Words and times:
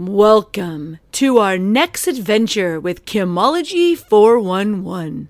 Welcome 0.00 0.98
to 1.12 1.36
our 1.40 1.58
next 1.58 2.06
adventure 2.06 2.80
with 2.80 3.04
Kimology 3.04 3.94
411, 3.98 5.28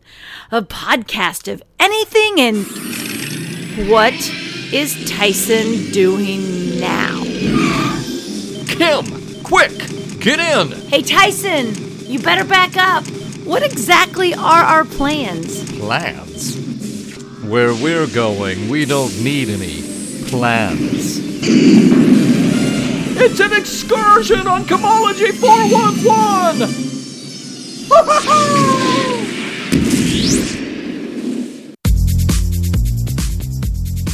a 0.52 0.62
podcast 0.62 1.52
of 1.52 1.60
anything 1.80 2.38
and 2.38 3.90
what 3.90 4.14
is 4.72 5.10
Tyson 5.10 5.90
doing 5.90 6.78
now? 6.78 7.20
Kim, 8.68 9.42
quick, 9.42 9.76
get 10.20 10.38
in! 10.38 10.70
Hey 10.88 11.02
Tyson, 11.02 11.74
you 12.08 12.20
better 12.20 12.44
back 12.44 12.76
up. 12.76 13.04
What 13.44 13.64
exactly 13.64 14.34
are 14.34 14.62
our 14.62 14.84
plans? 14.84 15.68
Plans? 15.80 16.54
Where 17.42 17.74
we're 17.74 18.06
going, 18.06 18.70
we 18.70 18.84
don't 18.84 19.20
need 19.20 19.48
any 19.48 19.82
plans. 20.28 21.18
It's 23.22 23.38
an 23.38 23.52
excursion 23.52 24.46
on 24.46 24.64
Kimology 24.64 25.30
411! 25.34 26.70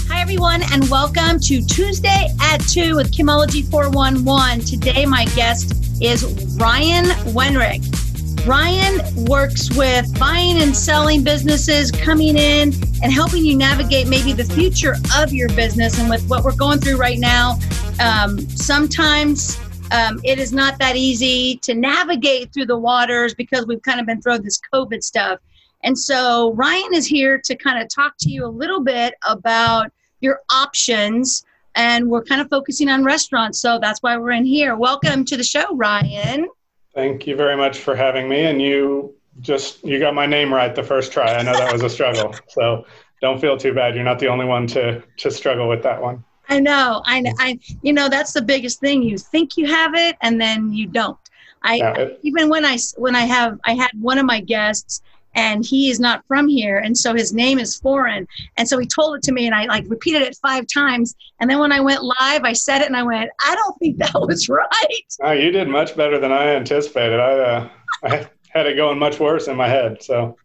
Hi, 0.09 0.21
everyone, 0.21 0.63
and 0.73 0.91
welcome 0.91 1.39
to 1.39 1.63
Tuesday 1.63 2.35
at 2.41 2.59
2 2.63 2.97
with 2.97 3.13
Kimology 3.13 3.65
411. 3.71 4.65
Today, 4.65 5.07
my 5.07 5.27
guest 5.37 6.03
is 6.03 6.25
Ryan 6.59 7.05
Wenrick. 7.33 8.06
Ryan 8.47 9.01
works 9.25 9.77
with 9.77 10.17
buying 10.21 10.63
and 10.63 10.75
selling 10.75 11.25
businesses, 11.25 11.91
coming 11.91 12.37
in 12.37 12.73
and 13.03 13.13
helping 13.13 13.45
you 13.45 13.57
navigate 13.57 14.07
maybe 14.07 14.33
the 14.33 14.45
future 14.45 14.95
of 15.17 15.33
your 15.33 15.49
business. 15.49 15.99
And 15.99 16.09
with 16.09 16.25
what 16.29 16.45
we're 16.45 16.55
going 16.55 16.79
through 16.79 16.97
right 16.97 17.19
now, 17.19 17.59
um, 17.99 18.39
sometimes 18.51 19.59
um, 19.91 20.21
it 20.23 20.39
is 20.39 20.53
not 20.53 20.79
that 20.79 20.95
easy 20.95 21.57
to 21.63 21.75
navigate 21.75 22.53
through 22.55 22.67
the 22.67 22.79
waters 22.79 23.35
because 23.35 23.67
we've 23.67 23.83
kind 23.83 23.99
of 23.99 24.07
been 24.07 24.23
through 24.23 24.39
this 24.39 24.61
COVID 24.73 25.03
stuff. 25.03 25.41
And 25.83 25.99
so 25.99 26.53
Ryan 26.53 26.95
is 26.95 27.05
here 27.05 27.41
to 27.47 27.57
kind 27.57 27.83
of 27.83 27.89
talk 27.89 28.15
to 28.21 28.31
you 28.31 28.47
a 28.47 28.49
little 28.49 28.81
bit 28.81 29.15
about 29.29 29.91
your 30.21 30.43
options. 30.53 31.45
And 31.75 32.09
we're 32.09 32.23
kind 32.23 32.41
of 32.41 32.49
focusing 32.49 32.91
on 32.91 33.03
restaurants. 33.03 33.61
So 33.61 33.81
that's 33.81 34.05
why 34.05 34.17
we're 34.17 34.31
in 34.31 34.45
here. 34.45 34.77
Welcome 34.77 35.25
to 35.25 35.37
the 35.37 35.43
show, 35.43 35.75
Ryan. 35.75 36.47
Thank 36.97 37.27
you 37.27 37.37
very 37.37 37.59
much 37.59 37.81
for 37.81 37.95
having 37.95 38.27
me. 38.27 38.47
And 38.47 38.61
you 38.61 39.15
just 39.41 39.85
you 39.85 40.01
got 40.01 40.15
my 40.15 40.25
name 40.25 40.53
right 40.53 40.75
the 40.75 40.83
first 40.83 41.13
try. 41.13 41.35
I 41.35 41.43
know 41.43 41.53
that 41.53 41.71
was 41.73 41.83
a 41.83 41.91
struggle. 41.91 42.35
So 42.49 42.87
don't 43.21 43.39
feel 43.39 43.59
too 43.59 43.75
bad. 43.75 43.95
You're 43.95 44.05
not 44.05 44.19
the 44.19 44.29
only 44.29 44.47
one 44.47 44.67
to 44.69 45.03
to 45.19 45.31
struggle 45.31 45.69
with 45.69 45.83
that 45.83 46.01
one. 46.01 46.25
I 46.49 46.59
know. 46.59 47.03
I 47.05 47.23
I 47.39 47.59
you 47.83 47.93
know 47.93 48.09
that's 48.09 48.33
the 48.33 48.41
biggest 48.41 48.81
thing. 48.81 49.03
You 49.03 49.19
think 49.19 49.59
you 49.59 49.67
have 49.67 49.95
it 49.95 50.17
and 50.23 50.41
then 50.41 50.73
you 50.73 50.87
don't. 50.87 51.19
I 51.63 51.75
yeah, 51.77 51.95
it, 51.99 52.21
even 52.23 52.49
when 52.49 52.65
I 52.65 52.79
when 52.97 53.15
I 53.15 53.27
have 53.27 53.59
I 53.65 53.75
had 53.75 53.91
one 54.01 54.17
of 54.19 54.25
my 54.25 54.41
guests 54.41 55.03
and 55.37 55.65
he 55.65 55.91
is 55.91 56.01
not 56.01 56.25
from 56.27 56.49
here 56.49 56.79
and 56.79 56.97
so 56.97 57.15
his 57.15 57.33
name 57.33 57.59
is 57.59 57.77
foreign. 57.77 58.27
And 58.57 58.67
so 58.67 58.79
he 58.79 58.87
told 58.87 59.17
it 59.17 59.23
to 59.25 59.33
me 59.33 59.47
and 59.47 59.55
i 59.55 59.67
like 59.67 59.85
repeated 59.87 60.23
it 60.23 60.37
five 60.43 60.67
times. 60.67 61.15
And 61.39 61.49
then 61.49 61.61
when 61.61 61.71
i 61.71 61.81
went 61.81 62.03
live 62.03 62.43
i 62.43 62.53
said 62.53 62.81
it 62.81 62.87
and 62.87 62.97
i 62.97 63.03
went 63.03 63.31
i 63.47 63.55
don't 63.55 63.79
think 63.79 63.99
that 63.99 64.15
was 64.15 64.49
right. 64.49 65.15
Oh, 65.23 65.33
you 65.33 65.53
did 65.53 65.69
much 65.69 65.95
better 65.97 66.19
than 66.19 66.33
i 66.33 66.49
anticipated. 66.49 67.21
I 67.21 67.33
uh, 67.39 67.69
i 68.03 68.29
had 68.49 68.67
it 68.67 68.77
going 68.77 68.99
much 68.99 69.21
worse 69.21 69.47
in 69.47 69.57
my 69.57 69.69
head 69.69 70.03
so. 70.03 70.37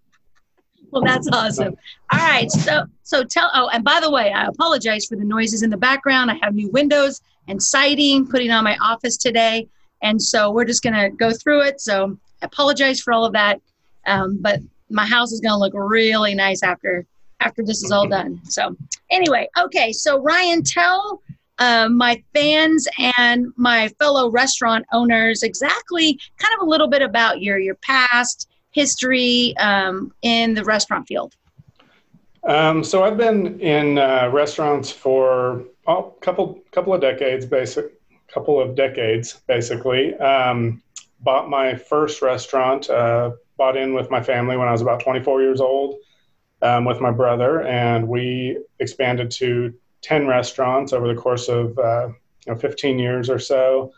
Well 0.92 1.04
that's 1.04 1.30
awesome. 1.32 1.76
All 2.12 2.20
right 2.20 2.52
so 2.52 2.86
so 3.04 3.24
tell 3.24 3.50
oh 3.54 3.70
and 3.70 3.84
by 3.84 4.00
the 4.02 4.12
way 4.12 4.32
i 4.32 4.46
apologize 4.46 5.06
for 5.06 5.16
the 5.16 5.24
noises 5.24 5.64
in 5.64 5.70
the 5.70 5.78
background. 5.78 6.30
I 6.30 6.36
have 6.42 6.54
new 6.54 6.70
windows 6.70 7.22
and 7.48 7.64
siding 7.64 8.28
putting 8.28 8.52
on 8.52 8.66
my 8.66 8.78
office 8.82 9.16
today 9.16 9.70
and 10.04 10.22
so 10.22 10.52
we're 10.52 10.66
just 10.66 10.84
going 10.84 10.96
to 10.96 11.10
go 11.10 11.32
through 11.32 11.62
it. 11.62 11.80
So 11.80 12.18
i 12.42 12.46
apologize 12.46 13.00
for 13.00 13.14
all 13.14 13.24
of 13.24 13.34
that 13.34 13.62
um, 14.06 14.40
but 14.42 14.60
my 14.92 15.06
house 15.06 15.32
is 15.32 15.40
going 15.40 15.54
to 15.54 15.58
look 15.58 15.74
really 15.74 16.36
nice 16.36 16.64
after 16.64 17.06
after 17.40 17.64
this 17.64 17.84
is 17.84 17.92
all 17.92 18.08
done. 18.08 18.40
So 18.46 18.76
anyway, 19.10 19.50
okay. 19.58 19.92
So 19.92 20.22
Ryan, 20.22 20.64
tell 20.64 21.22
uh, 21.58 21.90
my 21.90 22.22
fans 22.34 22.88
and 22.98 23.48
my 23.56 23.88
fellow 24.00 24.30
restaurant 24.30 24.86
owners 24.94 25.44
exactly 25.44 26.20
kind 26.38 26.54
of 26.56 26.68
a 26.68 26.70
little 26.70 26.88
bit 26.88 27.02
about 27.02 27.42
your 27.42 27.58
your 27.58 27.76
past 27.76 28.50
history 28.72 29.56
um, 29.58 30.14
in 30.22 30.54
the 30.54 30.64
restaurant 30.64 31.08
field. 31.08 31.36
Um, 32.44 32.84
so 32.84 33.04
I've 33.04 33.18
been 33.18 33.60
in 33.60 33.98
uh, 34.00 34.30
restaurants 34.32 34.90
for 34.92 35.60
a 35.88 35.92
oh, 35.92 36.16
couple 36.22 36.60
couple 36.72 36.94
of 36.94 37.02
decades, 37.02 37.46
basic 37.46 37.94
couple 38.28 38.60
of 38.60 38.76
decades 38.76 39.42
basically. 39.48 40.16
Um, 40.16 40.82
bought 41.20 41.50
my 41.50 41.76
first 41.76 42.22
restaurant 42.22 42.90
uh, 42.90 43.32
bought 43.62 43.78
in 43.78 43.94
with 43.94 44.10
my 44.10 44.24
family 44.24 44.58
when 44.58 44.68
I 44.68 44.72
was 44.72 44.82
about 44.82 45.02
24 45.02 45.44
years 45.44 45.62
old 45.62 46.00
um, 46.64 46.84
with 46.84 47.00
my 47.00 47.12
brother, 47.12 47.62
and 47.62 48.08
we 48.08 48.58
expanded 48.80 49.30
to 49.42 49.72
10 50.02 50.26
restaurants 50.26 50.94
over 50.94 51.08
the 51.08 51.22
course 51.22 51.48
of 51.48 51.78
uh, 51.78 52.08
you 52.48 52.54
know, 52.54 52.56
15 52.58 52.98
years 52.98 53.30
or 53.30 53.38
so. 53.38 53.94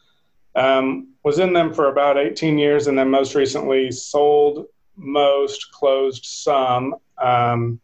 Um, 0.54 1.14
was 1.24 1.40
in 1.40 1.54
them 1.54 1.74
for 1.74 1.88
about 1.88 2.18
18 2.18 2.58
years, 2.58 2.88
and 2.88 3.00
then 3.00 3.10
most 3.10 3.36
recently 3.36 3.90
sold 3.90 4.66
most, 4.98 5.72
closed 5.72 6.26
some. 6.26 6.96
Um, 7.18 7.80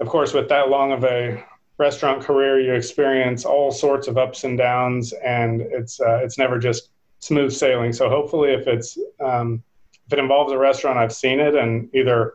of 0.00 0.08
course, 0.08 0.32
with 0.32 0.48
that 0.48 0.70
long 0.70 0.90
of 0.90 1.04
a 1.04 1.44
restaurant 1.78 2.20
career, 2.20 2.58
you 2.58 2.74
experience 2.74 3.44
all 3.44 3.70
sorts 3.70 4.08
of 4.08 4.18
ups 4.18 4.42
and 4.42 4.58
downs, 4.58 5.12
and 5.12 5.60
it's 5.60 6.00
uh, 6.00 6.18
it's 6.24 6.36
never 6.36 6.58
just 6.58 6.90
smooth 7.20 7.52
sailing. 7.52 7.92
So 7.92 8.08
hopefully, 8.08 8.50
if 8.50 8.66
it's 8.66 8.98
um, 9.20 9.62
if 10.10 10.14
it 10.14 10.18
involves 10.18 10.52
a 10.52 10.58
restaurant, 10.58 10.98
I've 10.98 11.12
seen 11.12 11.38
it 11.38 11.54
and 11.54 11.88
either 11.94 12.34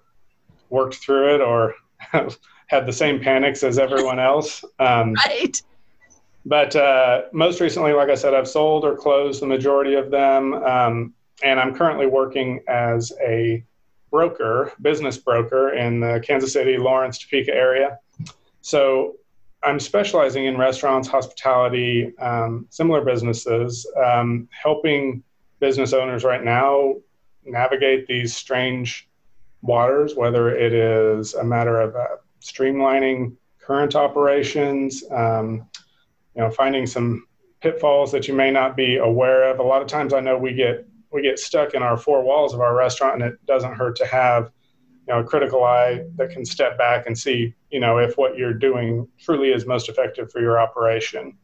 worked 0.69 0.95
through 0.95 1.35
it 1.35 1.41
or 1.41 1.75
had 2.67 2.85
the 2.85 2.93
same 2.93 3.19
panics 3.19 3.63
as 3.63 3.77
everyone 3.77 4.17
else. 4.17 4.63
Um, 4.79 5.13
right. 5.13 5.61
But 6.45 6.75
uh, 6.75 7.23
most 7.33 7.59
recently, 7.59 7.91
like 7.91 8.09
I 8.09 8.15
said, 8.15 8.33
I've 8.33 8.47
sold 8.47 8.85
or 8.85 8.95
closed 8.95 9.41
the 9.41 9.47
majority 9.47 9.95
of 9.95 10.09
them. 10.11 10.53
Um, 10.53 11.13
and 11.43 11.59
I'm 11.59 11.75
currently 11.75 12.05
working 12.05 12.61
as 12.67 13.11
a 13.21 13.63
broker, 14.09 14.71
business 14.81 15.17
broker 15.17 15.73
in 15.73 15.99
the 15.99 16.23
Kansas 16.25 16.53
City, 16.53 16.77
Lawrence, 16.77 17.17
Topeka 17.17 17.53
area. 17.53 17.99
So 18.61 19.15
I'm 19.63 19.79
specializing 19.79 20.45
in 20.45 20.55
restaurants, 20.55 21.07
hospitality, 21.07 22.15
um, 22.19 22.67
similar 22.69 23.03
businesses, 23.03 23.85
um, 24.01 24.47
helping 24.51 25.23
business 25.59 25.93
owners 25.93 26.23
right 26.23 26.43
now 26.43 26.95
navigate 27.45 28.07
these 28.07 28.35
strange 28.35 29.07
waters, 29.61 30.15
whether 30.15 30.55
it 30.55 30.73
is 30.73 31.33
a 31.33 31.43
matter 31.43 31.79
of 31.79 31.95
uh, 31.95 32.07
streamlining 32.41 33.35
current 33.59 33.95
operations, 33.95 35.03
um, 35.11 35.67
you 36.35 36.41
know, 36.41 36.51
finding 36.51 36.85
some 36.85 37.27
pitfalls 37.61 38.11
that 38.11 38.27
you 38.27 38.33
may 38.33 38.51
not 38.51 38.75
be 38.75 38.97
aware 38.97 39.49
of. 39.49 39.59
A 39.59 39.63
lot 39.63 39.81
of 39.81 39.87
times, 39.87 40.13
I 40.13 40.19
know 40.19 40.37
we 40.37 40.53
get 40.53 40.85
we 41.11 41.21
get 41.21 41.39
stuck 41.39 41.73
in 41.73 41.81
our 41.81 41.97
four 41.97 42.23
walls 42.23 42.53
of 42.53 42.61
our 42.61 42.75
restaurant, 42.75 43.21
and 43.21 43.23
it 43.23 43.45
doesn't 43.45 43.73
hurt 43.73 43.95
to 43.97 44.05
have 44.05 44.51
you 45.07 45.13
know 45.13 45.21
a 45.21 45.23
critical 45.23 45.63
eye 45.63 46.03
that 46.17 46.29
can 46.29 46.45
step 46.45 46.77
back 46.77 47.07
and 47.07 47.17
see 47.17 47.53
you 47.71 47.79
know 47.79 47.97
if 47.97 48.17
what 48.17 48.37
you're 48.37 48.53
doing 48.53 49.07
truly 49.19 49.49
is 49.49 49.65
most 49.65 49.89
effective 49.89 50.31
for 50.31 50.41
your 50.41 50.59
operation. 50.59 51.37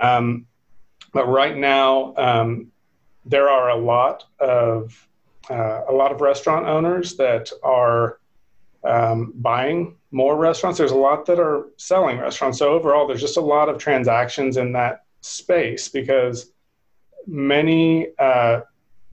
Um, 0.00 0.46
but 1.12 1.26
right 1.26 1.56
now, 1.56 2.14
um, 2.16 2.72
there 3.24 3.48
are 3.48 3.70
a 3.70 3.76
lot 3.76 4.24
of 4.40 5.08
uh, 5.50 5.82
a 5.88 5.92
lot 5.92 6.12
of 6.12 6.20
restaurant 6.20 6.66
owners 6.66 7.16
that 7.16 7.50
are 7.62 8.18
um, 8.84 9.32
buying 9.36 9.96
more 10.10 10.36
restaurants. 10.36 10.78
There's 10.78 10.90
a 10.90 10.96
lot 10.96 11.26
that 11.26 11.38
are 11.38 11.66
selling 11.76 12.18
restaurants. 12.18 12.58
So 12.58 12.72
overall, 12.72 13.06
there's 13.06 13.20
just 13.20 13.36
a 13.36 13.42
lot 13.42 13.68
of 13.68 13.78
transactions 13.78 14.56
in 14.56 14.72
that 14.72 15.04
space 15.20 15.88
because 15.88 16.52
many 17.26 18.08
uh, 18.18 18.60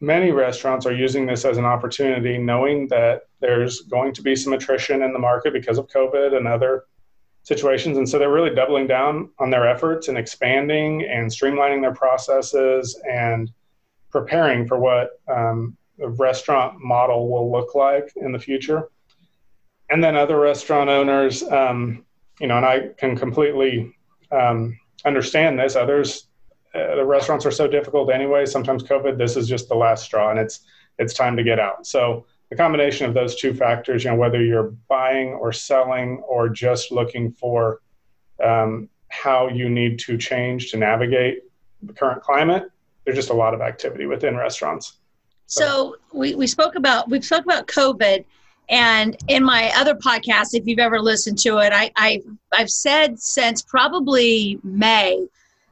many 0.02 0.32
restaurants 0.32 0.86
are 0.86 0.94
using 0.94 1.26
this 1.26 1.46
as 1.46 1.58
an 1.58 1.66
opportunity, 1.66 2.38
knowing 2.38 2.88
that 2.88 3.28
there's 3.40 3.82
going 3.82 4.14
to 4.14 4.22
be 4.22 4.36
some 4.36 4.54
attrition 4.54 5.04
in 5.04 5.14
the 5.14 5.20
market 5.20 5.54
because 5.54 5.78
of 5.78 5.88
COVID 5.88 6.36
and 6.36 6.48
other 6.48 6.86
situations. 7.44 7.98
And 7.98 8.08
so 8.08 8.20
they're 8.20 8.32
really 8.32 8.54
doubling 8.54 8.88
down 8.88 9.30
on 9.40 9.50
their 9.50 9.68
efforts 9.68 10.08
and 10.08 10.18
expanding 10.18 11.04
and 11.04 11.30
streamlining 11.30 11.82
their 11.82 11.94
processes 11.94 13.00
and 13.10 13.52
preparing 14.12 14.68
for 14.68 14.78
what 14.78 15.22
um, 15.28 15.78
restaurant 16.10 16.80
model 16.80 17.30
will 17.30 17.52
look 17.52 17.76
like 17.76 18.12
in 18.16 18.32
the 18.32 18.40
future. 18.40 18.90
And 19.90 20.04
then 20.04 20.16
other 20.16 20.40
restaurant 20.40 20.90
owners, 20.90 21.44
um, 21.44 22.06
you 22.40 22.48
know, 22.48 22.58
and 22.58 22.66
I 22.66 22.90
can 22.98 23.16
completely 23.16 23.94
um, 24.32 24.80
understand 25.06 25.60
this. 25.60 25.76
Others, 25.76 26.28
uh, 26.74 26.96
the 26.96 27.06
restaurants 27.06 27.46
are 27.46 27.52
so 27.52 27.68
difficult 27.68 28.12
anyway. 28.12 28.46
Sometimes 28.46 28.84
COVID, 28.84 29.18
this 29.18 29.36
is 29.36 29.48
just 29.48 29.68
the 29.68 29.76
last 29.76 30.06
straw, 30.06 30.32
and 30.32 30.40
it's 30.40 30.62
it's 30.98 31.14
time 31.14 31.36
to 31.36 31.44
get 31.44 31.60
out. 31.60 31.86
So 31.86 32.26
the 32.50 32.56
combination 32.56 33.06
of 33.08 33.14
those 33.14 33.36
two 33.36 33.54
factors, 33.54 34.04
you 34.04 34.12
know, 34.12 34.18
whether 34.18 34.44
you're 34.44 34.74
buying 34.88 35.30
or 35.30 35.52
selling 35.52 36.18
or 36.28 36.50
just 36.50 36.92
looking 36.92 37.32
for 37.32 37.82
um, 38.44 38.90
how 39.10 39.48
you 39.48 39.70
need 39.70 40.00
to 40.00 40.18
change 40.18 40.72
to 40.72 40.78
navigate 40.78 41.40
the 41.82 41.94
current 41.94 42.22
climate, 42.22 42.64
there's 43.06 43.18
just 43.18 43.30
a 43.30 43.34
lot 43.34 43.54
of 43.54 43.62
activity 43.62 44.06
within 44.06 44.36
restaurants. 44.36 45.00
So 45.52 45.98
we, 46.14 46.34
we 46.34 46.48
spoke 46.48 46.76
about 46.76 47.10
we 47.10 47.22
spoke 47.22 47.44
about 47.44 47.68
COVID, 47.68 48.24
and 48.70 49.18
in 49.28 49.44
my 49.44 49.70
other 49.76 49.96
podcast, 49.96 50.54
if 50.54 50.66
you've 50.66 50.80
ever 50.80 51.02
listened 51.02 51.40
to 51.40 51.58
it, 51.58 51.74
I, 51.74 51.92
I 51.98 52.22
I've 52.54 52.70
said 52.70 53.20
since 53.20 53.62
probably 53.62 54.60
May, 54.64 55.28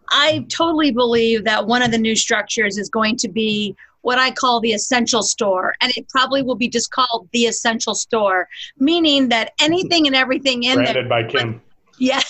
I 0.09 0.45
totally 0.49 0.91
believe 0.91 1.45
that 1.45 1.65
one 1.65 1.81
of 1.81 1.91
the 1.91 1.97
new 1.97 2.17
structures 2.17 2.77
is 2.77 2.89
going 2.89 3.15
to 3.17 3.29
be 3.29 3.73
what 4.01 4.19
I 4.19 4.31
call 4.31 4.59
the 4.59 4.73
essential 4.73 5.23
store. 5.23 5.75
And 5.79 5.93
it 5.95 6.09
probably 6.09 6.41
will 6.41 6.55
be 6.55 6.67
just 6.67 6.91
called 6.91 7.29
the 7.31 7.45
essential 7.45 7.95
store, 7.95 8.49
meaning 8.79 9.29
that 9.29 9.53
anything 9.61 10.07
and 10.07 10.15
everything 10.15 10.63
in 10.63 10.75
Branded 10.75 10.95
there. 10.95 11.09
by 11.09 11.23
Kim. 11.23 11.61
Yeah. 11.99 12.21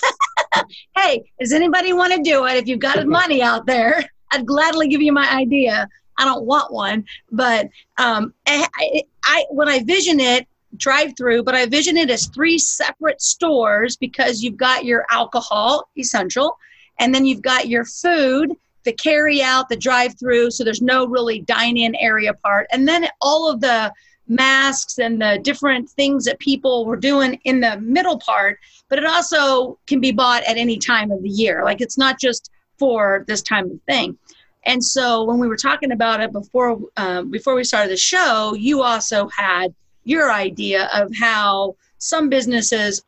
hey, 0.95 1.31
does 1.39 1.51
anybody 1.51 1.93
want 1.93 2.13
to 2.13 2.21
do 2.21 2.45
it? 2.45 2.57
If 2.57 2.67
you've 2.67 2.79
got 2.79 3.07
money 3.07 3.41
out 3.41 3.65
there, 3.65 4.07
I'd 4.31 4.45
gladly 4.45 4.87
give 4.87 5.01
you 5.01 5.13
my 5.13 5.27
idea. 5.31 5.87
I 6.19 6.25
don't 6.25 6.45
want 6.45 6.71
one, 6.71 7.05
but 7.31 7.69
um, 7.97 8.33
I, 8.45 9.03
I 9.23 9.45
when 9.49 9.69
I 9.69 9.83
vision 9.83 10.19
it, 10.19 10.47
drive 10.77 11.13
through, 11.17 11.43
but 11.43 11.55
I 11.55 11.65
vision 11.65 11.97
it 11.97 12.09
as 12.09 12.27
three 12.27 12.59
separate 12.59 13.21
stores 13.21 13.95
because 13.95 14.43
you've 14.43 14.57
got 14.57 14.85
your 14.85 15.05
alcohol 15.09 15.89
essential, 15.97 16.57
and 16.99 17.15
then 17.15 17.25
you've 17.25 17.41
got 17.41 17.67
your 17.67 17.85
food, 17.85 18.51
the 18.83 18.93
carry 18.93 19.41
out, 19.41 19.69
the 19.69 19.77
drive 19.77 20.19
through. 20.19 20.51
So 20.51 20.63
there's 20.63 20.81
no 20.81 21.07
really 21.07 21.39
dine 21.41 21.77
in 21.77 21.95
area 21.95 22.33
part. 22.33 22.67
And 22.71 22.87
then 22.87 23.07
all 23.21 23.49
of 23.49 23.61
the 23.61 23.91
masks 24.27 24.99
and 24.99 25.21
the 25.21 25.39
different 25.41 25.89
things 25.89 26.25
that 26.25 26.39
people 26.39 26.85
were 26.85 26.95
doing 26.97 27.39
in 27.45 27.59
the 27.59 27.79
middle 27.79 28.19
part, 28.19 28.59
but 28.87 28.99
it 28.99 29.05
also 29.05 29.79
can 29.87 29.99
be 29.99 30.11
bought 30.11 30.43
at 30.43 30.57
any 30.57 30.77
time 30.77 31.11
of 31.11 31.23
the 31.23 31.29
year. 31.29 31.63
Like 31.63 31.81
it's 31.81 31.97
not 31.97 32.19
just 32.19 32.51
for 32.77 33.25
this 33.27 33.41
time 33.41 33.71
of 33.71 33.81
thing. 33.87 34.17
And 34.65 34.83
so 34.83 35.23
when 35.23 35.39
we 35.39 35.47
were 35.47 35.57
talking 35.57 35.91
about 35.91 36.21
it 36.21 36.31
before 36.31 36.79
um, 36.97 37.31
before 37.31 37.55
we 37.55 37.63
started 37.63 37.91
the 37.91 37.97
show, 37.97 38.53
you 38.53 38.83
also 38.83 39.27
had 39.29 39.73
your 40.03 40.31
idea 40.31 40.89
of 40.93 41.11
how 41.15 41.75
some 41.97 42.29
businesses 42.29 43.03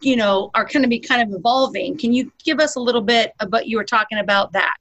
you 0.00 0.16
know 0.16 0.50
are 0.54 0.64
going 0.64 0.82
to 0.82 0.88
be 0.88 1.00
kind 1.00 1.22
of 1.22 1.34
evolving 1.36 1.96
can 1.96 2.12
you 2.12 2.30
give 2.44 2.60
us 2.60 2.76
a 2.76 2.80
little 2.80 3.00
bit 3.00 3.32
about 3.40 3.66
you 3.66 3.78
were 3.78 3.84
talking 3.84 4.18
about 4.18 4.52
that 4.52 4.76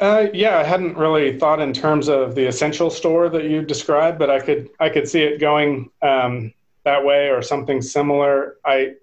uh, 0.00 0.28
yeah, 0.32 0.58
I 0.58 0.62
hadn't 0.62 0.96
really 0.96 1.38
thought 1.38 1.60
in 1.60 1.72
terms 1.72 2.08
of 2.08 2.36
the 2.36 2.46
essential 2.46 2.88
store 2.88 3.28
that 3.30 3.44
you 3.44 3.62
described, 3.62 4.18
but 4.18 4.30
I 4.30 4.38
could 4.38 4.70
I 4.78 4.88
could 4.88 5.08
see 5.08 5.22
it 5.22 5.40
going 5.40 5.90
um, 6.02 6.54
that 6.84 7.04
way 7.04 7.30
or 7.30 7.42
something 7.42 7.82
similar. 7.82 8.58
I 8.64 8.94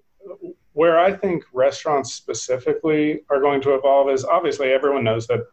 where 0.71 0.97
I 0.97 1.11
think 1.11 1.43
restaurants 1.53 2.13
specifically 2.13 3.23
are 3.29 3.41
going 3.41 3.61
to 3.61 3.75
evolve 3.75 4.09
is 4.09 4.23
obviously 4.23 4.71
everyone 4.71 5.03
knows 5.03 5.27
that 5.27 5.45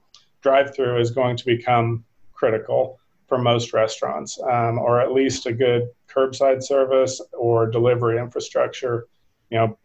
drive-through 0.42 1.00
is 1.00 1.10
going 1.10 1.36
to 1.36 1.44
become 1.44 2.04
critical 2.32 2.98
for 3.26 3.38
most 3.38 3.72
restaurants, 3.72 4.38
um, 4.42 4.78
or 4.78 5.00
at 5.00 5.12
least 5.12 5.46
a 5.46 5.52
good 5.52 5.88
curbside 6.08 6.62
service 6.62 7.20
or 7.32 7.66
delivery 7.70 8.18
infrastructure. 8.18 9.06
You 9.50 9.58
know, 9.58 9.78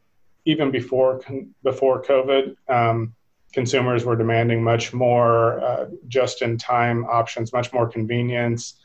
even 0.45 0.71
before 0.71 1.21
before 1.63 2.01
COVID. 2.04 2.56
Um, 2.68 3.13
consumers 3.54 4.06
were 4.06 4.15
demanding 4.15 4.63
much 4.63 4.94
more 4.94 5.59
uh, 5.62 5.86
just 6.07 6.42
in 6.42 6.57
time 6.57 7.06
options, 7.06 7.53
much 7.53 7.71
more 7.74 7.88
convenience, 7.88 8.75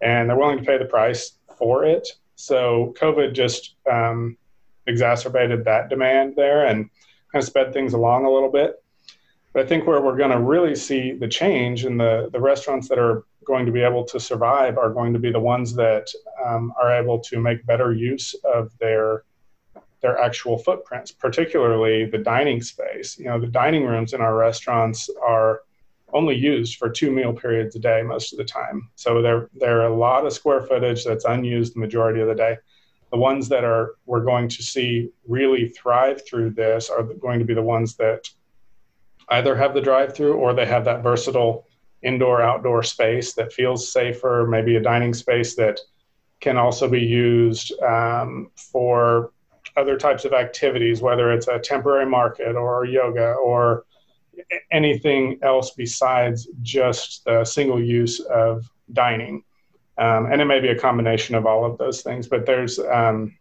and 0.00 0.28
they're 0.28 0.36
willing 0.36 0.58
to 0.58 0.64
pay 0.64 0.78
the 0.78 0.84
price 0.84 1.32
for 1.58 1.84
it. 1.84 2.06
So 2.36 2.94
COVID 2.98 3.34
just 3.34 3.74
um, 3.90 4.36
exacerbated 4.86 5.64
that 5.64 5.88
demand 5.88 6.36
there 6.36 6.66
and 6.66 6.88
kind 7.32 7.42
of 7.42 7.44
sped 7.44 7.72
things 7.72 7.92
along 7.92 8.24
a 8.24 8.30
little 8.30 8.50
bit. 8.50 8.82
But 9.52 9.64
I 9.64 9.66
think 9.66 9.86
where 9.86 10.00
we're 10.00 10.16
going 10.16 10.30
to 10.30 10.40
really 10.40 10.76
see 10.76 11.12
the 11.12 11.28
change 11.28 11.84
in 11.84 11.96
the, 11.96 12.30
the 12.32 12.40
restaurants 12.40 12.88
that 12.88 12.98
are 12.98 13.24
going 13.44 13.66
to 13.66 13.72
be 13.72 13.82
able 13.82 14.04
to 14.04 14.20
survive 14.20 14.78
are 14.78 14.90
going 14.90 15.12
to 15.12 15.18
be 15.18 15.32
the 15.32 15.40
ones 15.40 15.74
that 15.74 16.06
um, 16.46 16.72
are 16.80 16.92
able 16.92 17.18
to 17.18 17.40
make 17.40 17.66
better 17.66 17.92
use 17.92 18.34
of 18.44 18.70
their 18.78 19.24
their 20.02 20.18
actual 20.18 20.56
footprints, 20.56 21.12
particularly 21.12 22.06
the 22.06 22.16
dining 22.16 22.62
space. 22.62 23.18
You 23.18 23.26
know, 23.26 23.38
the 23.38 23.46
dining 23.46 23.84
rooms 23.84 24.14
in 24.14 24.22
our 24.22 24.34
restaurants 24.34 25.10
are 25.22 25.60
only 26.12 26.34
used 26.34 26.76
for 26.78 26.88
two 26.88 27.10
meal 27.10 27.34
periods 27.34 27.76
a 27.76 27.78
day 27.78 28.02
most 28.02 28.32
of 28.32 28.38
the 28.38 28.44
time. 28.44 28.88
So 28.94 29.20
there 29.20 29.50
there 29.54 29.80
are 29.80 29.86
a 29.86 29.94
lot 29.94 30.26
of 30.26 30.32
square 30.32 30.62
footage 30.62 31.04
that's 31.04 31.24
unused 31.24 31.74
the 31.74 31.80
majority 31.80 32.20
of 32.20 32.28
the 32.28 32.34
day. 32.34 32.56
The 33.10 33.18
ones 33.18 33.48
that 33.48 33.64
are 33.64 33.96
we're 34.06 34.24
going 34.24 34.48
to 34.48 34.62
see 34.62 35.10
really 35.26 35.68
thrive 35.68 36.26
through 36.26 36.50
this 36.50 36.88
are 36.88 37.02
going 37.02 37.38
to 37.40 37.44
be 37.44 37.54
the 37.54 37.62
ones 37.62 37.96
that 37.96 38.28
either 39.30 39.56
have 39.56 39.74
the 39.74 39.80
drive 39.80 40.14
through 40.14 40.34
or 40.34 40.52
they 40.52 40.66
have 40.66 40.84
that 40.84 41.02
versatile 41.02 41.66
indoor 42.02 42.40
outdoor 42.42 42.82
space 42.82 43.34
that 43.34 43.52
feels 43.52 43.92
safer, 43.92 44.46
maybe 44.48 44.76
a 44.76 44.80
dining 44.80 45.14
space 45.14 45.54
that 45.56 45.78
can 46.40 46.56
also 46.56 46.88
be 46.88 47.00
used 47.00 47.72
um, 47.82 48.50
for 48.56 49.32
other 49.76 49.96
types 49.96 50.24
of 50.24 50.32
activities, 50.32 51.00
whether 51.00 51.32
it's 51.32 51.48
a 51.48 51.58
temporary 51.58 52.06
market 52.06 52.56
or 52.56 52.84
yoga 52.84 53.32
or 53.34 53.84
anything 54.72 55.38
else 55.42 55.72
besides 55.72 56.48
just 56.62 57.24
the 57.24 57.44
single 57.44 57.82
use 57.82 58.20
of 58.20 58.64
dining. 58.92 59.44
Um, 59.98 60.32
and 60.32 60.40
it 60.40 60.46
may 60.46 60.60
be 60.60 60.68
a 60.68 60.78
combination 60.78 61.34
of 61.34 61.46
all 61.46 61.64
of 61.64 61.76
those 61.78 62.00
things, 62.02 62.26
but 62.26 62.46
there's 62.46 62.78
um, 62.78 63.36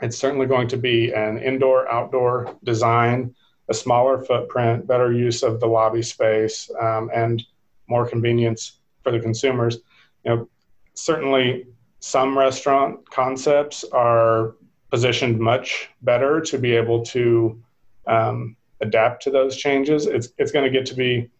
it's 0.00 0.16
certainly 0.16 0.46
going 0.46 0.68
to 0.68 0.76
be 0.76 1.12
an 1.12 1.38
indoor 1.38 1.90
outdoor 1.90 2.56
design, 2.64 3.34
a 3.72 3.74
smaller 3.74 4.22
footprint, 4.22 4.86
better 4.86 5.12
use 5.12 5.42
of 5.42 5.58
the 5.58 5.66
lobby 5.66 6.02
space, 6.02 6.70
um, 6.78 7.10
and 7.14 7.42
more 7.88 8.06
convenience 8.06 8.80
for 9.02 9.10
the 9.12 9.18
consumers. 9.18 9.78
You 10.24 10.30
know, 10.30 10.48
certainly 10.92 11.66
some 12.00 12.36
restaurant 12.36 13.08
concepts 13.10 13.82
are 13.92 14.56
positioned 14.90 15.38
much 15.40 15.88
better 16.02 16.40
to 16.42 16.58
be 16.58 16.72
able 16.72 17.02
to 17.02 17.62
um, 18.06 18.56
adapt 18.82 19.22
to 19.22 19.30
those 19.30 19.56
changes. 19.56 20.06
It's 20.06 20.28
it's 20.36 20.52
going 20.52 20.66
to 20.70 20.78
get 20.78 20.84
to 20.86 20.94
be, 20.94 21.30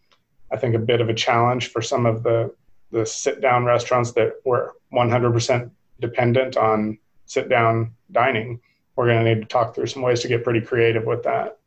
I 0.51 0.57
think, 0.57 0.73
a 0.73 0.79
bit 0.79 1.01
of 1.01 1.09
a 1.09 1.13
challenge 1.13 1.67
for 1.67 1.81
some 1.81 2.07
of 2.07 2.23
the 2.23 2.51
the 2.91 3.05
sit 3.05 3.41
down 3.41 3.63
restaurants 3.63 4.11
that 4.13 4.33
were 4.45 4.73
100% 4.91 5.71
dependent 5.99 6.57
on 6.57 6.97
sit 7.25 7.47
down 7.49 7.93
dining. 8.11 8.59
We're 8.95 9.07
going 9.07 9.23
to 9.23 9.33
need 9.33 9.41
to 9.41 9.47
talk 9.47 9.73
through 9.73 9.87
some 9.87 10.03
ways 10.03 10.19
to 10.21 10.27
get 10.27 10.43
pretty 10.43 10.61
creative 10.61 11.05
with 11.05 11.23
that. 11.23 11.57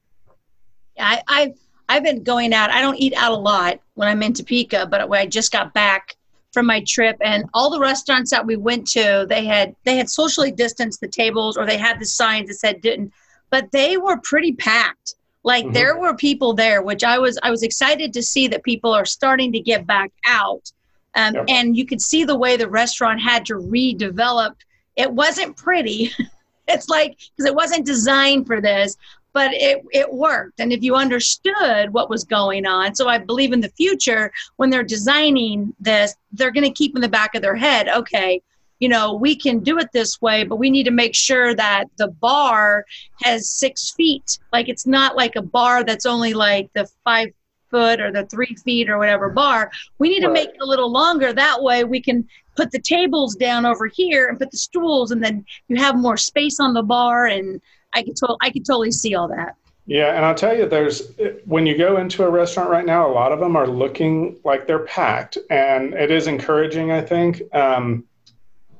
I, 0.98 1.22
I've 1.28 1.58
I've 1.88 2.02
been 2.02 2.22
going 2.22 2.52
out. 2.52 2.70
I 2.70 2.80
don't 2.80 2.96
eat 2.96 3.14
out 3.14 3.32
a 3.32 3.36
lot 3.36 3.80
when 3.94 4.08
I'm 4.08 4.22
in 4.22 4.32
Topeka, 4.32 4.86
but 4.90 5.08
when 5.08 5.20
I 5.20 5.26
just 5.26 5.52
got 5.52 5.72
back 5.72 6.16
from 6.56 6.64
my 6.64 6.80
trip 6.86 7.18
and 7.20 7.44
all 7.52 7.68
the 7.68 7.78
restaurants 7.78 8.30
that 8.30 8.46
we 8.46 8.56
went 8.56 8.86
to 8.86 9.26
they 9.28 9.44
had 9.44 9.76
they 9.84 9.98
had 9.98 10.08
socially 10.08 10.50
distanced 10.50 11.02
the 11.02 11.06
tables 11.06 11.58
or 11.58 11.66
they 11.66 11.76
had 11.76 12.00
the 12.00 12.06
signs 12.06 12.48
that 12.48 12.54
said 12.54 12.80
didn't 12.80 13.12
but 13.50 13.70
they 13.72 13.98
were 13.98 14.16
pretty 14.22 14.54
packed 14.54 15.16
like 15.42 15.64
mm-hmm. 15.64 15.74
there 15.74 15.98
were 15.98 16.16
people 16.16 16.54
there 16.54 16.80
which 16.80 17.04
i 17.04 17.18
was 17.18 17.38
i 17.42 17.50
was 17.50 17.62
excited 17.62 18.10
to 18.10 18.22
see 18.22 18.48
that 18.48 18.64
people 18.64 18.90
are 18.90 19.04
starting 19.04 19.52
to 19.52 19.60
get 19.60 19.86
back 19.86 20.10
out 20.24 20.72
um, 21.14 21.34
yep. 21.34 21.44
and 21.48 21.76
you 21.76 21.84
could 21.84 22.00
see 22.00 22.24
the 22.24 22.38
way 22.38 22.56
the 22.56 22.70
restaurant 22.70 23.20
had 23.20 23.44
to 23.44 23.56
redevelop 23.56 24.54
it 24.96 25.12
wasn't 25.12 25.54
pretty 25.58 26.10
it's 26.68 26.88
like 26.88 27.18
because 27.36 27.44
it 27.44 27.54
wasn't 27.54 27.84
designed 27.84 28.46
for 28.46 28.62
this 28.62 28.96
but 29.36 29.52
it, 29.52 29.84
it 29.92 30.10
worked. 30.10 30.60
And 30.60 30.72
if 30.72 30.82
you 30.82 30.94
understood 30.94 31.92
what 31.92 32.08
was 32.08 32.24
going 32.24 32.64
on, 32.64 32.94
so 32.94 33.06
I 33.06 33.18
believe 33.18 33.52
in 33.52 33.60
the 33.60 33.68
future, 33.68 34.32
when 34.56 34.70
they're 34.70 34.82
designing 34.82 35.74
this, 35.78 36.14
they're 36.32 36.50
going 36.50 36.64
to 36.64 36.72
keep 36.72 36.96
in 36.96 37.02
the 37.02 37.08
back 37.08 37.34
of 37.34 37.42
their 37.42 37.54
head, 37.54 37.86
okay, 37.86 38.40
you 38.78 38.88
know, 38.88 39.12
we 39.12 39.36
can 39.36 39.58
do 39.58 39.76
it 39.78 39.92
this 39.92 40.22
way, 40.22 40.44
but 40.44 40.56
we 40.56 40.70
need 40.70 40.84
to 40.84 40.90
make 40.90 41.14
sure 41.14 41.54
that 41.54 41.84
the 41.98 42.08
bar 42.08 42.86
has 43.24 43.50
six 43.50 43.90
feet. 43.90 44.38
Like 44.54 44.70
it's 44.70 44.86
not 44.86 45.16
like 45.16 45.36
a 45.36 45.42
bar 45.42 45.84
that's 45.84 46.06
only 46.06 46.32
like 46.32 46.70
the 46.72 46.88
five 47.04 47.28
foot 47.70 48.00
or 48.00 48.10
the 48.10 48.24
three 48.24 48.56
feet 48.64 48.88
or 48.88 48.96
whatever 48.96 49.28
bar. 49.28 49.70
We 49.98 50.08
need 50.08 50.20
to 50.20 50.32
make 50.32 50.48
it 50.48 50.62
a 50.62 50.66
little 50.66 50.90
longer. 50.90 51.34
That 51.34 51.62
way 51.62 51.84
we 51.84 52.00
can 52.00 52.26
put 52.56 52.70
the 52.70 52.80
tables 52.80 53.36
down 53.36 53.66
over 53.66 53.86
here 53.86 54.28
and 54.28 54.38
put 54.38 54.50
the 54.50 54.56
stools, 54.56 55.10
and 55.10 55.22
then 55.22 55.44
you 55.68 55.76
have 55.76 55.94
more 55.94 56.16
space 56.16 56.58
on 56.58 56.72
the 56.72 56.82
bar 56.82 57.26
and 57.26 57.60
I 57.96 58.02
could 58.02 58.16
to- 58.16 58.36
I 58.40 58.50
could 58.50 58.64
totally 58.66 58.92
see 58.92 59.14
all 59.14 59.28
that. 59.28 59.56
Yeah, 59.86 60.16
and 60.16 60.24
I'll 60.24 60.34
tell 60.34 60.56
you, 60.56 60.68
there's 60.68 61.12
when 61.44 61.64
you 61.64 61.78
go 61.78 61.96
into 61.96 62.24
a 62.24 62.30
restaurant 62.30 62.70
right 62.70 62.84
now, 62.84 63.08
a 63.08 63.12
lot 63.12 63.30
of 63.32 63.38
them 63.38 63.56
are 63.56 63.68
looking 63.68 64.36
like 64.44 64.66
they're 64.66 64.84
packed, 64.84 65.38
and 65.48 65.94
it 65.94 66.10
is 66.10 66.26
encouraging. 66.26 66.92
I 66.92 67.00
think. 67.00 67.42
Um, 67.54 68.04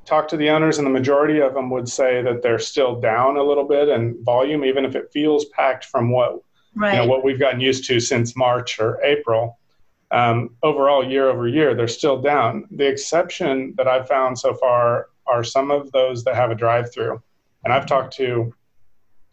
talk 0.05 0.29
to 0.29 0.37
the 0.37 0.49
owners, 0.49 0.79
and 0.79 0.87
the 0.87 0.91
majority 0.91 1.41
of 1.41 1.53
them 1.53 1.69
would 1.71 1.89
say 1.89 2.23
that 2.23 2.41
they're 2.41 2.61
still 2.61 3.01
down 3.01 3.37
a 3.37 3.43
little 3.43 3.65
bit 3.65 3.89
in 3.89 4.23
volume, 4.25 4.65
even 4.65 4.85
if 4.85 4.95
it 4.95 5.11
feels 5.13 5.47
packed 5.47 5.85
from 5.85 6.11
what 6.11 6.41
right. 6.77 6.93
you 6.93 6.99
know 6.99 7.07
what 7.07 7.25
we've 7.25 7.41
gotten 7.41 7.61
used 7.61 7.85
to 7.87 8.01
since 8.01 8.37
March 8.37 8.79
or 8.79 9.03
April. 9.03 9.59
Um, 10.13 10.51
overall, 10.63 11.05
year 11.05 11.29
over 11.29 11.49
year, 11.49 11.75
they're 11.75 11.89
still 11.89 12.23
down. 12.23 12.67
The 12.71 12.87
exception 12.87 13.75
that 13.77 13.89
I've 13.89 14.07
found 14.07 14.39
so 14.39 14.55
far 14.55 15.09
are 15.27 15.43
some 15.43 15.73
of 15.73 15.91
those 15.91 16.23
that 16.25 16.37
have 16.37 16.53
a 16.53 16.55
drive-through, 16.55 17.21
and 17.65 17.73
I've 17.73 17.87
talked 17.87 18.15
to 18.17 18.55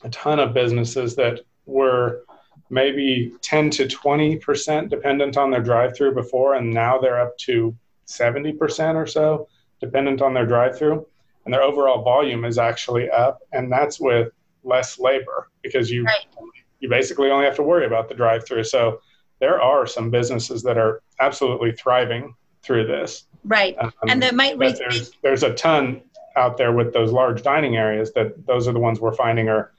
a 0.03 0.09
ton 0.09 0.39
of 0.39 0.53
businesses 0.53 1.15
that 1.15 1.41
were 1.65 2.23
maybe 2.69 3.33
10 3.41 3.69
to 3.71 3.85
20% 3.85 4.89
dependent 4.89 5.37
on 5.37 5.51
their 5.51 5.61
drive 5.61 5.95
through 5.95 6.13
before, 6.13 6.55
and 6.55 6.73
now 6.73 6.97
they're 6.99 7.19
up 7.19 7.37
to 7.37 7.75
70% 8.07 8.95
or 8.95 9.07
so 9.07 9.47
dependent 9.79 10.21
on 10.21 10.33
their 10.33 10.45
drive 10.45 10.77
through. 10.77 11.05
And 11.45 11.53
their 11.53 11.61
overall 11.61 12.03
volume 12.03 12.45
is 12.45 12.57
actually 12.57 13.09
up, 13.09 13.41
and 13.51 13.71
that's 13.71 13.99
with 13.99 14.31
less 14.63 14.97
labor 14.97 15.49
because 15.61 15.91
you 15.91 16.05
right. 16.05 16.25
you 16.79 16.87
basically 16.87 17.29
only 17.31 17.45
have 17.45 17.57
to 17.57 17.63
worry 17.63 17.85
about 17.85 18.07
the 18.07 18.15
drive 18.15 18.45
through. 18.45 18.63
So 18.63 19.01
there 19.39 19.61
are 19.61 19.85
some 19.85 20.09
businesses 20.09 20.63
that 20.63 20.77
are 20.77 21.01
absolutely 21.19 21.73
thriving 21.73 22.33
through 22.61 22.87
this. 22.87 23.25
Right. 23.43 23.75
Um, 23.77 23.91
and 24.07 24.23
that 24.23 24.35
might 24.35 24.57
re- 24.57 24.71
there's, 24.71 25.11
there's 25.21 25.43
a 25.43 25.53
ton 25.53 26.01
out 26.37 26.55
there 26.55 26.71
with 26.71 26.93
those 26.93 27.11
large 27.11 27.43
dining 27.43 27.75
areas 27.75 28.13
that 28.13 28.45
those 28.45 28.69
are 28.69 28.71
the 28.71 28.79
ones 28.79 29.01
we're 29.01 29.13
finding 29.13 29.49
are 29.49 29.73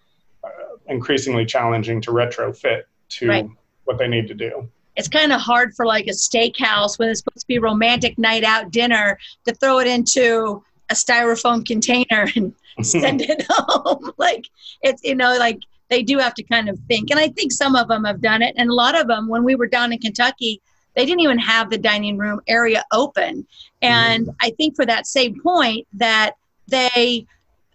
increasingly 0.89 1.45
challenging 1.45 2.01
to 2.03 2.11
retrofit 2.11 2.83
to 3.11 3.29
right. 3.29 3.49
what 3.85 3.99
they 3.99 4.09
need 4.09 4.29
to 4.29 4.35
do. 4.35 4.69
It's 4.97 5.09
kind 5.09 5.33
of 5.33 5.41
hard 5.41 5.75
for 5.75 5.87
like 5.87 6.07
a 6.07 6.11
steakhouse 6.11 6.99
when 6.99 7.09
it's 7.09 7.21
supposed 7.21 7.41
to 7.41 7.47
be 7.47 7.59
romantic 7.59 8.17
night 8.17 8.45
out 8.45 8.71
dinner 8.71 9.19
to 9.45 9.55
throw 9.55 9.81
it 9.81 9.89
into 9.89 10.63
a 10.91 10.95
styrofoam 10.95 11.67
container 11.67 12.29
and 12.37 12.55
send 12.83 13.23
it 13.23 13.45
home. 13.51 14.13
like 14.19 14.47
it's 14.83 15.03
you 15.03 15.15
know 15.15 15.37
like 15.39 15.59
they 15.91 16.03
do 16.03 16.19
have 16.19 16.35
to 16.35 16.43
kind 16.43 16.69
of 16.69 16.79
think, 16.89 17.11
and 17.11 17.21
I 17.21 17.29
think 17.29 17.53
some 17.53 17.77
of 17.77 17.89
them 17.89 18.05
have 18.05 18.21
done 18.21 18.43
it, 18.43 18.55
and 18.57 18.71
a 18.71 18.75
lot 18.75 18.99
of 18.99 19.07
them 19.07 19.29
when 19.29 19.45
we 19.45 19.55
were 19.55 19.67
down 19.67 19.93
in 19.93 19.99
Kentucky 19.99 20.61
they 20.95 21.05
didn't 21.05 21.21
even 21.21 21.39
have 21.39 21.71
the 21.71 21.79
dining 21.79 22.17
room 22.17 22.41
area 22.47 22.85
open 22.93 23.47
and 23.83 24.27
mm-hmm. 24.27 24.37
i 24.41 24.51
think 24.51 24.75
for 24.77 24.87
that 24.87 25.07
same 25.07 25.41
point 25.41 25.87
that 25.93 26.35
they 26.69 27.27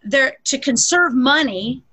they're 0.03 0.37
to 0.43 0.57
conserve 0.57 1.13
money 1.13 1.83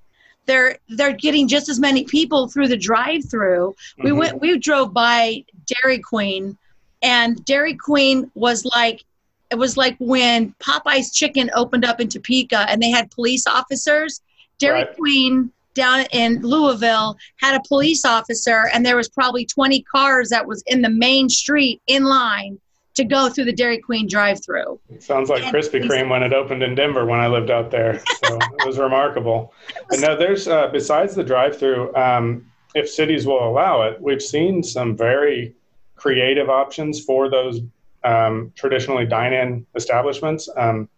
they're 0.47 0.79
they're 0.91 1.13
getting 1.13 1.47
just 1.49 1.69
as 1.69 1.79
many 1.79 2.05
people 2.05 2.49
through 2.49 2.69
the 2.69 2.77
drive-through 2.77 3.75
mm-hmm. 3.75 4.05
we 4.05 4.13
went 4.13 4.41
we 4.41 4.59
drove 4.59 4.93
by 4.93 5.45
dairy 5.67 5.99
queen 5.99 6.57
and 7.03 7.45
dairy 7.45 7.75
queen 7.75 8.31
was 8.35 8.65
like 8.65 9.05
it 9.51 9.57
was 9.57 9.77
like 9.77 9.97
when 9.99 10.55
popeye's 10.59 11.13
chicken 11.13 11.51
opened 11.55 11.85
up 11.85 12.01
in 12.01 12.09
topeka 12.09 12.67
and 12.69 12.83
they 12.83 12.91
had 12.91 13.11
police 13.11 13.47
officers 13.47 14.21
dairy 14.59 14.85
right. 14.85 14.97
queen 14.97 15.51
down 15.77 16.07
in 16.11 16.41
Louisville 16.41 17.17
had 17.37 17.55
a 17.55 17.63
police 17.69 18.05
officer, 18.05 18.69
and 18.73 18.85
there 18.85 18.97
was 18.97 19.11
probably 19.11 19.45
20 19.45 19.83
cars 19.83 20.31
that 20.31 20.47
was 20.47 20.65
in 20.67 20.83
the 20.83 20.89
main 20.89 21.29
street 21.29 21.81
in 21.87 22.05
line 22.05 22.59
to 22.97 23.05
go 23.05 23.29
through 23.29 23.45
the 23.45 23.53
Dairy 23.53 23.79
Queen 23.79 24.09
drive-through. 24.09 24.81
Sounds 24.99 25.29
like 25.29 25.45
and 25.45 25.55
Krispy 25.55 25.87
Kreme 25.87 26.09
when 26.09 26.23
it 26.23 26.33
opened 26.33 26.63
in 26.63 26.75
Denver 26.75 27.05
when 27.05 27.21
I 27.21 27.29
lived 27.29 27.51
out 27.51 27.71
there. 27.71 28.03
So 28.27 28.39
it 28.39 28.67
was 28.67 28.79
remarkable. 28.79 29.53
And 29.91 30.01
now 30.01 30.17
there's 30.17 30.49
uh, 30.49 30.69
besides 30.69 31.15
the 31.15 31.23
drive-through, 31.23 31.95
um, 31.95 32.51
if 32.75 32.91
cities 32.91 33.27
will 33.27 33.47
allow 33.47 33.83
it, 33.83 34.01
we've 34.01 34.23
seen 34.23 34.63
some 34.63 34.97
very 34.97 35.55
creative 35.95 36.51
options 36.51 37.05
for 37.05 37.31
those 37.31 37.61
um, 38.03 38.53
traditionally 38.57 39.07
dine-in 39.07 39.67
establishments. 39.77 40.49
Um, 40.57 40.89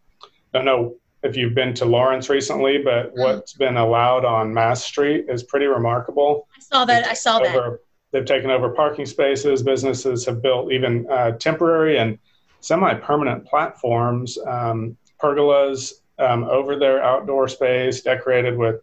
don't 0.55 0.65
know 0.65 0.95
if 1.23 1.37
you've 1.37 1.55
been 1.55 1.75
to 1.75 1.85
Lawrence 1.85 2.31
recently, 2.31 2.79
but 2.79 3.15
mm. 3.15 3.19
what's 3.19 3.53
been 3.55 3.77
allowed 3.77 4.25
on 4.25 4.55
Mass 4.55 4.85
Street 4.85 5.27
is 5.29 5.43
pretty 5.43 5.67
remarkable. 5.67 6.49
I 6.57 6.61
saw 6.61 6.85
that. 6.85 7.07
I 7.07 7.15
saw 7.15 7.41
over, 7.41 7.45
that. 7.45 7.79
They've 8.11 8.25
taken 8.25 8.51
over 8.51 8.71
parking 8.71 9.07
spaces. 9.07 9.63
Businesses 9.63 10.25
have 10.27 10.43
built 10.43 10.73
even 10.73 11.07
uh, 11.11 11.33
temporary 11.33 11.99
and 11.99 12.19
semi-permanent 12.61 13.45
platforms, 13.45 14.39
um, 14.47 14.97
pergolas 15.21 15.93
um, 16.19 16.45
over 16.45 16.77
their 16.77 17.03
outdoor 17.03 17.49
space, 17.49 18.03
decorated 18.03 18.57
with 18.57 18.81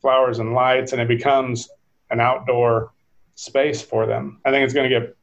flowers 0.00 0.38
and 0.38 0.52
lights, 0.52 0.92
and 0.92 1.00
it 1.00 1.08
becomes 1.08 1.68
an 2.10 2.20
outdoor 2.20 2.92
space 3.34 3.82
for 3.82 4.06
them. 4.06 4.40
I 4.44 4.50
think 4.50 4.64
it's 4.64 4.74
going 4.74 4.88
to 4.88 5.00
get 5.00 5.16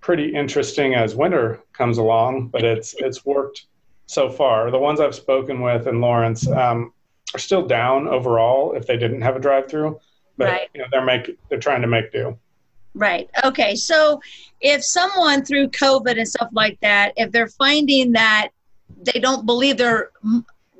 pretty 0.00 0.34
interesting 0.34 0.94
as 0.94 1.14
winter 1.14 1.60
comes 1.72 1.98
along, 1.98 2.48
but 2.48 2.64
it's 2.64 2.94
it's 2.98 3.24
worked 3.24 3.66
so 4.06 4.30
far. 4.30 4.70
The 4.70 4.78
ones 4.78 5.00
I've 5.00 5.14
spoken 5.14 5.60
with 5.60 5.86
in 5.86 6.00
Lawrence 6.00 6.48
um, 6.48 6.92
are 7.34 7.38
still 7.38 7.66
down 7.66 8.08
overall 8.08 8.72
if 8.72 8.86
they 8.86 8.96
didn't 8.96 9.22
have 9.22 9.36
a 9.36 9.40
drive-through, 9.40 10.00
but 10.36 10.48
right. 10.48 10.68
you 10.74 10.80
know, 10.80 10.86
they're 10.90 11.04
make 11.04 11.38
they're 11.48 11.58
trying 11.58 11.82
to 11.82 11.88
make 11.88 12.12
do. 12.12 12.38
Right. 12.94 13.30
Okay. 13.44 13.76
So 13.76 14.20
if 14.60 14.84
someone 14.84 15.44
through 15.44 15.68
COVID 15.68 16.18
and 16.18 16.28
stuff 16.28 16.48
like 16.52 16.78
that, 16.80 17.12
if 17.16 17.30
they're 17.30 17.48
finding 17.48 18.12
that 18.12 18.48
they 19.02 19.20
don't 19.20 19.46
believe 19.46 19.76
they're 19.76 20.10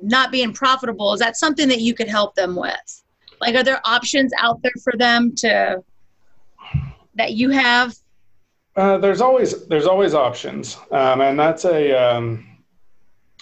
not 0.01 0.31
being 0.31 0.53
profitable, 0.53 1.13
is 1.13 1.19
that 1.19 1.37
something 1.37 1.67
that 1.69 1.79
you 1.79 1.93
could 1.93 2.09
help 2.09 2.35
them 2.35 2.55
with? 2.55 3.03
Like, 3.39 3.55
are 3.55 3.63
there 3.63 3.81
options 3.85 4.31
out 4.37 4.61
there 4.61 4.73
for 4.83 4.93
them 4.97 5.33
to 5.37 5.81
that 7.15 7.33
you 7.33 7.49
have? 7.49 7.95
Uh, 8.75 8.97
there's 8.97 9.21
always 9.21 9.67
there's 9.67 9.87
always 9.87 10.13
options, 10.13 10.77
um, 10.91 11.21
and 11.21 11.37
that's 11.37 11.65
a 11.65 11.91
um, 11.91 12.51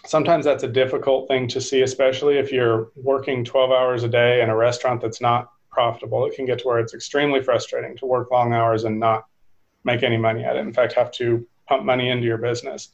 sometimes 0.05 0.45
that's 0.45 0.63
a 0.63 0.67
difficult 0.67 1.27
thing 1.27 1.47
to 1.49 1.61
see, 1.61 1.81
especially 1.81 2.37
if 2.37 2.51
you're 2.51 2.91
working 2.95 3.43
12 3.43 3.71
hours 3.71 4.03
a 4.03 4.07
day 4.07 4.41
in 4.41 4.49
a 4.49 4.55
restaurant 4.55 5.01
that's 5.01 5.21
not 5.21 5.49
profitable. 5.71 6.25
It 6.25 6.35
can 6.35 6.45
get 6.45 6.59
to 6.59 6.67
where 6.67 6.79
it's 6.79 6.93
extremely 6.93 7.41
frustrating 7.41 7.95
to 7.97 8.05
work 8.05 8.31
long 8.31 8.53
hours 8.53 8.83
and 8.83 8.99
not 8.99 9.25
make 9.83 10.03
any 10.03 10.17
money 10.17 10.43
at 10.43 10.55
it. 10.55 10.59
In 10.59 10.73
fact, 10.73 10.93
have 10.93 11.11
to 11.13 11.47
pump 11.67 11.83
money 11.83 12.09
into 12.09 12.25
your 12.25 12.37
business. 12.37 12.89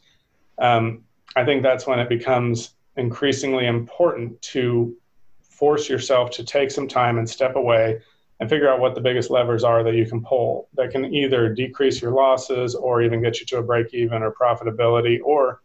Um, 0.57 1.03
I 1.35 1.43
think 1.43 1.63
that's 1.63 1.87
when 1.87 1.99
it 1.99 2.09
becomes 2.09 2.75
increasingly 2.97 3.67
important 3.67 4.41
to 4.41 4.95
force 5.41 5.89
yourself 5.89 6.31
to 6.31 6.43
take 6.43 6.71
some 6.71 6.87
time 6.87 7.17
and 7.17 7.29
step 7.29 7.55
away 7.55 8.01
and 8.39 8.49
figure 8.49 8.69
out 8.69 8.79
what 8.79 8.95
the 8.95 9.01
biggest 9.01 9.29
levers 9.29 9.63
are 9.63 9.83
that 9.83 9.95
you 9.95 10.05
can 10.05 10.21
pull 10.21 10.67
that 10.73 10.91
can 10.91 11.05
either 11.05 11.53
decrease 11.53 12.01
your 12.01 12.11
losses 12.11 12.75
or 12.75 13.01
even 13.01 13.21
get 13.21 13.39
you 13.39 13.45
to 13.45 13.57
a 13.57 13.63
break 13.63 13.93
even 13.93 14.21
or 14.21 14.33
profitability 14.33 15.19
or 15.23 15.61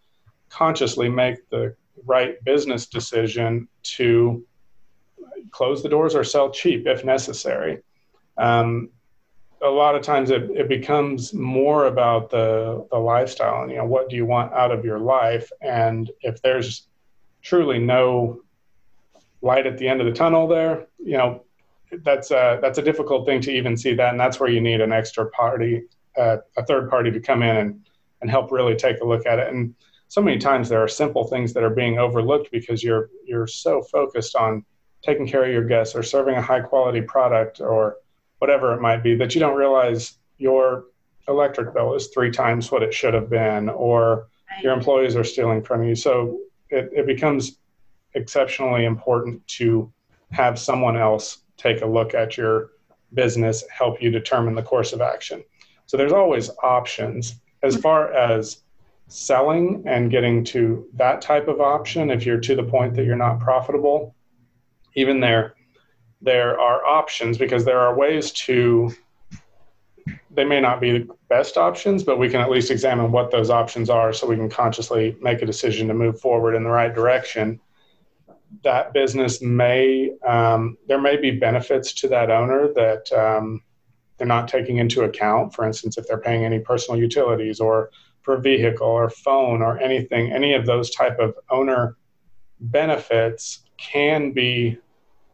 consciously 0.49 1.09
make 1.09 1.49
the 1.51 1.75
right 2.07 2.43
business 2.45 2.87
decision 2.87 3.69
to 3.83 4.45
close 5.51 5.83
the 5.83 5.89
doors 5.89 6.15
or 6.15 6.25
sell 6.25 6.51
cheap 6.51 6.87
if 6.87 7.05
necessary. 7.05 7.83
Um, 8.39 8.91
a 9.63 9.69
lot 9.69 9.95
of 9.95 10.03
times 10.03 10.31
it, 10.31 10.51
it 10.53 10.69
becomes 10.69 11.35
more 11.35 11.87
about 11.87 12.31
the, 12.31 12.87
the 12.91 12.99
lifestyle 12.99 13.63
and 13.63 13.71
you 13.71 13.77
know 13.77 13.85
what 13.85 14.09
do 14.09 14.17
you 14.17 14.25
want 14.25 14.53
out 14.55 14.71
of 14.71 14.85
your 14.85 14.99
life? 14.99 15.51
And 15.61 16.11
if 16.23 16.41
there's 16.41 16.87
truly 17.43 17.79
no 17.79 18.41
light 19.43 19.67
at 19.67 19.79
the 19.79 19.89
end 19.89 20.01
of 20.01 20.07
the 20.07 20.13
tunnel 20.13 20.47
there 20.47 20.87
you 20.99 21.17
know 21.17 21.43
that's 22.03 22.31
a, 22.31 22.59
that's 22.61 22.79
a 22.79 22.83
difficult 22.83 23.27
thing 23.27 23.41
to 23.41 23.51
even 23.51 23.77
see 23.77 23.95
that. 23.95 24.11
And 24.11 24.21
that's 24.21 24.39
where 24.39 24.51
you 24.51 24.61
need 24.61 24.81
an 24.81 24.93
extra 24.93 25.29
party 25.31 25.83
uh, 26.17 26.39
a 26.57 26.65
third 26.65 26.91
party 26.91 27.11
to 27.11 27.21
come 27.21 27.43
in 27.43 27.57
and, 27.57 27.87
and 28.21 28.31
help 28.31 28.51
really 28.51 28.75
take 28.75 29.01
a 29.01 29.05
look 29.05 29.27
at 29.27 29.39
it. 29.39 29.53
And 29.53 29.75
so 30.09 30.21
many 30.21 30.39
times 30.39 30.69
there 30.69 30.83
are 30.83 30.89
simple 30.89 31.25
things 31.25 31.53
that 31.53 31.63
are 31.63 31.71
being 31.71 31.99
overlooked 31.99 32.51
because 32.51 32.83
you're 32.83 33.11
you're 33.25 33.47
so 33.47 33.83
focused 33.83 34.35
on 34.35 34.65
taking 35.03 35.27
care 35.27 35.45
of 35.45 35.51
your 35.51 35.65
guests 35.65 35.95
or 35.95 36.03
serving 36.03 36.37
a 36.37 36.43
high 36.43 36.61
quality 36.61 37.01
product 37.01 37.61
or 37.61 37.97
whatever 38.39 38.73
it 38.75 38.81
might 38.81 39.03
be 39.03 39.15
that 39.17 39.35
you 39.35 39.41
don't 39.41 39.57
realize 39.57 40.15
your 40.39 40.85
electric 41.29 41.73
bill 41.75 41.95
is 41.95 42.09
three 42.09 42.31
times 42.31 42.71
what 42.71 42.83
it 42.83 42.93
should 42.93 43.15
have 43.15 43.31
been 43.31 43.69
or 43.69 44.29
your 44.63 44.73
employees 44.73 45.17
are 45.17 45.25
stealing 45.25 45.63
from 45.63 45.85
you. 45.85 45.95
So 45.95 46.41
it, 46.71 46.91
it 46.93 47.07
becomes 47.07 47.59
exceptionally 48.15 48.85
important 48.85 49.47
to 49.47 49.93
have 50.33 50.59
someone 50.59 50.97
else 50.97 51.39
take 51.57 51.83
a 51.83 51.87
look 51.87 52.15
at 52.15 52.37
your 52.37 52.71
business 53.15 53.65
help 53.71 54.01
you 54.01 54.11
determine 54.11 54.55
the 54.55 54.63
course 54.63 54.93
of 54.93 55.01
action. 55.01 55.45
So 55.87 55.97
there's 55.97 56.13
always 56.13 56.51
options. 56.63 57.37
As 57.63 57.75
mm-hmm. 57.75 57.83
far 57.83 58.13
as 58.13 58.63
selling 59.09 59.83
and 59.87 60.11
getting 60.11 60.45
to 60.45 60.89
that 60.95 61.21
type 61.21 61.49
of 61.49 61.61
option 61.61 62.11
if 62.11 62.25
you're 62.25 62.39
to 62.39 62.55
the 62.55 62.63
point 62.63 62.95
that 62.95 63.05
you're 63.05 63.17
not 63.17 63.41
profitable 63.41 64.15
even 64.95 65.21
there 65.21 65.55
there 66.23 66.59
are 66.61 66.85
options 66.85 67.39
because 67.39 67.65
there 67.65 67.81
are 67.81 67.97
ways 67.97 68.31
to 68.31 68.93
they 70.31 70.45
may 70.45 70.61
not 70.61 70.81
be 70.81 70.99
the 70.99 71.09
best 71.29 71.57
options 71.57 72.03
but 72.03 72.19
we 72.19 72.29
can 72.29 72.41
at 72.41 72.51
least 72.51 72.71
examine 72.71 73.11
what 73.11 73.31
those 73.31 73.51
options 73.51 73.89
are 73.89 74.13
so 74.13 74.27
we 74.27 74.37
can 74.37 74.51
consciously 74.51 75.17
make 75.21 75.43
a 75.43 75.47
decision 75.47 75.89
to 75.89 75.95
move 75.95 76.21
forward 76.21 76.55
in 76.55 76.65
the 76.65 76.71
right 76.71 76.95
direction. 76.95 77.61
That 78.65 78.93
business 78.93 79.41
may 79.41 80.13
um, 80.27 80.77
there 80.89 81.01
may 81.01 81.17
be 81.17 81.31
benefits 81.31 81.93
to 81.95 82.09
that 82.09 82.31
owner 82.31 82.73
that 82.75 83.11
um, 83.13 83.63
they're 84.19 84.27
not 84.27 84.49
taking 84.49 84.79
into 84.79 85.03
account. 85.03 85.55
For 85.55 85.65
instance 85.65 85.97
if 85.97 86.07
they're 86.07 86.19
paying 86.19 86.45
any 86.45 86.59
personal 86.59 87.01
utilities 87.01 87.61
or 87.61 87.91
for 88.23 88.39
vehicle 88.39 88.87
or 88.87 89.09
phone 89.09 89.63
or 89.63 89.79
anything, 89.79 90.33
any 90.33 90.53
of 90.53 90.67
those 90.67 90.91
type 90.91 91.19
of 91.19 91.35
owner 91.49 91.97
benefits 92.61 93.63
can 93.81 94.33
be 94.33 94.79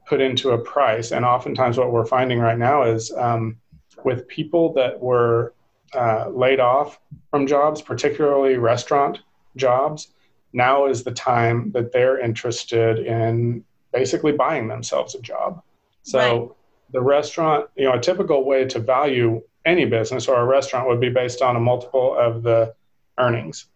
put 0.07 0.21
into 0.21 0.53
a 0.53 0.59
price. 0.59 1.11
And 1.12 1.25
oftentimes, 1.25 1.79
what 1.79 1.93
we're 1.93 2.07
finding 2.07 2.38
right 2.38 2.59
now 2.59 2.85
is 2.85 3.12
um, 3.12 3.59
with 4.05 4.26
people 4.29 4.73
that 4.75 5.00
were 5.00 5.55
uh, 5.95 6.29
laid 6.31 6.61
off 6.61 7.00
from 7.31 7.47
jobs, 7.47 7.83
particularly 7.83 8.57
restaurant 8.57 9.21
jobs, 9.57 10.12
now 10.53 10.87
is 10.87 11.03
the 11.03 11.12
time 11.12 11.71
that 11.73 11.93
they're 11.93 12.19
interested 12.21 13.00
in 13.00 13.65
basically 13.93 14.33
buying 14.33 14.69
themselves 14.69 15.15
a 15.15 15.21
job. 15.21 15.62
So, 16.03 16.19
right. 16.19 16.49
the 16.93 17.03
restaurant, 17.03 17.69
you 17.76 17.85
know, 17.85 17.95
a 17.95 18.00
typical 18.00 18.45
way 18.45 18.65
to 18.67 18.79
value 18.79 19.43
any 19.65 19.85
business 19.85 20.29
or 20.29 20.41
a 20.41 20.45
restaurant 20.45 20.87
would 20.87 21.00
be 21.00 21.11
based 21.11 21.43
on 21.43 21.57
a 21.57 21.61
multiple 21.61 22.17
of 22.17 22.43
the 22.43 22.75
earnings. 23.19 23.67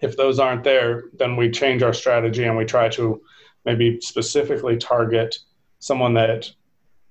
If 0.00 0.16
those 0.16 0.38
aren't 0.38 0.64
there, 0.64 1.04
then 1.18 1.36
we 1.36 1.50
change 1.50 1.82
our 1.82 1.92
strategy 1.92 2.44
and 2.44 2.56
we 2.56 2.64
try 2.64 2.88
to 2.90 3.22
maybe 3.64 4.00
specifically 4.00 4.76
target 4.76 5.38
someone 5.78 6.14
that 6.14 6.50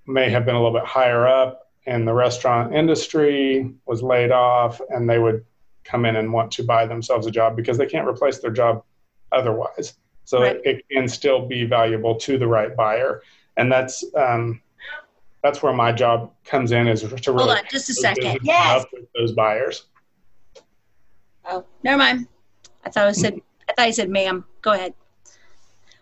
may 0.08 0.30
have 0.30 0.46
been 0.46 0.56
a 0.56 0.62
little 0.62 0.78
bit 0.78 0.88
higher 0.88 1.28
up 1.28 1.72
in 1.86 2.06
the 2.06 2.14
restaurant 2.14 2.76
industry, 2.76 3.74
was 3.86 4.04
laid 4.04 4.32
off, 4.32 4.80
and 4.90 5.10
they 5.10 5.20
would 5.20 5.44
come 5.84 6.06
in 6.06 6.16
and 6.16 6.32
want 6.32 6.52
to 6.52 6.64
buy 6.64 6.86
themselves 6.86 7.26
a 7.26 7.32
job 7.32 7.56
because 7.56 7.78
they 7.78 7.86
can't 7.86 8.08
replace 8.08 8.40
their 8.40 8.52
job 8.52 8.84
otherwise. 9.32 9.96
So 10.26 10.42
right. 10.42 10.58
it, 10.58 10.62
it, 10.66 10.86
can 10.90 11.08
still 11.08 11.48
be 11.48 11.66
valuable 11.66 12.16
to 12.16 12.38
the 12.38 12.48
right 12.48 12.76
buyer, 12.76 13.22
and 13.58 13.72
that's 13.72 14.06
um, 14.16 14.62
that's 15.44 15.64
where 15.64 15.74
my 15.74 15.92
job 15.92 16.32
comes 16.46 16.72
in 16.72 16.88
is 16.88 17.02
to 17.02 17.08
really 17.32 17.46
hold 17.46 17.58
on 17.58 17.64
just 17.70 17.90
a 17.90 17.94
second. 17.94 18.40
Yes, 18.44 18.86
those 19.16 19.32
buyers. 19.34 19.86
Oh, 21.46 21.66
never 21.84 21.98
mind. 21.98 22.28
I 22.86 22.90
thought 22.90 23.08
I 23.08 23.12
said 23.12 23.42
I 23.68 23.74
thought 23.74 23.88
I 23.88 23.92
said 23.92 24.10
ma'am. 24.10 24.46
Go 24.62 24.74
ahead. 24.74 24.94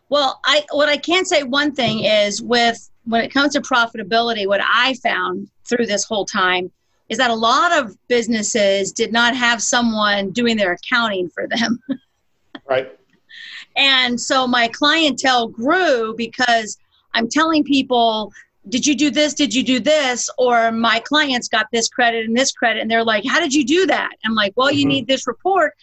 Well, 0.10 0.40
I 0.46 0.66
what 0.72 0.90
I 0.90 0.98
can 0.98 1.26
say 1.26 1.44
one 1.44 1.74
thing 1.74 2.04
is 2.04 2.42
with 2.42 2.90
when 3.06 3.22
it 3.22 3.34
comes 3.34 3.54
to 3.54 3.62
profitability, 3.62 4.48
what 4.48 4.62
I 4.64 4.96
found 4.96 5.50
through 5.66 5.86
this 5.86 6.04
whole 6.04 6.26
time 6.26 6.72
is 7.10 7.18
that 7.18 7.32
a 7.32 7.36
lot 7.36 7.78
of 7.78 7.98
businesses 8.08 8.92
did 8.92 9.12
not 9.12 9.36
have 9.36 9.62
someone 9.62 10.30
doing 10.30 10.58
their 10.58 10.74
accounting 10.74 11.30
for 11.30 11.48
them. 11.48 11.80
right. 12.70 12.92
And 13.76 14.20
so 14.20 14.48
my 14.48 14.68
clientele 14.68 15.48
grew 15.48 16.14
because 16.16 16.78
I'm 17.16 17.28
telling 17.28 17.64
people, 17.64 18.32
did 18.68 18.86
you 18.86 18.96
do 18.96 19.10
this? 19.10 19.34
Did 19.34 19.56
you 19.56 19.64
do 19.64 19.80
this? 19.80 20.30
Or 20.38 20.72
my 20.72 21.00
clients 21.00 21.48
got 21.48 21.68
this 21.72 21.90
credit 21.90 22.26
and 22.26 22.38
this 22.38 22.52
credit. 22.52 22.82
And 22.82 22.92
they're 22.92 23.04
like, 23.04 23.26
how 23.26 23.40
did 23.40 23.54
you 23.54 23.66
do 23.66 23.88
that? 23.88 24.12
I'm 24.24 24.36
like, 24.36 24.54
well, 24.56 24.68
mm-hmm. 24.68 24.78
you 24.78 24.86
need 24.86 25.08
this 25.08 25.26
report. 25.26 25.74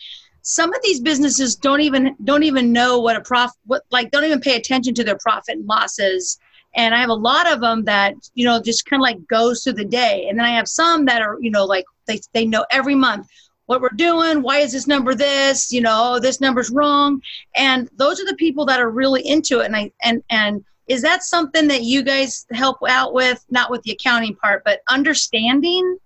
Some 0.48 0.72
of 0.72 0.80
these 0.84 1.00
businesses 1.00 1.56
don't 1.56 1.80
even 1.80 2.14
don't 2.22 2.44
even 2.44 2.72
know 2.72 3.00
what 3.00 3.16
a 3.16 3.20
profit 3.20 3.58
what 3.64 3.82
like 3.90 4.12
don't 4.12 4.22
even 4.22 4.40
pay 4.40 4.54
attention 4.54 4.94
to 4.94 5.02
their 5.02 5.18
profit 5.18 5.56
and 5.56 5.66
losses. 5.66 6.38
And 6.76 6.94
i 6.94 7.00
have 7.00 7.08
a 7.08 7.14
lot 7.14 7.52
of 7.52 7.60
them 7.60 7.82
that 7.86 8.14
you 8.34 8.44
know 8.44 8.62
just 8.62 8.86
kind 8.86 9.00
of 9.00 9.02
like 9.02 9.26
goes 9.26 9.64
through 9.64 9.72
the 9.72 9.84
day. 9.84 10.28
And 10.28 10.38
then 10.38 10.46
i 10.46 10.50
have 10.50 10.68
some 10.68 11.04
that 11.06 11.20
are 11.20 11.36
you 11.40 11.50
know 11.50 11.64
like 11.64 11.84
they, 12.06 12.20
they 12.32 12.46
know 12.46 12.64
every 12.70 12.94
month 12.94 13.26
what 13.64 13.80
we're 13.80 13.88
doing 13.96 14.40
why 14.40 14.58
is 14.58 14.70
this 14.70 14.86
number 14.86 15.16
this 15.16 15.72
you 15.72 15.80
know 15.80 16.12
oh, 16.14 16.20
this 16.20 16.40
number's 16.40 16.70
wrong. 16.70 17.20
And 17.56 17.90
those 17.96 18.20
are 18.20 18.26
the 18.26 18.36
people 18.36 18.64
that 18.66 18.78
are 18.78 18.90
really 18.90 19.26
into 19.26 19.58
it. 19.58 19.66
And 19.66 19.74
i 19.74 19.90
and 20.04 20.22
and 20.30 20.64
is 20.86 21.02
that 21.02 21.24
something 21.24 21.66
that 21.66 21.82
you 21.82 22.04
guys 22.04 22.46
help 22.52 22.78
out 22.88 23.12
with? 23.12 23.44
Not 23.50 23.68
with 23.68 23.82
the 23.82 23.90
accounting 23.90 24.36
part 24.36 24.62
but 24.64 24.78
understanding? 24.88 25.98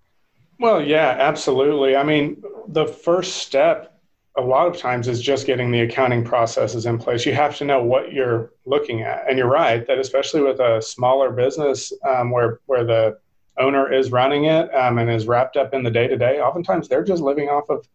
Well 0.59 0.81
yeah 0.81 1.15
absolutely. 1.19 1.95
I 1.95 2.01
mean 2.01 2.41
the 2.69 2.87
first 2.87 3.37
step 3.37 3.90
a 4.37 4.41
lot 4.41 4.67
of 4.67 4.77
times 4.77 5.07
is 5.07 5.21
just 5.21 5.45
getting 5.45 5.71
the 5.71 5.81
accounting 5.81 6.23
processes 6.23 6.85
in 6.85 6.97
place. 6.97 7.25
You 7.25 7.33
have 7.33 7.57
to 7.57 7.65
know 7.65 7.83
what 7.83 8.13
you're 8.13 8.53
looking 8.65 9.01
at, 9.01 9.25
and 9.27 9.37
you're 9.37 9.49
right 9.49 9.85
that 9.87 9.99
especially 9.99 10.41
with 10.41 10.59
a 10.59 10.81
smaller 10.81 11.31
business 11.31 11.91
um, 12.07 12.31
where 12.31 12.59
where 12.65 12.85
the 12.85 13.17
owner 13.57 13.91
is 13.91 14.11
running 14.11 14.45
it 14.45 14.73
um, 14.73 14.97
and 14.97 15.09
is 15.09 15.27
wrapped 15.27 15.57
up 15.57 15.73
in 15.73 15.83
the 15.83 15.91
day 15.91 16.07
to 16.07 16.17
day, 16.17 16.39
oftentimes 16.39 16.87
they're 16.87 17.03
just 17.03 17.21
living 17.21 17.49
off 17.49 17.69
of 17.69 17.87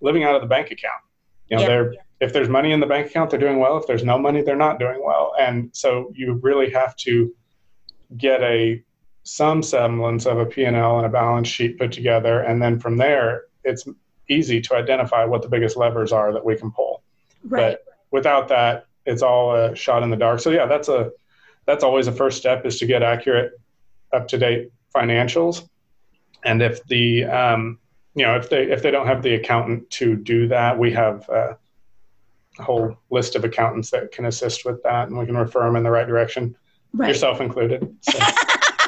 living 0.00 0.24
out 0.24 0.34
of 0.34 0.42
the 0.42 0.48
bank 0.48 0.70
account. 0.72 1.00
You 1.48 1.56
know, 1.56 1.62
yeah. 1.62 1.68
they're 1.68 1.94
if 2.20 2.32
there's 2.32 2.48
money 2.48 2.72
in 2.72 2.80
the 2.80 2.86
bank 2.86 3.08
account, 3.08 3.30
they're 3.30 3.38
doing 3.38 3.58
well. 3.58 3.76
If 3.76 3.86
there's 3.86 4.04
no 4.04 4.18
money, 4.18 4.42
they're 4.42 4.56
not 4.56 4.78
doing 4.80 5.00
well, 5.04 5.32
and 5.38 5.70
so 5.72 6.10
you 6.14 6.34
really 6.42 6.70
have 6.70 6.96
to 6.96 7.32
get 8.16 8.42
a 8.42 8.82
some 9.22 9.62
semblance 9.62 10.26
of 10.26 10.38
a 10.38 10.44
P&L 10.44 10.98
and 10.98 11.06
a 11.06 11.08
balance 11.08 11.48
sheet 11.48 11.78
put 11.78 11.92
together, 11.92 12.40
and 12.40 12.60
then 12.60 12.78
from 12.78 12.96
there, 12.96 13.44
it's 13.62 13.86
easy 14.28 14.60
to 14.60 14.74
identify 14.74 15.24
what 15.24 15.42
the 15.42 15.48
biggest 15.48 15.76
levers 15.76 16.12
are 16.12 16.32
that 16.32 16.44
we 16.44 16.56
can 16.56 16.70
pull. 16.70 17.02
Right. 17.42 17.76
But 17.86 17.96
without 18.10 18.48
that, 18.48 18.86
it's 19.06 19.22
all 19.22 19.54
a 19.54 19.74
shot 19.76 20.02
in 20.02 20.10
the 20.10 20.16
dark. 20.16 20.40
So 20.40 20.50
yeah, 20.50 20.66
that's 20.66 20.88
a 20.88 21.10
that's 21.66 21.84
always 21.84 22.06
a 22.06 22.12
first 22.12 22.38
step 22.38 22.66
is 22.66 22.78
to 22.78 22.86
get 22.86 23.02
accurate, 23.02 23.52
up 24.12 24.28
to 24.28 24.38
date 24.38 24.70
financials. 24.94 25.68
And 26.44 26.62
if 26.62 26.84
the 26.84 27.24
um, 27.24 27.78
you 28.14 28.24
know 28.24 28.36
if 28.36 28.48
they 28.48 28.70
if 28.70 28.82
they 28.82 28.90
don't 28.90 29.06
have 29.06 29.22
the 29.22 29.34
accountant 29.34 29.90
to 29.90 30.16
do 30.16 30.48
that, 30.48 30.78
we 30.78 30.92
have 30.92 31.28
uh, 31.28 31.54
a 32.58 32.62
whole 32.62 32.96
list 33.10 33.36
of 33.36 33.44
accountants 33.44 33.90
that 33.90 34.12
can 34.12 34.26
assist 34.26 34.64
with 34.64 34.82
that, 34.82 35.08
and 35.08 35.18
we 35.18 35.26
can 35.26 35.36
refer 35.36 35.64
them 35.64 35.76
in 35.76 35.82
the 35.82 35.90
right 35.90 36.06
direction, 36.06 36.56
right. 36.92 37.08
yourself 37.08 37.40
included, 37.40 37.94
so, 38.00 38.18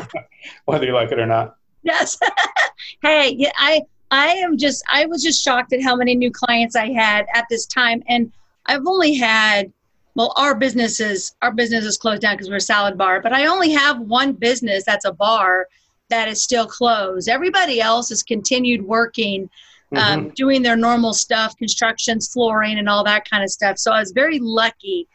whether 0.67 0.87
you 0.87 0.93
like 0.93 1.11
it 1.13 1.19
or 1.19 1.27
not. 1.27 1.57
Yes. 1.83 2.19
hey, 3.03 3.35
yeah, 3.37 3.53
I 3.57 3.83
I 4.11 4.29
am 4.29 4.57
just, 4.57 4.85
I 4.89 5.07
was 5.07 5.23
just 5.23 5.43
shocked 5.43 5.73
at 5.73 5.83
how 5.83 5.97
many 5.97 6.15
new 6.15 6.31
clients 6.31 6.77
I 6.77 6.93
had 6.93 7.27
at 7.35 7.47
this 7.51 7.67
time. 7.67 8.03
And 8.09 8.33
I've 8.67 8.87
only 8.87 9.15
had, 9.15 9.73
well, 10.15 10.33
our 10.37 10.55
businesses, 10.55 11.35
our 11.43 11.53
business 11.53 11.85
is 11.85 11.99
closed 11.99 12.23
down 12.23 12.35
because 12.35 12.49
we're 12.49 12.57
a 12.57 12.61
salad 12.61 12.97
bar, 12.97 13.21
but 13.21 13.33
I 13.33 13.47
only 13.47 13.71
have 13.73 14.01
one 14.01 14.33
business 14.33 14.85
that's 14.85 15.05
a 15.05 15.13
bar 15.13 15.69
that 16.09 16.29
is 16.29 16.43
still 16.43 16.67
closed. 16.67 17.29
Everybody 17.29 17.81
else 17.81 18.09
has 18.11 18.23
continued 18.23 18.83
working, 18.83 19.51
um, 19.93 19.99
mm-hmm. 19.99 20.19
um, 20.27 20.33
doing 20.37 20.63
their 20.63 20.77
normal 20.77 21.13
stuff, 21.13 21.57
constructions, 21.57 22.29
flooring, 22.33 22.79
and 22.79 22.89
all 22.89 23.05
that 23.05 23.29
kind 23.29 23.43
of 23.43 23.51
stuff. 23.51 23.79
So 23.79 23.93
I 23.93 24.01
was 24.01 24.13
very 24.13 24.39
lucky. 24.39 25.09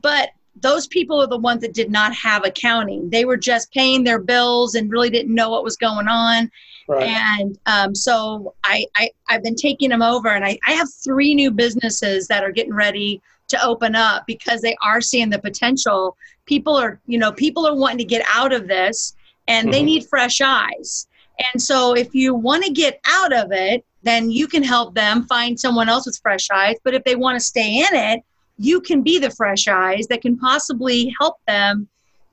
But 0.00 0.30
those 0.56 0.86
people 0.88 1.20
are 1.22 1.28
the 1.28 1.38
ones 1.38 1.62
that 1.62 1.74
did 1.74 1.90
not 1.90 2.12
have 2.14 2.44
accounting. 2.44 3.08
They 3.08 3.24
were 3.24 3.36
just 3.36 3.72
paying 3.72 4.04
their 4.04 4.18
bills 4.18 4.74
and 4.74 4.90
really 4.90 5.10
didn't 5.10 5.34
know 5.34 5.48
what 5.48 5.64
was 5.64 5.76
going 5.76 6.08
on. 6.08 6.50
Right. 6.88 7.06
And 7.06 7.58
um, 7.66 7.94
so 7.94 8.54
I, 8.64 8.86
I, 8.96 9.10
have 9.28 9.42
been 9.42 9.54
taking 9.54 9.90
them 9.90 10.02
over, 10.02 10.28
and 10.28 10.44
I, 10.44 10.58
I 10.66 10.72
have 10.72 10.92
three 10.92 11.34
new 11.34 11.50
businesses 11.50 12.26
that 12.28 12.42
are 12.42 12.50
getting 12.50 12.74
ready 12.74 13.20
to 13.48 13.64
open 13.64 13.94
up 13.94 14.24
because 14.26 14.60
they 14.60 14.76
are 14.82 15.00
seeing 15.00 15.30
the 15.30 15.38
potential. 15.38 16.16
People 16.46 16.76
are, 16.76 17.00
you 17.06 17.18
know, 17.18 17.32
people 17.32 17.66
are 17.66 17.74
wanting 17.74 17.98
to 17.98 18.04
get 18.04 18.26
out 18.32 18.52
of 18.52 18.66
this, 18.66 19.14
and 19.48 19.66
mm-hmm. 19.66 19.72
they 19.72 19.82
need 19.82 20.06
fresh 20.08 20.40
eyes. 20.40 21.06
And 21.52 21.62
so, 21.62 21.94
if 21.94 22.14
you 22.14 22.34
want 22.34 22.64
to 22.64 22.70
get 22.70 23.00
out 23.06 23.32
of 23.32 23.52
it, 23.52 23.84
then 24.02 24.30
you 24.30 24.48
can 24.48 24.62
help 24.62 24.94
them 24.94 25.24
find 25.26 25.58
someone 25.58 25.88
else 25.88 26.06
with 26.06 26.18
fresh 26.20 26.48
eyes. 26.50 26.76
But 26.82 26.94
if 26.94 27.04
they 27.04 27.14
want 27.14 27.38
to 27.38 27.44
stay 27.44 27.78
in 27.78 27.94
it, 27.96 28.22
you 28.58 28.80
can 28.80 29.02
be 29.02 29.18
the 29.18 29.30
fresh 29.30 29.68
eyes 29.68 30.06
that 30.08 30.22
can 30.22 30.36
possibly 30.36 31.14
help 31.20 31.36
them 31.46 31.88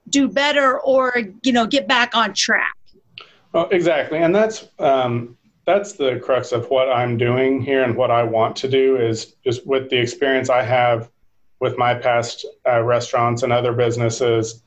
do 0.09 0.27
better 0.27 0.79
or 0.79 1.13
you 1.43 1.51
know 1.51 1.67
get 1.67 1.87
back 1.87 2.15
on 2.15 2.33
track 2.33 2.75
well, 3.53 3.67
exactly, 3.71 4.19
and 4.19 4.33
that's 4.33 4.67
um, 4.79 5.37
that's 5.65 5.93
the 5.93 6.19
crux 6.19 6.51
of 6.51 6.69
what 6.69 6.89
I'm 6.89 7.17
doing 7.17 7.61
here 7.61 7.83
and 7.83 7.95
what 7.95 8.11
I 8.11 8.23
want 8.23 8.55
to 8.57 8.67
do 8.67 8.97
is 8.97 9.35
just 9.43 9.67
with 9.67 9.89
the 9.89 9.99
experience 9.99 10.49
I 10.49 10.63
have 10.63 11.11
with 11.59 11.77
my 11.77 11.93
past 11.93 12.45
uh, 12.67 12.81
restaurants 12.81 13.43
and 13.43 13.53
other 13.53 13.73
businesses. 13.73 14.63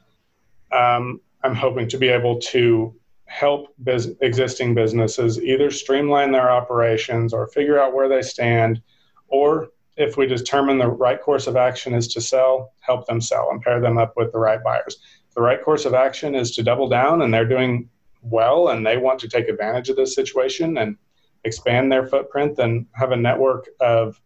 Um, 0.71 1.21
I'm 1.43 1.55
hoping 1.55 1.89
to 1.89 1.99
be 1.99 2.09
able 2.09 2.39
to 2.41 2.95
help 3.27 3.75
existing 4.21 4.75
businesses 4.75 5.41
either 5.43 5.71
streamline 5.71 6.33
their 6.33 6.51
operations 6.51 7.33
or 7.33 7.47
figure 7.49 7.81
out 7.81 7.95
where 7.95 8.09
they 8.09 8.23
stand, 8.23 8.81
or 9.29 9.71
if 9.97 10.17
we 10.17 10.27
determine 10.27 10.79
the 10.79 10.89
right 10.89 11.21
course 11.21 11.47
of 11.47 11.57
action 11.57 11.95
is 11.95 12.09
to 12.09 12.21
sell, 12.21 12.73
help 12.81 13.07
them 13.07 13.21
sell 13.21 13.51
and 13.51 13.63
pair 13.63 13.81
them 13.81 13.99
up 13.99 14.13
with 14.17 14.33
the 14.33 14.39
right 14.39 14.63
buyers. 14.63 14.99
The 15.35 15.43
right 15.43 15.63
course 15.63 15.85
of 15.85 15.95
action 15.95 16.35
is 16.35 16.55
to 16.57 16.63
double 16.63 16.89
down 16.89 17.23
and 17.23 17.33
they're 17.33 17.49
doing 17.49 17.89
well 18.23 18.69
and 18.69 18.87
they 18.87 18.97
want 18.97 19.19
to 19.21 19.29
take 19.29 19.49
advantage 19.49 19.89
of 19.89 19.97
this 19.97 20.15
situation 20.15 20.79
and 20.79 20.97
expand 21.45 21.91
their 21.91 22.07
footprint, 22.07 22.57
then 22.57 22.87
have 22.93 23.13
a 23.13 23.17
network 23.17 23.69
of 23.81 24.21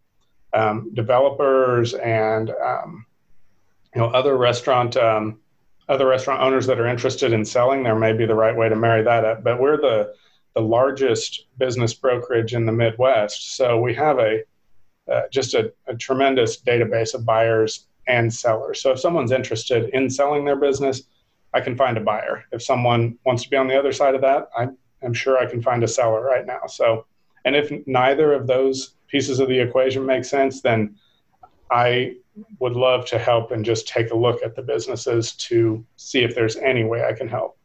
um, 0.53 0.93
developers 0.95 1.95
and 1.95 2.51
um, 2.51 3.07
you 3.95 4.01
know 4.01 4.09
other 4.09 4.37
restaurant 4.37 4.97
um, 4.97 5.41
other 5.89 6.07
restaurant 6.07 6.43
owners 6.43 6.67
that 6.67 6.81
are 6.81 6.87
interested 6.87 7.33
in 7.33 7.45
selling. 7.45 7.83
There 7.83 7.99
may 7.99 8.13
be 8.13 8.27
the 8.27 8.35
right 8.35 8.57
way 8.57 8.69
to 8.69 8.77
marry 8.77 9.03
that 9.03 9.25
up. 9.25 9.45
But 9.45 9.61
we're 9.61 9.77
the 9.77 10.15
the 10.55 10.63
largest 10.63 11.47
business 11.59 11.93
brokerage 11.93 12.55
in 12.55 12.65
the 12.65 12.73
Midwest, 12.73 13.57
so 13.57 13.79
we 13.79 13.95
have 13.95 14.19
a 14.19 14.43
uh, 15.11 15.23
just 15.31 15.55
a, 15.55 15.73
a 15.87 15.95
tremendous 15.95 16.61
database 16.61 17.15
of 17.15 17.25
buyers 17.25 17.87
and 18.09 18.33
sellers. 18.33 18.81
So 18.81 18.93
if 18.93 19.01
someone's 19.01 19.33
interested 19.33 19.91
in 19.91 20.11
selling 20.11 20.45
their 20.45 20.57
business, 20.57 21.03
I 21.57 21.61
can 21.63 21.75
find 21.75 21.97
a 21.97 22.03
buyer. 22.03 22.45
If 22.53 22.63
someone 22.63 23.19
wants 23.25 23.43
to 23.45 23.49
be 23.49 23.57
on 23.57 23.67
the 23.67 23.79
other 23.79 23.91
side 23.91 24.15
of 24.15 24.21
that, 24.21 24.51
I, 24.55 24.69
am 25.03 25.15
sure 25.15 25.39
I 25.39 25.47
can 25.47 25.63
find 25.63 25.83
a 25.83 25.89
seller 25.89 26.21
right 26.21 26.45
now. 26.45 26.67
So, 26.67 27.07
and 27.47 27.57
if 27.57 27.73
neither 27.87 28.35
of 28.35 28.47
those 28.47 28.97
pieces 29.09 29.41
of 29.41 29.49
the 29.49 29.59
equation 29.59 30.05
make 30.05 30.27
sense, 30.27 30.61
then 30.61 30.97
I 31.71 32.17
would 32.59 32.75
love 32.75 33.07
to 33.07 33.19
help 33.19 33.53
and 33.53 33.65
just 33.65 33.89
take 33.89 34.11
a 34.11 34.15
look 34.15 34.43
at 34.43 34.55
the 34.55 34.61
businesses 34.61 35.33
to 35.49 35.83
see 35.97 36.25
if 36.25 36.35
there's 36.35 36.57
any 36.57 36.85
way 36.85 37.07
I 37.07 37.15
can 37.15 37.27
help. 37.27 37.57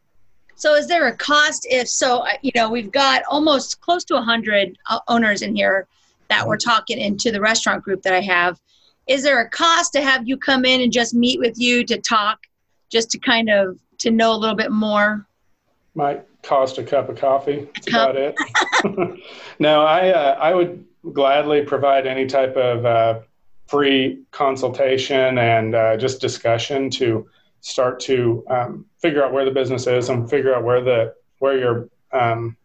So, 0.56 0.75
is 0.75 0.88
there 0.88 1.08
a 1.08 1.15
cost? 1.17 1.67
If 1.69 1.89
so, 1.89 2.23
you 2.41 2.51
know, 2.56 2.69
we've 2.69 2.93
got 2.93 3.23
almost 3.30 3.82
close 3.82 4.06
to 4.06 4.13
100 4.13 4.77
uh, 4.89 4.99
owners 5.10 5.41
in 5.41 5.54
here 5.54 5.86
that 6.30 6.47
we're 6.47 6.56
talking 6.56 6.97
into 6.97 7.30
the 7.30 7.41
restaurant 7.41 7.84
group 7.84 8.04
that 8.04 8.13
I 8.13 8.21
have. 8.21 8.62
Is 9.08 9.21
there 9.23 9.41
a 9.41 9.49
cost 9.49 9.91
to 9.93 10.01
have 10.01 10.25
you 10.25 10.38
come 10.38 10.63
in 10.63 10.80
and 10.80 10.93
just 10.93 11.13
meet 11.13 11.39
with 11.39 11.60
you 11.60 11.84
to 11.88 11.97
talk 11.97 12.39
just 12.91 13.10
to 13.12 13.17
kind 13.19 13.49
of 13.49 13.80
to 13.99 14.12
know 14.12 14.34
a 14.34 14.38
little 14.38 14.56
bit 14.56 14.71
more? 14.71 15.25
might 15.95 16.25
cost 16.43 16.77
a 16.77 16.84
cup 16.84 17.10
of 17.10 17.17
coffee. 17.17 17.67
That's 17.75 17.88
about 17.88 18.15
it. 18.15 18.36
no, 19.60 19.82
I 19.82 20.10
uh, 20.10 20.38
I 20.39 20.54
would 20.54 20.86
gladly 21.13 21.63
provide 21.63 22.08
any 22.08 22.25
type 22.25 22.56
of 22.56 22.86
uh, 22.86 23.19
free 23.67 24.23
consultation 24.32 25.38
and 25.38 25.75
uh, 25.75 25.97
just 25.97 26.21
discussion 26.21 26.89
to 26.91 27.27
start 27.62 27.99
to 28.01 28.43
um, 28.49 28.86
figure 28.99 29.23
out 29.23 29.34
where 29.34 29.45
the 29.45 29.51
business 29.51 29.88
is 29.88 30.10
and 30.10 30.30
figure 30.30 30.54
out 30.54 30.63
where 30.63 30.82
the 30.82 31.13
where 31.39 31.58
your 31.58 31.89
um, 32.12 32.56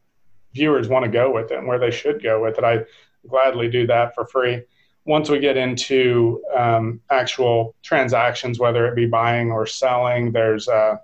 viewers 0.54 0.88
want 0.88 1.04
to 1.04 1.10
go 1.10 1.32
with 1.32 1.50
it 1.50 1.58
and 1.58 1.66
where 1.66 1.78
they 1.78 1.90
should 1.90 2.22
go 2.22 2.42
with 2.42 2.58
it. 2.58 2.64
I 2.64 2.84
gladly 3.28 3.68
do 3.68 3.86
that 3.86 4.14
for 4.14 4.26
free. 4.26 4.62
Once 5.06 5.30
we 5.30 5.38
get 5.38 5.56
into 5.56 6.42
um, 6.56 7.00
actual 7.10 7.74
transactions, 7.82 8.58
whether 8.58 8.86
it 8.86 8.96
be 8.96 9.06
buying 9.06 9.50
or 9.50 9.64
selling, 9.66 10.32
there's 10.32 10.68
a 10.68 11.00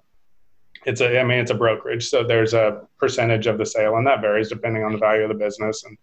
it's 0.84 1.00
a 1.00 1.20
I 1.20 1.24
mean 1.24 1.38
it's 1.38 1.52
a 1.52 1.54
brokerage, 1.54 2.08
so 2.08 2.24
there's 2.24 2.54
a 2.54 2.82
percentage 2.98 3.46
of 3.46 3.58
the 3.58 3.66
sale, 3.66 3.96
and 3.96 4.06
that 4.06 4.20
varies 4.20 4.48
depending 4.48 4.82
on 4.82 4.92
the 4.92 4.98
value 4.98 5.22
of 5.22 5.28
the 5.28 5.34
business. 5.36 5.84
And 5.84 5.96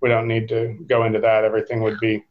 we 0.00 0.08
don't 0.08 0.26
need 0.26 0.48
to 0.48 0.76
go 0.88 1.04
into 1.04 1.20
that. 1.20 1.44
Everything 1.44 1.80
would 1.82 2.00
be 2.00 2.24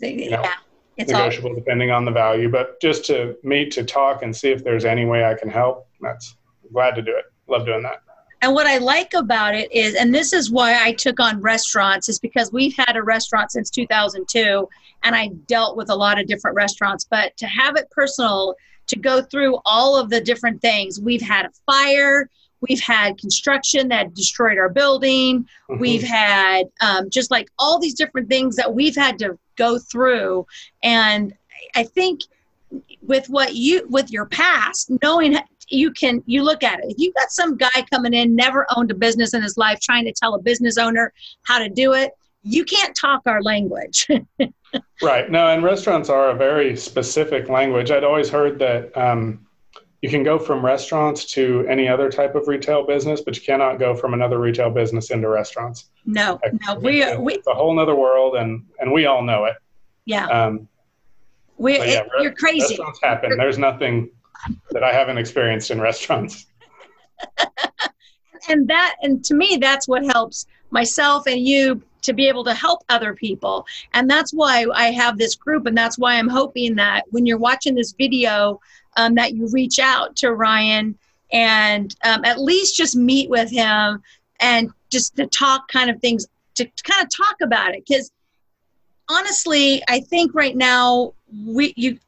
you 0.00 0.30
know, 0.30 0.42
yeah, 0.42 0.54
it's 0.96 1.10
negotiable 1.10 1.50
all- 1.50 1.56
depending 1.56 1.90
on 1.90 2.04
the 2.04 2.12
value. 2.12 2.48
But 2.48 2.80
just 2.80 3.04
to 3.06 3.36
meet 3.42 3.72
to 3.72 3.84
talk 3.84 4.22
and 4.22 4.34
see 4.34 4.52
if 4.52 4.62
there's 4.62 4.84
any 4.84 5.04
way 5.04 5.24
I 5.24 5.34
can 5.34 5.50
help, 5.50 5.88
that's 6.00 6.36
glad 6.72 6.94
to 6.94 7.02
do 7.02 7.16
it. 7.16 7.24
Love 7.48 7.66
doing 7.66 7.82
that. 7.82 8.03
And 8.44 8.52
what 8.52 8.66
I 8.66 8.76
like 8.76 9.14
about 9.14 9.54
it 9.54 9.72
is, 9.72 9.94
and 9.94 10.14
this 10.14 10.34
is 10.34 10.50
why 10.50 10.84
I 10.84 10.92
took 10.92 11.18
on 11.18 11.40
restaurants, 11.40 12.10
is 12.10 12.18
because 12.18 12.52
we've 12.52 12.76
had 12.76 12.94
a 12.94 13.02
restaurant 13.02 13.50
since 13.52 13.70
2002, 13.70 14.68
and 15.02 15.16
I 15.16 15.28
dealt 15.46 15.78
with 15.78 15.88
a 15.88 15.94
lot 15.94 16.20
of 16.20 16.26
different 16.26 16.54
restaurants. 16.54 17.06
But 17.08 17.34
to 17.38 17.46
have 17.46 17.76
it 17.76 17.90
personal, 17.90 18.54
to 18.88 18.98
go 18.98 19.22
through 19.22 19.60
all 19.64 19.96
of 19.96 20.10
the 20.10 20.20
different 20.20 20.60
things, 20.60 21.00
we've 21.00 21.22
had 21.22 21.46
a 21.46 21.52
fire, 21.64 22.28
we've 22.60 22.82
had 22.82 23.16
construction 23.16 23.88
that 23.88 24.12
destroyed 24.12 24.58
our 24.58 24.68
building, 24.68 25.44
mm-hmm. 25.70 25.80
we've 25.80 26.02
had 26.02 26.64
um, 26.82 27.08
just 27.08 27.30
like 27.30 27.48
all 27.58 27.78
these 27.78 27.94
different 27.94 28.28
things 28.28 28.56
that 28.56 28.74
we've 28.74 28.96
had 28.96 29.18
to 29.20 29.38
go 29.56 29.78
through. 29.78 30.44
And 30.82 31.32
I 31.74 31.84
think 31.84 32.20
with 33.00 33.28
what 33.28 33.54
you 33.54 33.86
with 33.88 34.10
your 34.10 34.26
past 34.26 34.90
knowing 35.02 35.38
you 35.74 35.90
can 35.92 36.22
you 36.26 36.42
look 36.42 36.62
at 36.62 36.80
it. 36.80 36.86
If 36.88 36.98
you 36.98 37.12
got 37.12 37.30
some 37.30 37.56
guy 37.56 37.84
coming 37.92 38.14
in 38.14 38.34
never 38.34 38.66
owned 38.76 38.90
a 38.90 38.94
business 38.94 39.34
in 39.34 39.42
his 39.42 39.56
life 39.56 39.80
trying 39.80 40.04
to 40.04 40.12
tell 40.12 40.34
a 40.34 40.40
business 40.40 40.78
owner 40.78 41.12
how 41.42 41.58
to 41.58 41.68
do 41.68 41.92
it 41.92 42.12
you 42.44 42.64
can't 42.64 42.94
talk 42.94 43.22
our 43.26 43.42
language. 43.42 44.06
Right. 45.00 45.30
No 45.30 45.46
and 45.46 45.62
restaurants 45.62 46.08
are 46.08 46.30
a 46.30 46.34
very 46.34 46.76
specific 46.76 47.48
language. 47.48 47.92
I'd 47.92 48.02
always 48.02 48.28
heard 48.28 48.58
that 48.58 48.96
um, 48.96 49.46
you 50.02 50.10
can 50.10 50.24
go 50.24 50.36
from 50.36 50.64
restaurants 50.64 51.26
to 51.32 51.64
any 51.68 51.86
other 51.86 52.10
type 52.10 52.34
of 52.34 52.48
retail 52.48 52.84
business 52.84 53.20
but 53.20 53.36
you 53.36 53.42
cannot 53.42 53.78
go 53.78 53.94
from 53.94 54.14
another 54.14 54.40
retail 54.40 54.70
business 54.70 55.10
into 55.10 55.28
restaurants. 55.28 55.90
No 56.06 56.40
no 56.66 56.74
we, 56.74 57.02
it's, 57.02 57.16
we 57.18 57.34
it's 57.34 57.46
a 57.46 57.54
whole 57.54 57.72
nother 57.72 57.94
world 57.94 58.34
and 58.34 58.64
and 58.80 58.90
we 58.90 59.06
all 59.06 59.22
know 59.22 59.44
it. 59.44 59.54
Yeah. 60.06 60.26
Um, 60.26 60.66
we, 61.56 61.78
yeah, 61.78 62.02
you're 62.20 62.34
crazy. 62.34 62.74
Restaurants 62.74 62.98
happen. 63.00 63.36
There's 63.36 63.58
nothing 63.58 64.10
that 64.70 64.82
I 64.82 64.92
haven't 64.92 65.18
experienced 65.18 65.70
in 65.70 65.80
restaurants. 65.80 66.46
and 68.48 68.68
that, 68.68 68.96
and 69.02 69.24
to 69.24 69.34
me, 69.34 69.58
that's 69.60 69.88
what 69.88 70.04
helps 70.04 70.46
myself 70.70 71.26
and 71.26 71.40
you 71.40 71.82
to 72.02 72.12
be 72.12 72.28
able 72.28 72.44
to 72.44 72.54
help 72.54 72.84
other 72.88 73.14
people. 73.14 73.66
And 73.94 74.08
that's 74.08 74.32
why 74.32 74.66
I 74.74 74.90
have 74.90 75.16
this 75.16 75.34
group. 75.34 75.66
And 75.66 75.76
that's 75.76 75.98
why 75.98 76.16
I'm 76.16 76.28
hoping 76.28 76.74
that 76.76 77.04
when 77.10 77.26
you're 77.26 77.38
watching 77.38 77.74
this 77.74 77.92
video, 77.92 78.60
um, 78.96 79.14
that 79.14 79.34
you 79.34 79.48
reach 79.48 79.78
out 79.78 80.14
to 80.16 80.34
Ryan 80.34 80.98
and 81.32 81.94
um, 82.04 82.24
at 82.24 82.40
least 82.40 82.76
just 82.76 82.94
meet 82.94 83.30
with 83.30 83.50
him 83.50 84.02
and 84.40 84.70
just 84.90 85.16
to 85.16 85.26
talk 85.26 85.68
kind 85.68 85.90
of 85.90 85.98
things, 86.00 86.26
to, 86.56 86.64
to 86.64 86.82
kind 86.82 87.02
of 87.02 87.08
talk 87.10 87.36
about 87.42 87.74
it. 87.74 87.84
Because 87.88 88.12
honestly, 89.08 89.82
I 89.88 90.00
think 90.00 90.34
right 90.34 90.56
now 90.56 91.14
we 91.46 91.72
you 91.76 91.98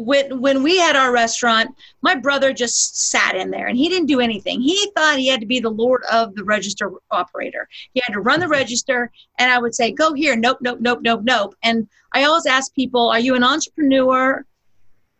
when 0.00 0.40
when 0.40 0.62
we 0.62 0.78
had 0.78 0.96
our 0.96 1.12
restaurant, 1.12 1.70
my 2.02 2.14
brother 2.14 2.52
just 2.52 3.10
sat 3.10 3.36
in 3.36 3.50
there 3.50 3.66
and 3.66 3.76
he 3.76 3.88
didn't 3.88 4.06
do 4.06 4.20
anything. 4.20 4.60
He 4.60 4.90
thought 4.96 5.18
he 5.18 5.28
had 5.28 5.40
to 5.40 5.46
be 5.46 5.60
the 5.60 5.70
lord 5.70 6.02
of 6.10 6.34
the 6.34 6.44
register 6.44 6.92
operator. 7.10 7.68
He 7.92 8.02
had 8.04 8.14
to 8.14 8.20
run 8.20 8.40
the 8.40 8.48
register, 8.48 9.10
and 9.38 9.52
I 9.52 9.58
would 9.58 9.74
say, 9.74 9.92
"Go 9.92 10.14
here." 10.14 10.36
Nope, 10.36 10.58
nope, 10.60 10.78
nope, 10.80 11.00
nope, 11.02 11.20
nope. 11.22 11.54
And 11.62 11.88
I 12.12 12.24
always 12.24 12.46
ask 12.46 12.74
people, 12.74 13.08
"Are 13.08 13.20
you 13.20 13.34
an 13.34 13.44
entrepreneur, 13.44 14.44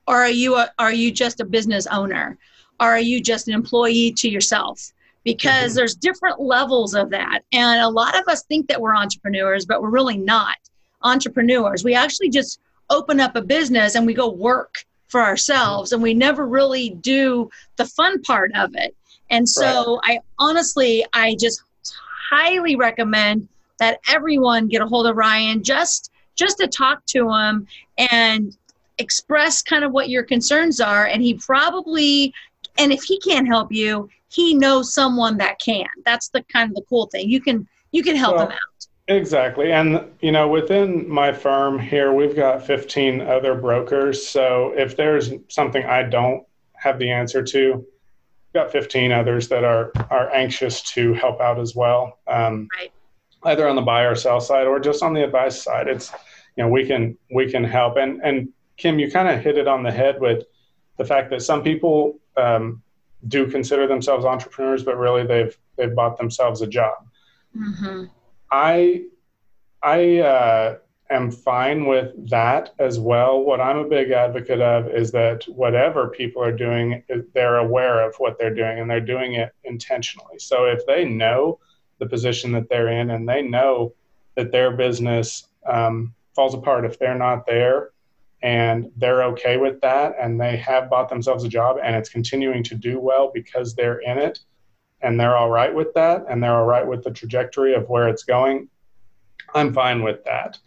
or 0.06 0.16
are 0.16 0.30
you 0.30 0.56
a, 0.56 0.70
are 0.78 0.92
you 0.92 1.10
just 1.10 1.40
a 1.40 1.44
business 1.44 1.86
owner, 1.86 2.38
or 2.80 2.86
are 2.86 3.00
you 3.00 3.22
just 3.22 3.48
an 3.48 3.54
employee 3.54 4.12
to 4.18 4.28
yourself?" 4.28 4.92
Because 5.24 5.72
mm-hmm. 5.72 5.76
there's 5.76 5.94
different 5.94 6.40
levels 6.40 6.94
of 6.94 7.10
that, 7.10 7.42
and 7.52 7.82
a 7.82 7.88
lot 7.88 8.18
of 8.18 8.26
us 8.28 8.44
think 8.44 8.68
that 8.68 8.80
we're 8.80 8.96
entrepreneurs, 8.96 9.66
but 9.66 9.82
we're 9.82 9.90
really 9.90 10.16
not 10.16 10.56
entrepreneurs. 11.02 11.84
We 11.84 11.94
actually 11.94 12.30
just 12.30 12.60
open 12.90 13.20
up 13.20 13.36
a 13.36 13.42
business 13.42 13.94
and 13.94 14.06
we 14.06 14.14
go 14.14 14.30
work 14.30 14.84
for 15.08 15.20
ourselves 15.20 15.92
and 15.92 16.02
we 16.02 16.14
never 16.14 16.46
really 16.46 16.90
do 16.90 17.50
the 17.76 17.84
fun 17.84 18.20
part 18.22 18.52
of 18.54 18.74
it. 18.74 18.94
And 19.30 19.48
so 19.48 20.00
right. 20.06 20.18
I 20.18 20.20
honestly, 20.38 21.04
I 21.12 21.36
just 21.38 21.62
highly 22.30 22.76
recommend 22.76 23.48
that 23.78 23.98
everyone 24.08 24.68
get 24.68 24.82
a 24.82 24.86
hold 24.86 25.06
of 25.06 25.16
Ryan 25.16 25.62
just 25.62 26.12
just 26.36 26.58
to 26.58 26.68
talk 26.68 27.04
to 27.06 27.28
him 27.30 27.66
and 27.98 28.56
express 28.98 29.62
kind 29.62 29.84
of 29.84 29.92
what 29.92 30.08
your 30.08 30.22
concerns 30.22 30.80
are 30.80 31.06
and 31.06 31.22
he 31.22 31.34
probably 31.34 32.32
and 32.78 32.92
if 32.92 33.02
he 33.02 33.18
can't 33.20 33.46
help 33.46 33.72
you 33.72 34.08
he 34.28 34.54
knows 34.54 34.94
someone 34.94 35.38
that 35.38 35.58
can 35.58 35.86
that's 36.04 36.28
the 36.28 36.42
kind 36.44 36.70
of 36.70 36.76
the 36.76 36.82
cool 36.82 37.06
thing 37.06 37.28
you 37.28 37.40
can 37.40 37.66
you 37.92 38.02
can 38.02 38.14
help 38.14 38.36
well, 38.36 38.46
him 38.46 38.52
out 38.52 38.86
Exactly. 39.10 39.72
And, 39.72 40.08
you 40.20 40.30
know, 40.30 40.46
within 40.46 41.10
my 41.10 41.32
firm 41.32 41.80
here, 41.80 42.12
we've 42.12 42.36
got 42.36 42.64
15 42.64 43.20
other 43.20 43.56
brokers. 43.56 44.24
So 44.24 44.72
if 44.76 44.96
there's 44.96 45.32
something 45.48 45.84
I 45.84 46.04
don't 46.04 46.46
have 46.74 47.00
the 47.00 47.10
answer 47.10 47.42
to, 47.42 47.72
we've 47.74 48.54
got 48.54 48.70
15 48.70 49.10
others 49.10 49.48
that 49.48 49.64
are, 49.64 49.90
are 50.10 50.30
anxious 50.32 50.80
to 50.92 51.12
help 51.14 51.40
out 51.40 51.58
as 51.58 51.74
well. 51.74 52.20
Um, 52.28 52.68
right. 52.78 52.92
Either 53.42 53.68
on 53.68 53.74
the 53.74 53.82
buy 53.82 54.02
or 54.02 54.14
sell 54.14 54.40
side 54.40 54.68
or 54.68 54.78
just 54.78 55.02
on 55.02 55.12
the 55.12 55.24
advice 55.24 55.60
side. 55.60 55.88
It's, 55.88 56.12
you 56.56 56.62
know, 56.62 56.70
we 56.70 56.86
can, 56.86 57.18
we 57.34 57.50
can 57.50 57.64
help. 57.64 57.96
And, 57.96 58.20
and 58.22 58.50
Kim, 58.76 59.00
you 59.00 59.10
kind 59.10 59.26
of 59.26 59.42
hit 59.42 59.58
it 59.58 59.66
on 59.66 59.82
the 59.82 59.90
head 59.90 60.20
with 60.20 60.44
the 60.98 61.04
fact 61.04 61.30
that 61.30 61.42
some 61.42 61.64
people 61.64 62.20
um, 62.36 62.80
do 63.26 63.50
consider 63.50 63.88
themselves 63.88 64.24
entrepreneurs, 64.24 64.84
but 64.84 64.96
really 64.96 65.26
they've, 65.26 65.58
they've 65.74 65.96
bought 65.96 66.16
themselves 66.16 66.62
a 66.62 66.66
job. 66.68 66.94
Mm-hmm 67.58 68.04
I 68.50 69.04
I 69.82 70.18
uh, 70.18 70.78
am 71.10 71.30
fine 71.30 71.86
with 71.86 72.28
that 72.30 72.74
as 72.78 72.98
well. 72.98 73.42
What 73.42 73.60
I'm 73.60 73.78
a 73.78 73.88
big 73.88 74.10
advocate 74.10 74.60
of 74.60 74.88
is 74.88 75.10
that 75.12 75.44
whatever 75.44 76.08
people 76.08 76.42
are 76.42 76.52
doing, 76.52 77.02
they're 77.34 77.56
aware 77.56 78.06
of 78.06 78.14
what 78.18 78.38
they're 78.38 78.54
doing 78.54 78.78
and 78.78 78.90
they're 78.90 79.00
doing 79.00 79.34
it 79.34 79.52
intentionally. 79.64 80.38
So 80.38 80.66
if 80.66 80.86
they 80.86 81.04
know 81.04 81.58
the 81.98 82.06
position 82.06 82.52
that 82.52 82.68
they're 82.68 82.88
in 82.88 83.10
and 83.10 83.28
they 83.28 83.42
know 83.42 83.94
that 84.36 84.52
their 84.52 84.76
business 84.76 85.48
um, 85.66 86.14
falls 86.34 86.54
apart 86.54 86.84
if 86.84 86.98
they're 86.98 87.18
not 87.18 87.46
there 87.46 87.90
and 88.42 88.90
they're 88.96 89.24
okay 89.24 89.56
with 89.58 89.80
that 89.82 90.14
and 90.20 90.40
they 90.40 90.56
have 90.56 90.88
bought 90.88 91.08
themselves 91.08 91.44
a 91.44 91.48
job 91.48 91.76
and 91.82 91.94
it's 91.94 92.08
continuing 92.08 92.62
to 92.62 92.74
do 92.74 92.98
well 92.98 93.30
because 93.34 93.74
they're 93.74 93.98
in 93.98 94.18
it 94.18 94.38
and 95.02 95.18
they're 95.18 95.36
all 95.36 95.50
right 95.50 95.74
with 95.74 95.92
that 95.94 96.24
and 96.28 96.42
they're 96.42 96.56
all 96.56 96.66
right 96.66 96.86
with 96.86 97.02
the 97.02 97.10
trajectory 97.10 97.74
of 97.74 97.88
where 97.88 98.08
it's 98.08 98.22
going, 98.22 98.68
I'm 99.54 99.72
fine 99.72 100.02
with 100.02 100.24
that. 100.24 100.58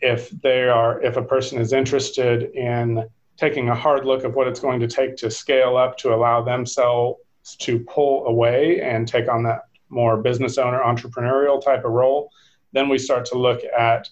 If 0.00 0.30
they 0.30 0.68
are, 0.68 1.00
if 1.02 1.16
a 1.16 1.22
person 1.22 1.58
is 1.58 1.72
interested 1.72 2.54
in 2.54 3.08
taking 3.36 3.68
a 3.68 3.74
hard 3.74 4.04
look 4.04 4.24
of 4.24 4.34
what 4.34 4.48
it's 4.48 4.60
going 4.60 4.80
to 4.80 4.86
take 4.86 5.16
to 5.16 5.30
scale 5.30 5.76
up 5.76 5.96
to 5.98 6.14
allow 6.14 6.42
themselves 6.42 7.20
to 7.58 7.80
pull 7.80 8.26
away 8.26 8.80
and 8.80 9.06
take 9.06 9.28
on 9.28 9.42
that 9.44 9.62
more 9.88 10.16
business 10.16 10.58
owner 10.58 10.80
entrepreneurial 10.80 11.62
type 11.62 11.84
of 11.84 11.92
role, 11.92 12.30
then 12.72 12.88
we 12.88 12.98
start 12.98 13.24
to 13.26 13.38
look 13.38 13.62
at 13.78 14.08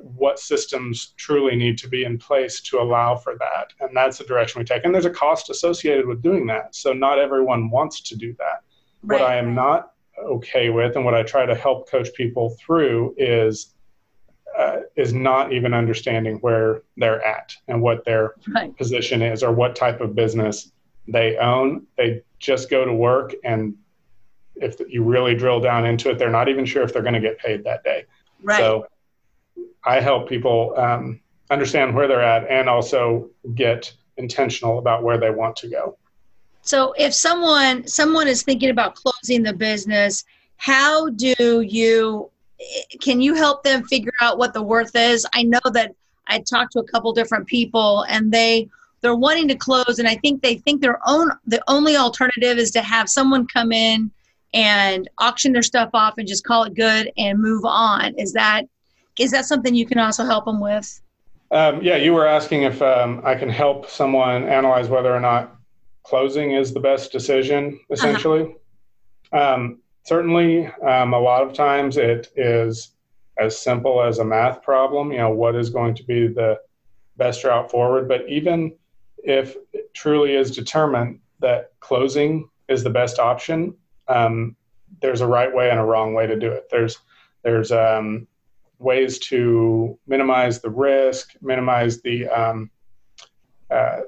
what 0.00 0.38
systems 0.38 1.14
truly 1.16 1.54
need 1.54 1.78
to 1.78 1.88
be 1.88 2.04
in 2.04 2.18
place 2.18 2.60
to 2.60 2.80
allow 2.80 3.14
for 3.14 3.36
that. 3.38 3.72
And 3.80 3.96
that's 3.96 4.18
the 4.18 4.24
direction 4.24 4.58
we 4.58 4.64
take. 4.64 4.84
And 4.84 4.92
there's 4.92 5.04
a 5.04 5.10
cost 5.10 5.50
associated 5.50 6.06
with 6.06 6.22
doing 6.22 6.46
that. 6.46 6.74
So 6.74 6.92
not 6.92 7.18
everyone 7.18 7.70
wants 7.70 8.00
to 8.00 8.16
do 8.16 8.34
that. 8.38 8.62
Right. 9.02 9.20
What 9.20 9.28
I 9.28 9.36
am 9.36 9.54
not 9.54 9.92
okay 10.18 10.70
with, 10.70 10.96
and 10.96 11.04
what 11.04 11.14
I 11.14 11.22
try 11.22 11.46
to 11.46 11.54
help 11.54 11.90
coach 11.90 12.12
people 12.14 12.56
through, 12.64 13.14
is 13.18 13.74
uh, 14.56 14.80
is 14.96 15.12
not 15.12 15.52
even 15.52 15.72
understanding 15.72 16.36
where 16.36 16.82
they're 16.96 17.24
at 17.24 17.54
and 17.68 17.80
what 17.80 18.04
their 18.04 18.34
right. 18.48 18.76
position 18.76 19.22
is 19.22 19.42
or 19.42 19.52
what 19.52 19.74
type 19.74 20.00
of 20.00 20.14
business 20.14 20.70
they 21.08 21.36
own. 21.38 21.86
They 21.96 22.22
just 22.38 22.70
go 22.70 22.84
to 22.84 22.92
work, 22.92 23.34
and 23.44 23.74
if 24.56 24.76
you 24.88 25.02
really 25.02 25.34
drill 25.34 25.60
down 25.60 25.86
into 25.86 26.10
it, 26.10 26.18
they're 26.18 26.30
not 26.30 26.48
even 26.48 26.64
sure 26.64 26.82
if 26.82 26.92
they're 26.92 27.02
going 27.02 27.14
to 27.14 27.20
get 27.20 27.38
paid 27.38 27.64
that 27.64 27.82
day. 27.82 28.04
Right. 28.42 28.58
So 28.58 28.86
I 29.84 30.00
help 30.00 30.28
people 30.28 30.74
um, 30.76 31.20
understand 31.50 31.94
where 31.94 32.06
they're 32.06 32.22
at 32.22 32.48
and 32.48 32.68
also 32.68 33.30
get 33.54 33.92
intentional 34.16 34.78
about 34.78 35.02
where 35.02 35.18
they 35.18 35.30
want 35.30 35.56
to 35.56 35.68
go. 35.68 35.98
So 36.62 36.94
if 36.96 37.12
someone 37.12 37.86
someone 37.86 38.28
is 38.28 38.42
thinking 38.42 38.70
about 38.70 38.94
closing 38.94 39.42
the 39.42 39.52
business, 39.52 40.24
how 40.56 41.10
do 41.10 41.60
you 41.60 42.30
can 43.00 43.20
you 43.20 43.34
help 43.34 43.64
them 43.64 43.84
figure 43.84 44.12
out 44.20 44.38
what 44.38 44.54
the 44.54 44.62
worth 44.62 44.94
is? 44.94 45.26
I 45.34 45.42
know 45.42 45.60
that 45.72 45.94
I 46.28 46.38
talked 46.38 46.72
to 46.72 46.78
a 46.78 46.84
couple 46.84 47.12
different 47.12 47.46
people 47.46 48.04
and 48.08 48.30
they 48.32 48.68
they're 49.00 49.16
wanting 49.16 49.48
to 49.48 49.56
close 49.56 49.98
and 49.98 50.06
I 50.06 50.14
think 50.16 50.40
they 50.40 50.56
think 50.56 50.80
their 50.80 51.00
own 51.06 51.30
the 51.46 51.60
only 51.66 51.96
alternative 51.96 52.58
is 52.58 52.70
to 52.72 52.82
have 52.82 53.08
someone 53.08 53.46
come 53.48 53.72
in 53.72 54.10
and 54.54 55.10
auction 55.18 55.52
their 55.52 55.62
stuff 55.62 55.90
off 55.94 56.14
and 56.18 56.28
just 56.28 56.44
call 56.44 56.64
it 56.64 56.74
good 56.74 57.10
and 57.16 57.40
move 57.40 57.64
on. 57.64 58.14
Is 58.16 58.32
that 58.34 58.66
is 59.18 59.32
that 59.32 59.46
something 59.46 59.74
you 59.74 59.86
can 59.86 59.98
also 59.98 60.24
help 60.24 60.44
them 60.44 60.60
with? 60.60 61.00
Um, 61.50 61.82
yeah, 61.82 61.96
you 61.96 62.14
were 62.14 62.26
asking 62.26 62.62
if 62.62 62.80
um, 62.80 63.20
I 63.24 63.34
can 63.34 63.48
help 63.48 63.90
someone 63.90 64.44
analyze 64.44 64.88
whether 64.88 65.14
or 65.14 65.20
not 65.20 65.56
closing 66.02 66.52
is 66.52 66.72
the 66.72 66.80
best 66.80 67.12
decision, 67.12 67.74
uh-huh. 67.74 67.94
essentially. 67.94 68.56
Uh-huh. 69.32 69.54
Um, 69.54 69.78
certainly, 70.04 70.66
um, 70.66 71.14
a 71.14 71.18
lot 71.18 71.42
of 71.42 71.52
times 71.52 71.96
it 71.96 72.30
is 72.36 72.92
as 73.38 73.58
simple 73.58 74.02
as 74.02 74.18
a 74.18 74.24
math 74.24 74.62
problem. 74.62 75.12
You 75.12 75.18
know, 75.18 75.30
what 75.30 75.54
is 75.54 75.70
going 75.70 75.94
to 75.94 76.04
be 76.04 76.28
the 76.28 76.60
best 77.16 77.44
route 77.44 77.70
forward? 77.70 78.08
But 78.08 78.28
even 78.28 78.74
if 79.24 79.56
it 79.72 79.92
truly 79.94 80.34
is 80.34 80.50
determined 80.50 81.20
that 81.40 81.72
closing 81.80 82.48
is 82.68 82.82
the 82.82 82.90
best 82.90 83.18
option, 83.18 83.74
um, 84.08 84.56
there's 85.00 85.20
a 85.20 85.26
right 85.26 85.52
way 85.52 85.70
and 85.70 85.80
a 85.80 85.84
wrong 85.84 86.14
way 86.14 86.26
to 86.26 86.38
do 86.38 86.50
it. 86.50 86.68
There's 86.70 86.98
there's 87.42 87.72
um, 87.72 88.26
ways 88.78 89.18
to 89.18 89.98
minimize 90.06 90.60
the 90.60 90.70
risk, 90.70 91.34
minimize 91.40 92.02
the 92.02 92.28
um, 92.28 92.70
uh, 93.70 94.00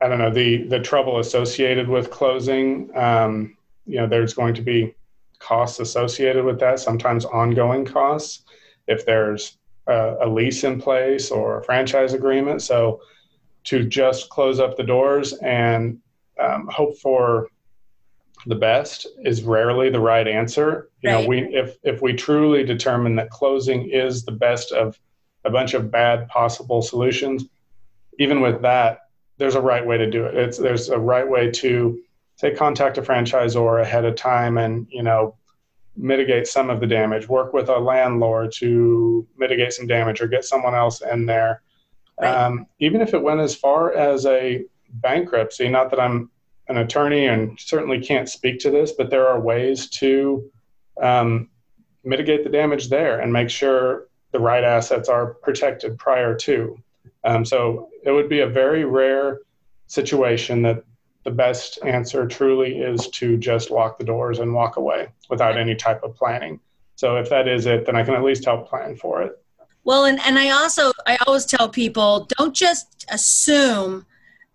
I 0.00 0.08
don't 0.08 0.18
know 0.18 0.30
the 0.30 0.64
the 0.64 0.80
trouble 0.80 1.18
associated 1.18 1.88
with 1.88 2.10
closing. 2.10 2.96
Um, 2.96 3.56
you 3.86 3.96
know, 3.96 4.06
there's 4.06 4.34
going 4.34 4.54
to 4.54 4.62
be 4.62 4.94
costs 5.38 5.80
associated 5.80 6.44
with 6.44 6.60
that. 6.60 6.78
Sometimes 6.80 7.24
ongoing 7.24 7.84
costs 7.84 8.44
if 8.86 9.04
there's 9.04 9.58
a, 9.86 10.16
a 10.22 10.28
lease 10.28 10.64
in 10.64 10.80
place 10.80 11.30
or 11.30 11.58
a 11.58 11.64
franchise 11.64 12.12
agreement. 12.12 12.62
So 12.62 13.00
to 13.64 13.84
just 13.84 14.30
close 14.30 14.60
up 14.60 14.76
the 14.76 14.84
doors 14.84 15.32
and 15.34 15.98
um, 16.40 16.68
hope 16.68 16.96
for 16.98 17.48
the 18.46 18.54
best 18.54 19.06
is 19.24 19.42
rarely 19.42 19.90
the 19.90 20.00
right 20.00 20.26
answer. 20.26 20.90
You 21.02 21.10
right. 21.10 21.22
know, 21.22 21.28
we 21.28 21.40
if 21.54 21.76
if 21.82 22.00
we 22.02 22.12
truly 22.12 22.64
determine 22.64 23.16
that 23.16 23.30
closing 23.30 23.90
is 23.90 24.24
the 24.24 24.32
best 24.32 24.72
of 24.72 24.98
a 25.44 25.50
bunch 25.50 25.74
of 25.74 25.90
bad 25.90 26.28
possible 26.28 26.82
solutions, 26.82 27.44
even 28.18 28.40
with 28.40 28.62
that, 28.62 29.07
there's 29.38 29.54
a 29.54 29.60
right 29.60 29.84
way 29.84 29.96
to 29.96 30.10
do 30.10 30.24
it. 30.24 30.36
It's 30.36 30.58
there's 30.58 30.88
a 30.88 30.98
right 30.98 31.28
way 31.28 31.50
to 31.52 32.00
say 32.36 32.54
contact 32.54 32.98
a 32.98 33.02
franchisor 33.02 33.82
ahead 33.82 34.04
of 34.04 34.16
time 34.16 34.58
and 34.58 34.86
you 34.90 35.02
know 35.02 35.36
mitigate 35.96 36.46
some 36.46 36.70
of 36.70 36.80
the 36.80 36.86
damage. 36.86 37.28
Work 37.28 37.52
with 37.52 37.68
a 37.68 37.78
landlord 37.78 38.52
to 38.58 39.26
mitigate 39.36 39.72
some 39.72 39.86
damage 39.86 40.20
or 40.20 40.28
get 40.28 40.44
someone 40.44 40.74
else 40.74 41.00
in 41.00 41.26
there. 41.26 41.62
Right. 42.20 42.34
Um, 42.34 42.66
even 42.78 43.00
if 43.00 43.14
it 43.14 43.22
went 43.22 43.40
as 43.40 43.54
far 43.54 43.94
as 43.94 44.26
a 44.26 44.64
bankruptcy, 44.90 45.68
not 45.68 45.90
that 45.90 46.00
I'm 46.00 46.30
an 46.68 46.78
attorney 46.78 47.26
and 47.26 47.58
certainly 47.58 48.00
can't 48.00 48.28
speak 48.28 48.60
to 48.60 48.70
this, 48.70 48.92
but 48.92 49.10
there 49.10 49.26
are 49.26 49.40
ways 49.40 49.88
to 49.88 50.50
um, 51.00 51.48
mitigate 52.04 52.44
the 52.44 52.50
damage 52.50 52.88
there 52.88 53.20
and 53.20 53.32
make 53.32 53.50
sure 53.50 54.08
the 54.32 54.40
right 54.40 54.64
assets 54.64 55.08
are 55.08 55.34
protected 55.34 55.98
prior 55.98 56.34
to. 56.34 56.76
Um, 57.28 57.44
so 57.44 57.90
it 58.04 58.10
would 58.10 58.30
be 58.30 58.40
a 58.40 58.46
very 58.46 58.86
rare 58.86 59.40
situation 59.86 60.62
that 60.62 60.82
the 61.24 61.30
best 61.30 61.78
answer 61.84 62.26
truly 62.26 62.78
is 62.78 63.08
to 63.08 63.36
just 63.36 63.70
lock 63.70 63.98
the 63.98 64.04
doors 64.04 64.38
and 64.38 64.54
walk 64.54 64.76
away 64.76 65.08
without 65.28 65.58
any 65.58 65.74
type 65.74 66.02
of 66.02 66.14
planning. 66.16 66.58
So 66.96 67.16
if 67.16 67.28
that 67.28 67.46
is 67.46 67.66
it, 67.66 67.84
then 67.84 67.96
I 67.96 68.02
can 68.02 68.14
at 68.14 68.24
least 68.24 68.46
help 68.46 68.66
plan 68.66 68.96
for 68.96 69.20
it. 69.22 69.32
Well, 69.84 70.06
and, 70.06 70.18
and 70.20 70.38
I 70.38 70.50
also, 70.50 70.92
I 71.06 71.18
always 71.26 71.44
tell 71.44 71.68
people 71.68 72.26
don't 72.38 72.56
just 72.56 73.04
assume 73.10 74.06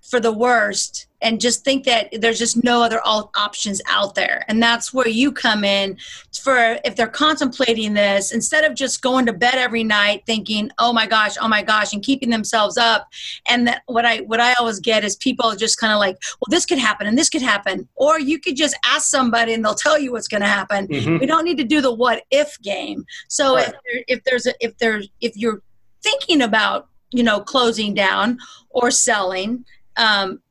for 0.01 0.19
the 0.19 0.31
worst 0.31 1.05
and 1.23 1.39
just 1.39 1.63
think 1.63 1.86
that 1.86 2.09
there's 2.19 2.38
just 2.38 2.63
no 2.63 2.83
other 2.83 3.01
options 3.05 3.81
out 3.89 4.15
there. 4.15 4.45
And 4.47 4.62
that's 4.62 4.93
where 4.93 5.07
you 5.07 5.31
come 5.31 5.63
in 5.63 5.97
for 6.43 6.77
if 6.83 6.95
they're 6.95 7.07
contemplating 7.07 7.93
this 7.93 8.31
instead 8.31 8.63
of 8.65 8.75
just 8.75 9.01
going 9.01 9.25
to 9.25 9.33
bed 9.33 9.55
every 9.55 9.83
night 9.83 10.23
thinking 10.25 10.69
oh 10.77 10.91
my 10.91 11.07
gosh 11.07 11.36
oh 11.39 11.47
my 11.47 11.63
gosh 11.63 11.93
and 11.93 12.03
keeping 12.03 12.29
themselves 12.29 12.77
up. 12.77 13.07
And 13.47 13.67
that 13.67 13.83
what 13.86 14.05
i 14.05 14.17
what 14.19 14.39
i 14.39 14.53
always 14.53 14.79
get 14.79 15.03
is 15.03 15.15
people 15.15 15.55
just 15.55 15.79
kind 15.79 15.93
of 15.93 15.99
like 15.99 16.17
well 16.39 16.49
this 16.49 16.65
could 16.65 16.77
happen 16.77 17.07
and 17.07 17.17
this 17.17 17.29
could 17.29 17.41
happen. 17.41 17.88
Or 17.95 18.19
you 18.19 18.39
could 18.39 18.55
just 18.55 18.77
ask 18.86 19.09
somebody 19.09 19.53
and 19.53 19.63
they'll 19.63 19.75
tell 19.75 19.97
you 19.97 20.12
what's 20.12 20.27
going 20.27 20.41
to 20.41 20.47
happen. 20.47 20.88
Mm-hmm. 20.88 21.19
we 21.19 21.25
don't 21.25 21.45
need 21.45 21.57
to 21.57 21.63
do 21.63 21.81
the 21.81 21.93
what 21.93 22.23
if 22.31 22.59
game. 22.62 23.05
So 23.29 23.55
right. 23.55 23.67
if, 23.67 23.73
there, 23.73 24.03
if 24.07 24.23
there's 24.23 24.45
a, 24.47 24.53
if 24.59 24.77
there's 24.77 25.09
if 25.21 25.38
you're 25.38 25.62
thinking 26.01 26.41
about 26.41 26.89
you 27.12 27.23
know 27.23 27.39
closing 27.39 27.93
down 27.93 28.38
or 28.69 28.91
selling 28.91 29.65
um, 29.97 30.41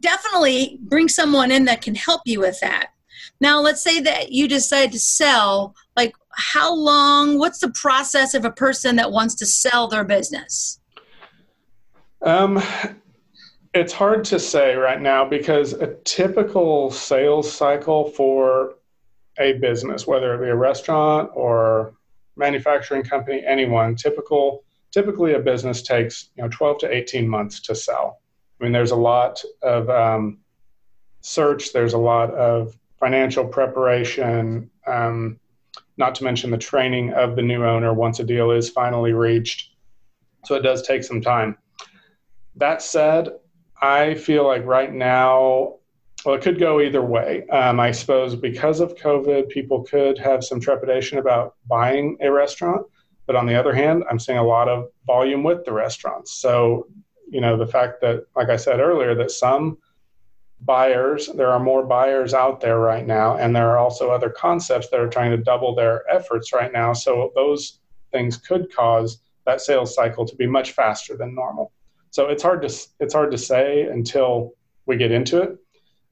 definitely 0.00 0.78
bring 0.82 1.08
someone 1.08 1.50
in 1.50 1.64
that 1.66 1.82
can 1.82 1.94
help 1.94 2.22
you 2.24 2.40
with 2.40 2.60
that. 2.60 2.90
Now, 3.40 3.60
let's 3.60 3.82
say 3.82 4.00
that 4.00 4.32
you 4.32 4.48
decide 4.48 4.92
to 4.92 4.98
sell, 4.98 5.74
like 5.96 6.14
how 6.32 6.74
long, 6.74 7.38
what's 7.38 7.58
the 7.58 7.70
process 7.70 8.34
of 8.34 8.44
a 8.44 8.50
person 8.50 8.96
that 8.96 9.10
wants 9.10 9.34
to 9.36 9.46
sell 9.46 9.88
their 9.88 10.04
business? 10.04 10.80
Um, 12.22 12.62
it's 13.74 13.92
hard 13.92 14.24
to 14.26 14.38
say 14.38 14.74
right 14.74 15.00
now 15.00 15.24
because 15.24 15.72
a 15.72 15.94
typical 16.04 16.90
sales 16.90 17.50
cycle 17.50 18.10
for 18.10 18.74
a 19.38 19.54
business, 19.54 20.06
whether 20.06 20.34
it 20.34 20.44
be 20.44 20.50
a 20.50 20.56
restaurant 20.56 21.30
or 21.34 21.94
manufacturing 22.36 23.02
company, 23.02 23.42
anyone, 23.44 23.96
typical 23.96 24.64
typically 24.92 25.32
a 25.32 25.38
business 25.38 25.82
takes 25.82 26.30
you 26.36 26.42
know 26.42 26.48
12 26.50 26.78
to 26.78 26.94
18 26.94 27.26
months 27.26 27.60
to 27.60 27.74
sell. 27.74 28.20
I 28.62 28.64
mean, 28.64 28.72
there's 28.72 28.92
a 28.92 28.96
lot 28.96 29.42
of 29.62 29.90
um, 29.90 30.38
search, 31.20 31.72
there's 31.72 31.94
a 31.94 31.98
lot 31.98 32.32
of 32.34 32.78
financial 33.00 33.44
preparation, 33.44 34.70
um, 34.86 35.40
not 35.96 36.14
to 36.14 36.24
mention 36.24 36.52
the 36.52 36.58
training 36.58 37.12
of 37.12 37.34
the 37.34 37.42
new 37.42 37.64
owner 37.64 37.92
once 37.92 38.20
a 38.20 38.24
deal 38.24 38.52
is 38.52 38.70
finally 38.70 39.14
reached. 39.14 39.72
So 40.44 40.54
it 40.54 40.62
does 40.62 40.86
take 40.86 41.02
some 41.02 41.20
time. 41.20 41.58
That 42.54 42.82
said, 42.82 43.30
I 43.80 44.14
feel 44.14 44.46
like 44.46 44.64
right 44.64 44.92
now, 44.92 45.78
well, 46.24 46.36
it 46.36 46.42
could 46.42 46.60
go 46.60 46.80
either 46.80 47.02
way. 47.02 47.48
Um, 47.48 47.80
I 47.80 47.90
suppose 47.90 48.36
because 48.36 48.78
of 48.78 48.94
COVID, 48.94 49.48
people 49.48 49.82
could 49.82 50.18
have 50.18 50.44
some 50.44 50.60
trepidation 50.60 51.18
about 51.18 51.56
buying 51.66 52.16
a 52.20 52.30
restaurant. 52.30 52.86
But 53.26 53.34
on 53.34 53.46
the 53.46 53.56
other 53.56 53.74
hand, 53.74 54.04
I'm 54.08 54.20
seeing 54.20 54.38
a 54.38 54.46
lot 54.46 54.68
of 54.68 54.86
volume 55.04 55.42
with 55.42 55.64
the 55.64 55.72
restaurants. 55.72 56.34
So 56.34 56.86
you 57.32 57.40
know 57.40 57.56
the 57.56 57.66
fact 57.66 58.00
that 58.00 58.24
like 58.36 58.48
i 58.48 58.56
said 58.56 58.78
earlier 58.78 59.14
that 59.14 59.30
some 59.30 59.78
buyers 60.64 61.28
there 61.34 61.50
are 61.50 61.58
more 61.58 61.84
buyers 61.84 62.34
out 62.34 62.60
there 62.60 62.78
right 62.78 63.06
now 63.06 63.36
and 63.36 63.54
there 63.54 63.68
are 63.70 63.78
also 63.78 64.10
other 64.10 64.30
concepts 64.30 64.88
that 64.88 65.00
are 65.00 65.08
trying 65.08 65.30
to 65.30 65.36
double 65.36 65.74
their 65.74 66.08
efforts 66.08 66.52
right 66.52 66.72
now. 66.72 66.92
So 66.92 67.32
those 67.34 67.80
things 68.12 68.36
could 68.36 68.72
cause 68.74 69.20
that 69.44 69.60
sales 69.60 69.94
cycle 69.94 70.24
to 70.24 70.36
be 70.36 70.46
much 70.46 70.72
faster 70.72 71.16
than 71.16 71.34
normal. 71.34 71.72
So 72.10 72.28
it's 72.28 72.42
hard 72.42 72.62
to 72.62 72.86
it's 73.00 73.14
hard 73.14 73.32
to 73.32 73.38
say 73.38 73.82
until 73.82 74.54
we 74.86 74.96
get 74.96 75.10
into 75.10 75.42
it. 75.42 75.58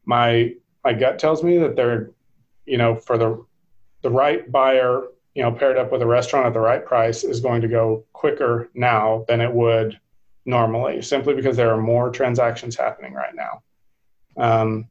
My 0.05 0.55
my 0.83 0.95
gut 0.95 1.19
tells 1.19 1.45
me 1.45 1.59
that 1.59 1.77
they're 1.77 2.11
you 2.67 2.79
know 2.79 2.97
for 2.97 3.19
the 3.19 3.45
the 4.03 4.11
right 4.11 4.51
buyer 4.51 5.03
you 5.35 5.43
know 5.43 5.53
paired 5.53 5.77
up 5.77 5.93
with 5.93 6.03
a 6.03 6.07
restaurant 6.07 6.47
at 6.47 6.55
the 6.55 6.61
right 6.61 6.85
price 6.85 7.23
is 7.23 7.41
going 7.41 7.61
to 7.61 7.69
go 7.69 8.05
quicker 8.13 8.71
now 8.75 9.25
than 9.29 9.41
it 9.41 9.53
would 9.53 10.01
normally, 10.51 11.01
simply 11.01 11.35
because 11.35 11.57
there 11.57 11.73
are 11.73 11.81
more 11.81 12.11
transactions 12.11 12.77
happening 12.77 13.15
right 13.15 13.35
now. 13.35 13.63
Um, 14.37 14.89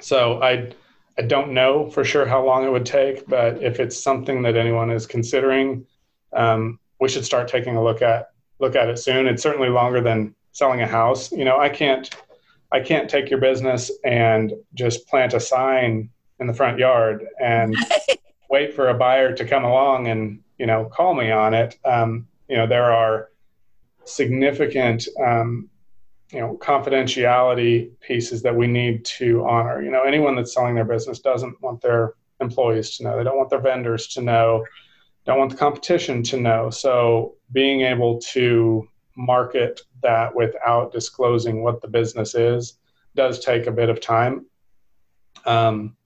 so 0.00 0.42
I 0.42 0.72
I 1.16 1.22
don't 1.22 1.52
know 1.52 1.90
for 1.90 2.04
sure 2.04 2.26
how 2.26 2.44
long 2.44 2.64
it 2.64 2.72
would 2.72 2.86
take, 2.86 3.26
but 3.28 3.62
if 3.62 3.78
it's 3.78 4.02
something 4.02 4.42
that 4.42 4.56
anyone 4.56 4.90
is 4.90 5.06
considering, 5.06 5.86
um, 6.32 6.80
we 7.00 7.08
should 7.08 7.24
start 7.24 7.46
taking 7.46 7.76
a 7.76 7.82
look 7.82 8.02
at 8.02 8.30
look 8.58 8.74
at 8.74 8.88
it 8.88 8.98
soon. 8.98 9.26
It's 9.26 9.42
certainly 9.42 9.68
longer 9.68 10.00
than 10.00 10.34
selling 10.52 10.80
a 10.80 10.86
house. 10.86 11.30
You 11.30 11.44
know, 11.44 11.58
I 11.58 11.68
can't 11.68 12.10
I 12.72 12.80
can't 12.80 13.08
take 13.08 13.30
your 13.30 13.40
business 13.40 13.90
and 14.04 14.52
just 14.74 15.06
plant 15.06 15.34
a 15.34 15.40
sign 15.40 16.10
in 16.40 16.46
the 16.48 16.54
front 16.54 16.78
yard 16.78 17.26
and 17.40 17.76
wait 18.50 18.74
for 18.74 18.88
a 18.88 18.94
buyer 18.94 19.32
to 19.34 19.44
come 19.44 19.64
along 19.64 20.08
and 20.08 20.40
you 20.58 20.66
know 20.66 20.86
call 20.86 21.14
me 21.14 21.30
on 21.30 21.54
it. 21.54 21.78
Um, 21.84 22.26
you 22.48 22.56
know, 22.56 22.66
there 22.66 22.92
are 22.92 23.30
significant 24.04 25.06
um, 25.24 25.68
you 26.32 26.40
know 26.40 26.56
confidentiality 26.60 27.90
pieces 28.00 28.42
that 28.42 28.54
we 28.54 28.66
need 28.66 29.04
to 29.04 29.44
honor 29.46 29.82
you 29.82 29.90
know 29.90 30.02
anyone 30.02 30.34
that's 30.34 30.54
selling 30.54 30.74
their 30.74 30.84
business 30.84 31.20
doesn't 31.20 31.60
want 31.62 31.80
their 31.80 32.14
employees 32.40 32.96
to 32.96 33.04
know 33.04 33.16
they 33.16 33.24
don't 33.24 33.36
want 33.36 33.50
their 33.50 33.60
vendors 33.60 34.08
to 34.08 34.22
know 34.22 34.64
don't 35.26 35.38
want 35.38 35.50
the 35.50 35.56
competition 35.56 36.22
to 36.22 36.38
know 36.38 36.70
so 36.70 37.34
being 37.52 37.82
able 37.82 38.18
to 38.18 38.86
market 39.16 39.80
that 40.02 40.34
without 40.34 40.92
disclosing 40.92 41.62
what 41.62 41.80
the 41.80 41.88
business 41.88 42.34
is 42.34 42.78
does 43.14 43.38
take 43.38 43.66
a 43.66 43.72
bit 43.72 43.88
of 43.88 44.00
time. 44.00 44.46
Um, 45.46 45.96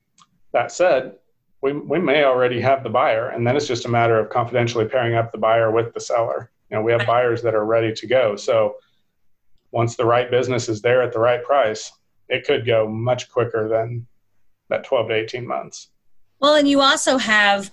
that 0.52 0.72
said, 0.72 1.16
we, 1.62 1.72
we 1.72 1.98
may 1.98 2.24
already 2.24 2.60
have 2.60 2.82
the 2.82 2.90
buyer, 2.90 3.28
and 3.28 3.46
then 3.46 3.56
it's 3.56 3.66
just 3.66 3.84
a 3.84 3.88
matter 3.88 4.18
of 4.18 4.30
confidentially 4.30 4.86
pairing 4.86 5.14
up 5.14 5.32
the 5.32 5.38
buyer 5.38 5.70
with 5.70 5.92
the 5.94 6.00
seller. 6.00 6.50
Know, 6.70 6.82
we 6.82 6.92
have 6.92 7.06
buyers 7.06 7.42
that 7.42 7.54
are 7.54 7.64
ready 7.64 7.92
to 7.94 8.06
go. 8.06 8.36
So 8.36 8.76
once 9.70 9.96
the 9.96 10.04
right 10.04 10.30
business 10.30 10.68
is 10.68 10.82
there 10.82 11.02
at 11.02 11.12
the 11.12 11.18
right 11.18 11.42
price, 11.42 11.90
it 12.28 12.46
could 12.46 12.66
go 12.66 12.86
much 12.88 13.30
quicker 13.30 13.68
than 13.68 14.06
that 14.68 14.84
12 14.84 15.08
to 15.08 15.14
18 15.14 15.46
months. 15.46 15.88
Well, 16.40 16.54
and 16.54 16.68
you 16.68 16.80
also 16.80 17.18
have 17.18 17.70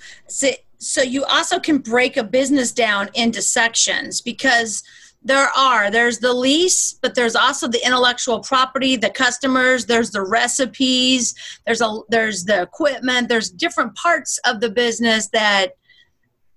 so 0.78 1.02
you 1.02 1.24
also 1.26 1.60
can 1.60 1.78
break 1.80 2.18
a 2.18 2.24
business 2.24 2.72
down 2.72 3.10
into 3.14 3.42
sections 3.42 4.22
because 4.22 4.84
there 5.24 5.50
are 5.58 5.90
there's 5.90 6.20
the 6.20 6.34
lease 6.34 6.94
but 7.02 7.16
there's 7.16 7.36
also 7.36 7.68
the 7.68 7.84
intellectual 7.86 8.40
property 8.40 8.96
the 8.96 9.10
customers 9.10 9.86
there's 9.86 10.12
the 10.12 10.22
recipes 10.22 11.34
there's 11.66 11.82
a 11.82 12.00
there's 12.10 12.44
the 12.44 12.62
equipment 12.62 13.28
there's 13.28 13.50
different 13.50 13.96
parts 13.96 14.38
of 14.46 14.60
the 14.60 14.70
business 14.70 15.28
that 15.30 15.78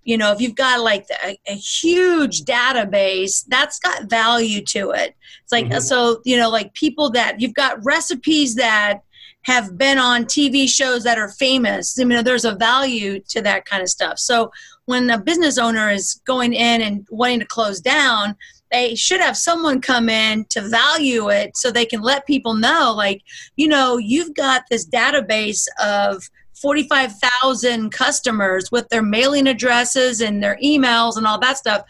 you 0.08 0.16
know 0.16 0.32
if 0.32 0.40
you've 0.40 0.54
got 0.54 0.80
like 0.80 1.06
a, 1.22 1.38
a 1.46 1.54
huge 1.54 2.42
database 2.44 3.44
that's 3.48 3.78
got 3.78 4.08
value 4.08 4.62
to 4.64 4.90
it. 4.92 5.14
It's 5.42 5.52
like 5.52 5.66
mm-hmm. 5.66 5.80
so 5.80 6.22
you 6.24 6.38
know 6.38 6.48
like 6.48 6.72
people 6.72 7.10
that 7.10 7.40
you've 7.40 7.54
got 7.54 7.84
recipes 7.84 8.54
that 8.54 9.02
have 9.42 9.76
been 9.76 9.98
on 9.98 10.24
tv 10.24 10.66
shows 10.66 11.04
that 11.04 11.18
are 11.18 11.28
famous. 11.28 12.00
I 12.00 12.04
mean 12.04 12.24
there's 12.24 12.46
a 12.46 12.54
value 12.54 13.20
to 13.28 13.42
that 13.42 13.66
kind 13.66 13.82
of 13.82 13.90
stuff. 13.90 14.18
So 14.18 14.50
when 14.86 15.10
a 15.10 15.20
business 15.20 15.58
owner 15.58 15.90
is 15.90 16.20
going 16.26 16.54
in 16.54 16.80
and 16.80 17.06
wanting 17.10 17.40
to 17.40 17.46
close 17.46 17.80
down 17.80 18.34
they 18.70 18.94
should 18.94 19.20
have 19.20 19.36
someone 19.36 19.80
come 19.80 20.10
in 20.10 20.44
to 20.50 20.60
value 20.60 21.30
it 21.30 21.56
so 21.56 21.70
they 21.70 21.86
can 21.86 22.02
let 22.02 22.26
people 22.26 22.54
know 22.54 22.94
like 22.96 23.22
you 23.56 23.68
know 23.68 23.96
you've 23.98 24.34
got 24.34 24.62
this 24.70 24.86
database 24.88 25.64
of 25.82 26.28
45,000 26.60 27.90
customers 27.90 28.70
with 28.70 28.88
their 28.88 29.02
mailing 29.02 29.46
addresses 29.46 30.20
and 30.20 30.42
their 30.42 30.58
emails 30.62 31.16
and 31.16 31.26
all 31.26 31.38
that 31.38 31.58
stuff 31.58 31.84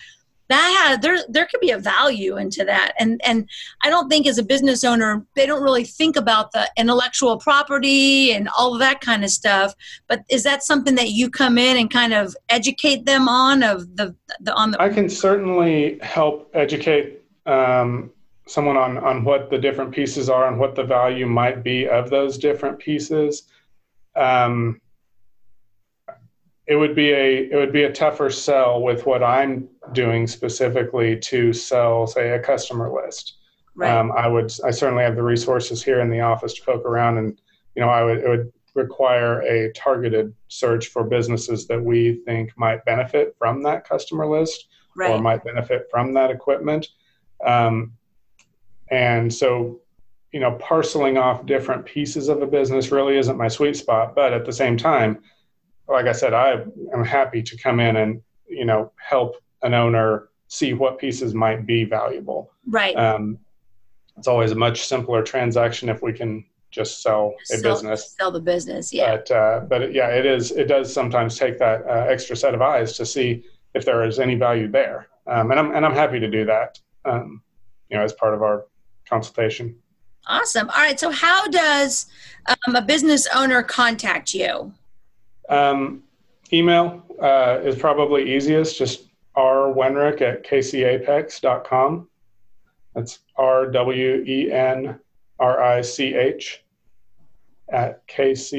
that 0.49 0.87
had 0.89 1.03
there 1.03 1.19
there 1.29 1.47
could 1.47 1.61
be 1.61 1.71
a 1.71 1.79
value 1.79 2.37
into 2.37 2.65
that. 2.65 2.93
And 2.99 3.21
and 3.25 3.49
i 3.83 3.91
don't 3.91 4.09
think 4.09 4.27
as 4.27 4.39
a 4.39 4.43
business 4.43 4.83
owner 4.85 5.25
they 5.35 5.47
don't 5.47 5.63
really 5.63 5.85
think 5.85 6.17
about 6.17 6.53
the 6.53 6.69
intellectual 6.77 7.39
property 7.39 8.33
and 8.33 8.49
all 8.59 8.73
of 8.73 8.81
that 8.81 9.01
kind 9.01 9.25
of 9.25 9.31
stuff. 9.31 9.75
But 10.09 10.25
is 10.29 10.43
that 10.45 10.63
something 10.63 10.95
that 10.97 11.11
you 11.11 11.31
come 11.31 11.59
in 11.59 11.77
and 11.77 11.91
kind 11.91 12.15
of 12.15 12.35
educate 12.49 13.05
them 13.05 13.29
on 13.29 13.63
of 13.63 13.97
the, 13.97 14.15
the 14.41 14.55
on 14.55 14.71
the 14.71 14.83
i 14.83 14.89
can 14.89 15.09
certainly 15.09 15.99
help 16.03 16.51
educate 16.55 17.23
um, 17.47 18.11
someone 18.47 18.77
on 18.77 18.99
on 18.99 19.25
what 19.25 19.51
the 19.51 19.59
different 19.59 19.93
pieces 19.93 20.29
are 20.31 20.49
and 20.49 20.59
what 20.59 20.75
the 20.75 20.85
value 20.85 21.27
might 21.27 21.63
be 21.63 21.87
of 21.87 22.11
those 22.11 22.39
different 22.39 22.79
pieces 22.79 23.45
um, 24.19 24.81
it 26.67 26.77
would 26.77 26.95
be 26.95 27.13
a 27.13 27.51
it 27.51 27.57
would 27.57 27.73
be 27.73 27.85
a 27.85 27.93
tougher 27.93 28.31
sell 28.31 28.83
with 28.83 29.07
what 29.07 29.23
I'm 29.23 29.69
doing 29.93 30.27
specifically 30.27 31.19
to 31.19 31.53
sell, 31.53 32.07
say, 32.07 32.31
a 32.31 32.39
customer 32.39 32.91
list. 32.93 33.39
Right. 33.75 33.91
Um, 33.91 34.13
I 34.13 34.29
would 34.29 34.53
I 34.65 34.71
certainly 34.71 35.05
have 35.05 35.17
the 35.17 35.23
resources 35.23 35.83
here 35.83 36.01
in 36.01 36.11
the 36.11 36.21
office 36.21 36.55
to 36.55 36.63
poke 36.63 36.85
around, 36.85 37.19
and 37.19 37.41
you 37.75 37.83
know 37.83 37.89
I 37.89 38.05
would 38.05 38.19
it 38.19 38.29
would 38.29 38.53
require 38.75 39.41
a 39.43 39.73
targeted 39.73 40.35
search 40.49 40.89
for 40.89 41.05
businesses 41.05 41.67
that 41.67 41.83
we 41.83 42.21
think 42.27 42.53
might 42.57 42.85
benefit 42.85 43.35
from 43.39 43.63
that 43.63 43.89
customer 43.89 44.27
list 44.27 44.69
right. 44.95 45.11
or 45.11 45.21
might 45.21 45.43
benefit 45.45 45.89
from 45.91 46.13
that 46.15 46.31
equipment. 46.31 46.87
Um, 47.45 47.95
and 48.91 49.33
so 49.33 49.81
you 50.33 50.41
know, 50.41 50.53
parceling 50.61 51.17
off 51.17 51.47
different 51.47 51.85
pieces 51.87 52.29
of 52.29 52.43
a 52.43 52.47
business 52.47 52.91
really 52.91 53.17
isn't 53.17 53.37
my 53.37 53.49
sweet 53.49 53.77
spot. 53.77 54.15
But 54.15 54.33
at 54.33 54.45
the 54.45 54.53
same 54.53 54.77
time, 54.77 55.23
like 55.89 56.07
I 56.07 56.13
said, 56.13 56.35
I 56.35 56.65
am 56.93 57.05
happy 57.05 57.43
to 57.43 57.57
come 57.57 57.81
in 57.81 57.97
and, 57.97 58.23
you 58.47 58.65
know, 58.65 58.93
help 58.97 59.37
an 59.63 59.75
owner 59.75 60.29
see 60.49 60.75
what 60.75 60.99
pieces 60.99 61.35
might 61.35 61.67
be 61.67 61.85
valuable. 61.85 62.51
Right. 62.67 62.95
Um, 62.97 63.39
it's 64.17 64.29
always 64.29 64.53
a 64.53 64.55
much 64.55 64.87
simpler 64.87 65.23
transaction 65.23 65.89
if 65.89 66.03
we 66.03 66.13
can 66.13 66.45
just 66.71 67.03
sell 67.03 67.35
a 67.51 67.57
sell, 67.57 67.73
business. 67.75 68.15
Sell 68.19 68.31
the 68.31 68.41
business, 68.41 68.93
yeah. 68.93 69.17
But, 69.17 69.31
uh, 69.31 69.61
but 69.61 69.95
yeah, 69.95 70.09
it 70.09 70.27
is. 70.27 70.51
It 70.51 70.65
does 70.65 70.93
sometimes 70.93 71.39
take 71.39 71.59
that 71.59 71.87
uh, 71.87 72.07
extra 72.09 72.37
set 72.37 72.55
of 72.55 72.61
eyes 72.61 72.95
to 72.99 73.07
see 73.07 73.45
if 73.75 73.85
there 73.85 74.05
is 74.05 74.19
any 74.19 74.35
value 74.35 74.69
there, 74.69 75.09
um, 75.27 75.51
and 75.51 75.61
I'm 75.61 75.75
and 75.75 75.87
I'm 75.87 75.95
happy 75.95 76.21
to 76.21 76.29
do 76.29 76.45
that. 76.45 76.79
Um, 77.05 77.43
you 77.89 77.97
know, 77.97 78.03
as 78.03 78.13
part 78.13 78.35
of 78.35 78.43
our 78.43 78.67
consultation. 79.09 79.77
Awesome. 80.29 80.69
All 80.71 80.81
right. 80.81 81.01
So, 81.01 81.11
how 81.11 81.49
does 81.49 82.07
um, 82.47 82.77
a 82.77 82.83
business 82.83 83.27
owner 83.35 83.63
contact 83.63 84.35
you? 84.35 84.73
Um, 85.49 86.03
email 86.53 87.03
uh, 87.21 87.61
is 87.63 87.77
probably 87.77 88.37
easiest. 88.37 88.77
Just 88.77 89.05
rwenrich 89.37 90.21
at 90.21 90.45
kcapex.com. 90.45 92.09
That's 92.95 93.21
R 93.37 93.71
W 93.71 94.25
E 94.27 94.53
N 94.53 94.99
R 95.39 95.63
I 95.63 95.81
C 95.81 96.15
H 96.15 96.63
at 97.71 98.07
kcapex.com. 98.09 98.59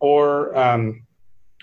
Or 0.00 0.56
um, 0.56 1.02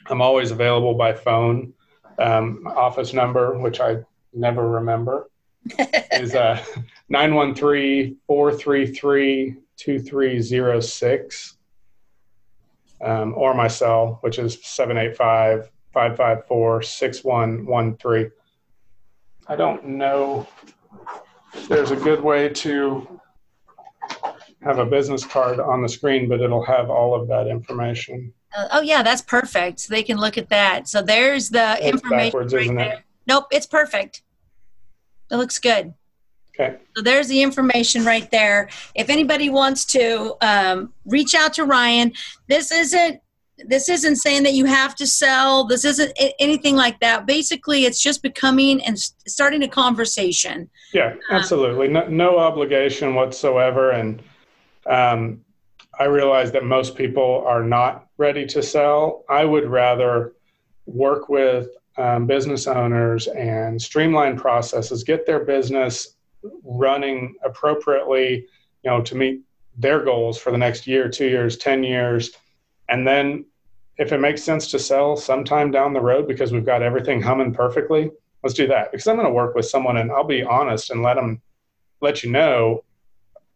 I'm 0.07 0.21
always 0.21 0.51
available 0.51 0.95
by 0.95 1.13
phone. 1.13 1.73
Um, 2.19 2.67
office 2.67 3.13
number, 3.13 3.57
which 3.57 3.79
I 3.79 3.97
never 4.33 4.69
remember, 4.69 5.31
is 6.11 6.35
uh, 6.35 6.63
913 7.09 8.17
433 8.27 9.55
2306. 9.77 11.57
Um, 13.01 13.33
or 13.35 13.53
my 13.53 13.67
cell, 13.67 14.19
which 14.21 14.39
is 14.39 14.57
785 14.63 15.69
554 15.93 16.81
6113. 16.81 18.31
I 19.47 19.55
don't 19.57 19.85
know 19.85 20.47
if 21.53 21.67
there's 21.67 21.91
a 21.91 21.97
good 21.97 22.21
way 22.21 22.47
to 22.47 23.19
have 24.61 24.79
a 24.79 24.85
business 24.85 25.25
card 25.25 25.59
on 25.59 25.81
the 25.81 25.89
screen, 25.89 26.29
but 26.29 26.39
it'll 26.39 26.63
have 26.63 26.89
all 26.89 27.13
of 27.13 27.27
that 27.27 27.47
information. 27.47 28.33
Uh, 28.55 28.67
oh, 28.71 28.81
yeah, 28.81 29.03
that's 29.03 29.21
perfect. 29.21 29.81
So 29.81 29.93
they 29.93 30.03
can 30.03 30.17
look 30.17 30.37
at 30.37 30.49
that. 30.49 30.87
So 30.87 31.01
there's 31.01 31.49
the 31.49 31.77
it's 31.81 31.95
information. 31.95 32.39
Right 32.39 32.75
there. 32.75 32.93
It? 32.93 33.03
Nope, 33.27 33.47
it's 33.51 33.65
perfect. 33.65 34.23
It 35.29 35.35
looks 35.35 35.59
good. 35.59 35.93
Okay. 36.59 36.77
So 36.95 37.01
there's 37.01 37.27
the 37.27 37.41
information 37.41 38.05
right 38.05 38.29
there. 38.29 38.69
If 38.95 39.09
anybody 39.09 39.49
wants 39.49 39.85
to 39.85 40.35
um, 40.41 40.93
reach 41.05 41.33
out 41.33 41.53
to 41.53 41.65
Ryan, 41.65 42.13
this 42.47 42.71
isn't 42.71 43.19
this 43.65 43.87
isn't 43.87 44.15
saying 44.17 44.43
that 44.43 44.53
you 44.53 44.65
have 44.65 44.95
to 44.95 45.07
sell. 45.07 45.65
This 45.65 45.85
isn't 45.85 46.11
anything 46.39 46.75
like 46.75 46.99
that. 46.99 47.25
Basically, 47.25 47.85
it's 47.85 48.01
just 48.01 48.21
becoming 48.21 48.83
and 48.83 48.97
starting 48.97 49.63
a 49.63 49.67
conversation. 49.67 50.69
Yeah, 50.91 51.13
um, 51.13 51.19
absolutely. 51.29 51.87
No, 51.87 52.07
no 52.07 52.39
obligation 52.39 53.15
whatsoever. 53.15 53.91
And 53.91 54.21
um, 54.87 55.41
I 55.99 56.05
realize 56.05 56.51
that 56.51 56.65
most 56.65 56.95
people 56.95 57.43
are 57.47 57.63
not 57.63 58.07
ready 58.17 58.45
to 58.47 58.63
sell. 58.63 59.23
I 59.29 59.45
would 59.45 59.69
rather 59.69 60.33
work 60.85 61.29
with 61.29 61.69
um, 61.97 62.25
business 62.25 62.65
owners 62.67 63.27
and 63.27 63.79
streamline 63.79 64.35
processes, 64.35 65.03
get 65.03 65.25
their 65.25 65.45
business 65.45 66.15
running 66.63 67.35
appropriately, 67.43 68.47
you 68.83 68.91
know, 68.91 69.01
to 69.01 69.15
meet 69.15 69.41
their 69.77 70.03
goals 70.03 70.37
for 70.37 70.51
the 70.51 70.57
next 70.57 70.85
year, 70.85 71.09
two 71.09 71.27
years, 71.27 71.57
10 71.57 71.83
years. 71.83 72.31
And 72.89 73.07
then 73.07 73.45
if 73.97 74.11
it 74.11 74.19
makes 74.19 74.43
sense 74.43 74.69
to 74.71 74.79
sell 74.79 75.15
sometime 75.15 75.71
down 75.71 75.93
the 75.93 76.01
road 76.01 76.27
because 76.27 76.51
we've 76.51 76.65
got 76.65 76.81
everything 76.81 77.21
humming 77.21 77.53
perfectly, 77.53 78.11
let's 78.43 78.53
do 78.53 78.67
that. 78.67 78.91
Because 78.91 79.07
I'm 79.07 79.15
going 79.15 79.27
to 79.27 79.33
work 79.33 79.55
with 79.55 79.65
someone 79.65 79.97
and 79.97 80.11
I'll 80.11 80.23
be 80.23 80.43
honest 80.43 80.89
and 80.89 81.01
let 81.01 81.15
them 81.15 81.41
let 82.01 82.23
you 82.23 82.31
know 82.31 82.83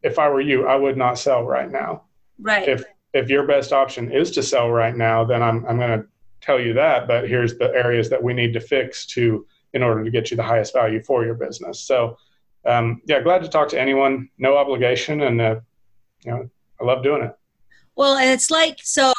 if 0.03 0.19
I 0.19 0.29
were 0.29 0.41
you, 0.41 0.67
I 0.67 0.75
would 0.75 0.97
not 0.97 1.19
sell 1.19 1.43
right 1.43 1.69
now. 1.69 2.03
Right. 2.39 2.67
If 2.67 2.83
if 3.13 3.29
your 3.29 3.47
best 3.47 3.73
option 3.73 4.11
is 4.11 4.31
to 4.31 4.43
sell 4.43 4.69
right 4.69 4.95
now, 4.95 5.23
then 5.23 5.41
I'm 5.41 5.65
I'm 5.65 5.77
going 5.77 6.01
to 6.01 6.07
tell 6.41 6.59
you 6.59 6.73
that, 6.73 7.07
but 7.07 7.27
here's 7.27 7.57
the 7.57 7.71
areas 7.73 8.09
that 8.09 8.21
we 8.21 8.33
need 8.33 8.53
to 8.53 8.59
fix 8.59 9.05
to 9.07 9.45
in 9.73 9.83
order 9.83 10.03
to 10.03 10.11
get 10.11 10.31
you 10.31 10.37
the 10.37 10.43
highest 10.43 10.73
value 10.73 11.01
for 11.03 11.25
your 11.25 11.33
business. 11.33 11.79
So, 11.81 12.17
um, 12.67 13.01
yeah, 13.05 13.21
glad 13.21 13.41
to 13.43 13.49
talk 13.49 13.69
to 13.69 13.79
anyone. 13.79 14.29
No 14.37 14.57
obligation, 14.57 15.21
and 15.21 15.41
uh, 15.41 15.55
you 16.25 16.31
know, 16.31 16.49
I 16.81 16.83
love 16.83 17.03
doing 17.03 17.23
it. 17.23 17.35
Well, 17.95 18.17
and 18.17 18.29
it's 18.29 18.51
like 18.51 18.79
so. 18.83 19.13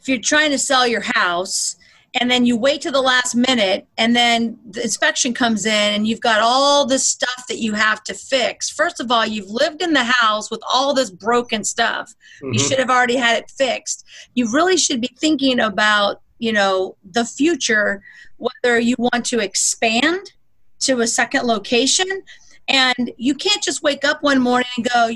If 0.00 0.08
you're 0.08 0.18
trying 0.18 0.50
to 0.50 0.58
sell 0.58 0.86
your 0.86 1.02
house, 1.02 1.76
and 2.14 2.30
then 2.30 2.44
you 2.44 2.56
wait 2.56 2.80
to 2.82 2.90
the 2.90 3.00
last 3.00 3.34
minute 3.34 3.86
and 3.96 4.16
then 4.16 4.58
the 4.68 4.82
inspection 4.82 5.32
comes 5.32 5.64
in 5.64 5.94
and 5.94 6.06
you've 6.06 6.20
got 6.20 6.40
all 6.40 6.84
this 6.84 7.06
stuff 7.06 7.46
that 7.48 7.58
you 7.58 7.72
have 7.72 8.02
to 8.04 8.14
fix 8.14 8.68
first 8.68 9.00
of 9.00 9.10
all 9.10 9.24
you've 9.24 9.50
lived 9.50 9.82
in 9.82 9.92
the 9.92 10.04
house 10.04 10.50
with 10.50 10.60
all 10.72 10.92
this 10.92 11.10
broken 11.10 11.62
stuff 11.62 12.12
mm-hmm. 12.42 12.52
you 12.52 12.58
should 12.58 12.78
have 12.78 12.90
already 12.90 13.16
had 13.16 13.38
it 13.38 13.50
fixed 13.50 14.04
you 14.34 14.50
really 14.52 14.76
should 14.76 15.00
be 15.00 15.14
thinking 15.18 15.60
about 15.60 16.20
you 16.38 16.52
know 16.52 16.96
the 17.12 17.24
future 17.24 18.02
whether 18.38 18.78
you 18.80 18.96
want 18.98 19.24
to 19.24 19.38
expand 19.38 20.32
to 20.80 21.00
a 21.00 21.06
second 21.06 21.44
location 21.44 22.22
And 22.68 23.10
you 23.16 23.34
can't 23.34 23.62
just 23.62 23.82
wake 23.82 24.04
up 24.04 24.22
one 24.22 24.40
morning 24.40 24.68
and 24.76 24.88
go, 24.88 25.10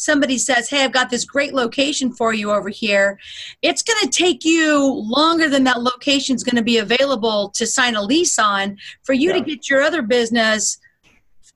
somebody 0.00 0.38
says, 0.38 0.68
Hey, 0.68 0.84
I've 0.84 0.92
got 0.92 1.10
this 1.10 1.24
great 1.24 1.54
location 1.54 2.12
for 2.12 2.32
you 2.32 2.50
over 2.50 2.68
here. 2.68 3.18
It's 3.62 3.82
going 3.82 4.00
to 4.00 4.08
take 4.08 4.44
you 4.44 4.82
longer 5.06 5.48
than 5.48 5.64
that 5.64 5.82
location 5.82 6.34
is 6.34 6.44
going 6.44 6.56
to 6.56 6.62
be 6.62 6.78
available 6.78 7.50
to 7.50 7.66
sign 7.66 7.94
a 7.96 8.02
lease 8.02 8.38
on 8.38 8.78
for 9.02 9.12
you 9.12 9.28
yeah. 9.28 9.38
to 9.38 9.40
get 9.42 9.68
your 9.68 9.82
other 9.82 10.02
business 10.02 10.78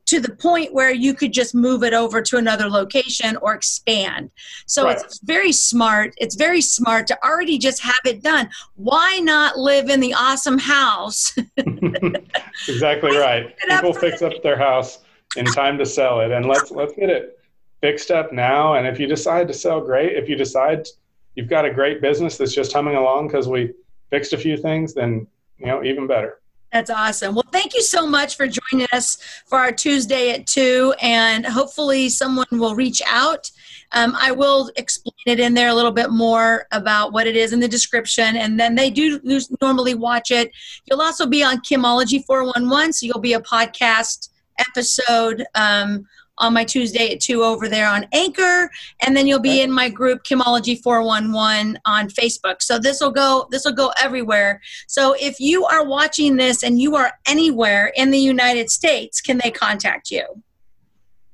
to 0.07 0.21
the 0.21 0.35
point 0.35 0.75
where 0.75 0.93
you 0.93 1.15
could 1.15 1.33
just 1.33 1.55
move 1.55 1.83
it 1.83 1.95
over 1.95 2.21
to 2.21 2.37
another 2.37 2.69
location 2.69 3.37
or 3.39 3.55
expand. 3.55 4.31
So 4.67 4.85
right. 4.85 4.99
it's 4.99 5.19
very 5.21 5.53
smart. 5.53 6.13
It's 6.19 6.35
very 6.35 6.61
smart 6.61 7.07
to 7.07 7.25
already 7.25 7.57
just 7.57 7.81
have 7.81 8.01
it 8.05 8.23
done. 8.23 8.51
Why 8.75 9.21
not 9.23 9.57
live 9.57 9.89
in 9.89 10.01
the 10.01 10.13
awesome 10.13 10.59
house? 10.59 11.35
exactly 11.57 13.17
right. 13.17 13.55
People 13.67 13.95
fix 13.95 14.21
up 14.21 14.43
their 14.43 14.59
house 14.59 14.99
in 15.37 15.45
time 15.47 15.79
to 15.79 15.87
sell 15.87 16.21
it 16.21 16.31
and 16.31 16.47
let's 16.47 16.71
let's 16.71 16.95
get 16.95 17.11
it 17.11 17.39
fixed 17.81 18.11
up 18.11 18.33
now. 18.33 18.75
And 18.75 18.87
if 18.87 18.99
you 18.99 19.07
decide 19.07 19.47
to 19.49 19.55
sell, 19.55 19.81
great. 19.81 20.17
If 20.17 20.29
you 20.29 20.37
decide 20.37 20.87
you've 21.35 21.49
got 21.49 21.65
a 21.65 21.71
great 21.71 22.01
business 22.01 22.39
that's 22.39 22.55
just 22.55 22.73
humming 22.73 22.97
along 22.97 23.29
because 23.29 23.49
we 23.49 23.75
fixed 24.11 24.33
a 24.33 24.39
few 24.39 24.57
things, 24.57 24.95
then 24.95 25.27
you 25.59 25.67
know 25.67 25.85
even 25.85 26.07
better. 26.07 26.41
That's 26.73 26.91
awesome. 26.91 27.37
Well, 27.37 27.45
thank 27.53 27.73
you 27.73 27.83
so 27.83 28.05
much 28.05 28.37
for 28.37 28.49
joining 28.49 28.89
us 28.93 29.19
for 29.47 29.59
our 29.59 29.71
Tuesday 29.71 30.33
at 30.33 30.49
2. 30.49 30.95
And 31.01 31.47
hopefully, 31.47 32.09
someone 32.09 32.47
will 32.51 32.75
reach 32.75 33.01
out. 33.07 33.49
Um, 33.93 34.17
I 34.19 34.33
will 34.33 34.73
explain 34.75 35.15
it 35.27 35.39
in 35.39 35.55
there 35.55 35.69
a 35.69 35.75
little 35.75 35.93
bit 35.93 36.11
more 36.11 36.67
about 36.73 37.13
what 37.13 37.29
it 37.29 37.37
is 37.37 37.53
in 37.53 37.61
the 37.61 37.69
description. 37.69 38.37
And 38.37 38.59
then 38.59 38.75
they 38.75 38.91
do 38.91 39.21
normally 39.61 39.95
watch 39.95 40.33
it. 40.33 40.51
You'll 40.87 41.01
also 41.01 41.27
be 41.27 41.45
on 41.45 41.59
Kimology 41.59 42.25
411. 42.25 42.93
So 42.95 43.07
you'll 43.07 43.21
be 43.21 43.35
a 43.35 43.41
podcast 43.41 44.31
episode 44.59 45.45
um, 45.55 46.07
on 46.39 46.53
my 46.53 46.65
Tuesday 46.65 47.13
at 47.13 47.21
2 47.21 47.43
over 47.43 47.69
there 47.69 47.89
on 47.89 48.07
Anchor. 48.13 48.71
And 49.03 49.17
then 49.17 49.27
you'll 49.27 49.41
be 49.41 49.61
in 49.61 49.71
my 49.71 49.89
group 49.89 50.25
Kimology 50.25 50.81
411 50.83 51.79
on 51.85 52.09
Facebook. 52.09 52.61
So 52.61 52.79
this 52.79 53.01
will 53.01 53.13
go 53.13 53.47
this 53.51 53.65
will 53.65 53.73
go 53.73 53.93
everywhere. 54.01 54.61
So 54.89 55.15
if 55.21 55.39
you 55.39 55.65
are 55.67 55.85
watching 55.85 56.37
this 56.37 56.63
and 56.63 56.81
you 56.81 56.97
are 56.97 57.13
anywhere 57.27 57.93
in 57.97 58.11
the 58.11 58.19
United 58.19 58.71
States, 58.71 59.21
can 59.21 59.41
they 59.43 59.51
contact 59.51 60.11
you? 60.11 60.25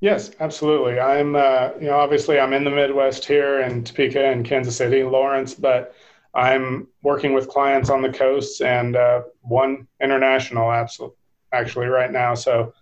Yes, 0.00 0.30
absolutely. 0.40 0.98
I'm 0.98 1.36
uh, 1.36 1.70
you 1.80 1.86
know 1.86 1.96
obviously 1.96 2.38
I'm 2.38 2.52
in 2.52 2.64
the 2.64 2.70
Midwest 2.70 3.24
here 3.24 3.60
in 3.60 3.84
Topeka 3.84 4.24
and 4.24 4.44
Kansas 4.44 4.76
City, 4.76 5.02
Lawrence, 5.02 5.54
but 5.54 5.94
I'm 6.34 6.86
working 7.02 7.32
with 7.32 7.48
clients 7.48 7.90
on 7.90 8.02
the 8.02 8.12
coasts 8.12 8.60
and 8.60 8.96
uh, 8.96 9.22
one 9.42 9.88
international 10.00 10.70
absolutely 10.70 11.16
actually 11.52 11.86
right 11.86 12.12
now. 12.12 12.34
So 12.34 12.72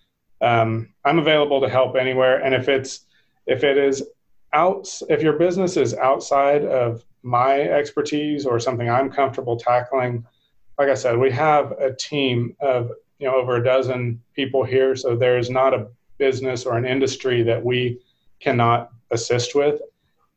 um, 0.40 0.88
I'm 1.04 1.18
available 1.18 1.60
to 1.60 1.68
help 1.68 1.96
anywhere. 1.96 2.42
And 2.42 2.54
if 2.54 2.68
it's 2.68 3.00
if 3.46 3.64
it 3.64 3.78
is 3.78 4.04
out, 4.52 4.88
if 5.08 5.22
your 5.22 5.34
business 5.34 5.76
is 5.76 5.94
outside 5.94 6.64
of 6.64 7.04
my 7.22 7.60
expertise 7.60 8.46
or 8.46 8.60
something 8.60 8.88
I'm 8.88 9.10
comfortable 9.10 9.56
tackling, 9.56 10.24
like 10.78 10.88
I 10.88 10.94
said, 10.94 11.18
we 11.18 11.30
have 11.32 11.72
a 11.72 11.94
team 11.94 12.56
of 12.60 12.90
you 13.18 13.26
know 13.26 13.34
over 13.34 13.56
a 13.56 13.64
dozen 13.64 14.22
people 14.34 14.64
here. 14.64 14.94
So 14.94 15.16
there 15.16 15.38
is 15.38 15.50
not 15.50 15.74
a 15.74 15.88
business 16.18 16.64
or 16.66 16.76
an 16.76 16.86
industry 16.86 17.42
that 17.44 17.64
we 17.64 18.00
cannot 18.40 18.90
assist 19.10 19.54
with. 19.54 19.80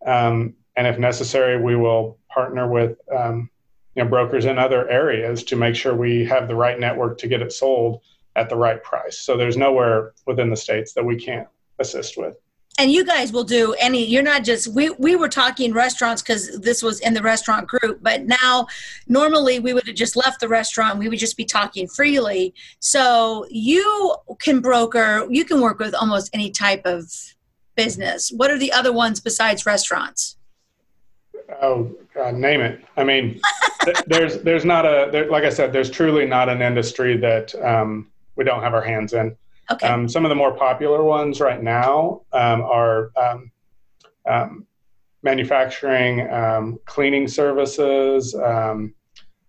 Um, 0.06 0.56
and 0.76 0.88
if 0.88 0.98
necessary, 0.98 1.62
we 1.62 1.76
will 1.76 2.18
partner 2.30 2.68
with 2.68 2.98
um, 3.16 3.50
you 3.96 4.04
know 4.04 4.10
brokers 4.10 4.46
in 4.46 4.58
other 4.58 4.90
areas 4.90 5.44
to 5.44 5.56
make 5.56 5.76
sure 5.76 5.94
we 5.94 6.26
have 6.26 6.48
the 6.48 6.56
right 6.56 6.80
network 6.80 7.18
to 7.20 7.28
get 7.28 7.42
it 7.42 7.52
sold 7.52 8.02
at 8.36 8.50
the 8.50 8.56
right 8.56 8.82
price. 8.84 9.20
So 9.20 9.38
there's 9.38 9.58
nowhere 9.58 10.14
within 10.26 10.50
the 10.50 10.56
states 10.56 10.94
that 10.94 11.04
we 11.04 11.18
can't 11.18 11.48
assist 11.80 12.18
with. 12.18 12.36
And 12.80 12.92
you 12.92 13.06
guys 13.06 13.34
will 13.34 13.44
do 13.44 13.76
any. 13.80 14.06
You're 14.06 14.24
not 14.24 14.44
just 14.44 14.68
we 14.68 14.92
we 14.92 15.16
were 15.16 15.28
talking 15.28 15.74
restaurants 15.74 16.22
because 16.22 16.58
this 16.62 16.82
was 16.82 17.02
in 17.02 17.14
the 17.14 17.22
restaurant 17.22 17.68
group, 17.68 18.00
but 18.02 18.26
now 18.26 18.66
normally 19.08 19.60
we 19.60 19.74
would 19.74 19.86
have 19.88 19.96
just 19.96 20.16
left 20.16 20.40
the 20.40 20.48
restaurant. 20.48 20.98
We 20.98 21.10
would 21.10 21.20
just 21.20 21.36
be 21.36 21.44
talking 21.44 21.88
freely. 21.88 22.54
So 22.80 23.46
you 23.50 24.16
can 24.40 24.62
broker. 24.62 25.28
You 25.30 25.44
can 25.44 25.60
work 25.60 25.80
with 25.80 25.94
almost 25.94 26.30
any 26.34 26.50
type 26.50 26.84
of 26.86 27.12
business. 27.76 28.32
What 28.32 28.50
are 28.50 28.58
the 28.58 28.72
other 28.72 28.94
ones 28.94 29.20
besides 29.20 29.66
restaurants? 29.66 30.38
Oh, 31.62 31.92
God, 32.14 32.36
name 32.36 32.62
it. 32.62 32.84
I 32.96 33.04
mean, 33.04 33.42
there's 34.08 34.42
there's 34.42 34.66
not 34.66 34.86
a 34.86 35.10
there, 35.12 35.30
like 35.30 35.44
I 35.44 35.50
said, 35.50 35.74
there's 35.74 35.90
truly 35.90 36.26
not 36.26 36.50
an 36.50 36.62
industry 36.62 37.18
that 37.18 37.54
um, 37.64 38.11
we 38.36 38.44
don't 38.44 38.62
have 38.62 38.74
our 38.74 38.82
hands 38.82 39.14
in. 39.14 39.36
Okay. 39.72 39.88
Um, 39.88 40.08
some 40.08 40.26
of 40.26 40.30
the 40.30 40.36
more 40.36 40.54
popular 40.56 41.04
ones 41.04 41.40
right 41.40 41.62
now 41.62 42.22
um, 42.34 42.62
are 42.62 43.12
um, 43.16 43.52
um 44.28 44.68
manufacturing, 45.24 46.30
um, 46.32 46.80
cleaning 46.86 47.28
services, 47.28 48.34
um, 48.36 48.94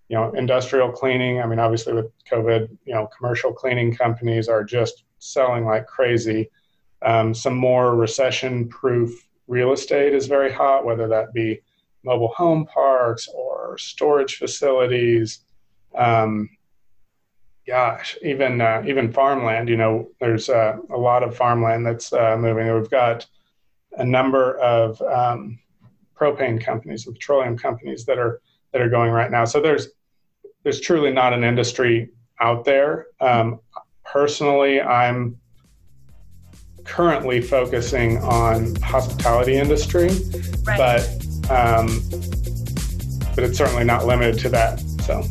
you 0.08 0.16
know, 0.16 0.30
industrial 0.32 0.92
cleaning. 0.92 1.40
I 1.40 1.46
mean, 1.46 1.58
obviously 1.58 1.94
with 1.94 2.06
COVID, 2.30 2.68
you 2.84 2.94
know, 2.94 3.08
commercial 3.16 3.52
cleaning 3.54 3.94
companies 3.96 4.48
are 4.48 4.62
just 4.62 5.04
selling 5.18 5.64
like 5.64 5.86
crazy. 5.86 6.50
some 7.32 7.54
more 7.54 7.96
recession-proof 7.96 9.28
real 9.46 9.72
estate 9.72 10.14
is 10.14 10.26
very 10.26 10.52
hot, 10.52 10.84
whether 10.84 11.08
that 11.08 11.32
be 11.32 11.60
mobile 12.04 12.32
home 12.36 12.66
parks 12.66 13.28
or 13.28 13.76
storage 13.78 14.36
facilities. 14.36 15.44
Um, 15.96 16.48
gosh, 17.66 18.16
even 18.22 18.60
uh, 18.60 18.82
even 18.86 19.12
farmland. 19.12 19.68
You 19.68 19.76
know, 19.76 20.08
there's 20.20 20.48
uh, 20.48 20.76
a 20.90 20.96
lot 20.96 21.22
of 21.22 21.36
farmland 21.36 21.86
that's 21.86 22.12
uh, 22.12 22.36
moving. 22.38 22.72
We've 22.74 22.90
got 22.90 23.26
a 23.92 24.04
number 24.04 24.58
of 24.58 25.00
um, 25.02 25.58
propane 26.18 26.62
companies 26.62 27.06
and 27.06 27.14
petroleum 27.14 27.56
companies 27.56 28.04
that 28.06 28.18
are 28.18 28.40
that 28.72 28.80
are 28.80 28.88
going 28.88 29.10
right 29.10 29.30
now. 29.30 29.44
So 29.44 29.60
there's 29.60 29.88
there's 30.62 30.80
truly 30.80 31.12
not 31.12 31.32
an 31.32 31.44
industry 31.44 32.10
out 32.40 32.64
there. 32.64 33.06
Um, 33.20 33.60
personally, 34.04 34.80
I'm 34.80 35.38
currently 36.84 37.40
focusing 37.40 38.18
on 38.18 38.74
hospitality 38.76 39.56
industry, 39.56 40.10
right. 40.64 40.78
but 40.78 41.00
um, 41.50 42.02
but 43.34 43.44
it's 43.44 43.56
certainly 43.56 43.84
not 43.84 44.06
limited 44.06 44.38
to 44.40 44.48
that. 44.50 44.80
So. 45.06 45.22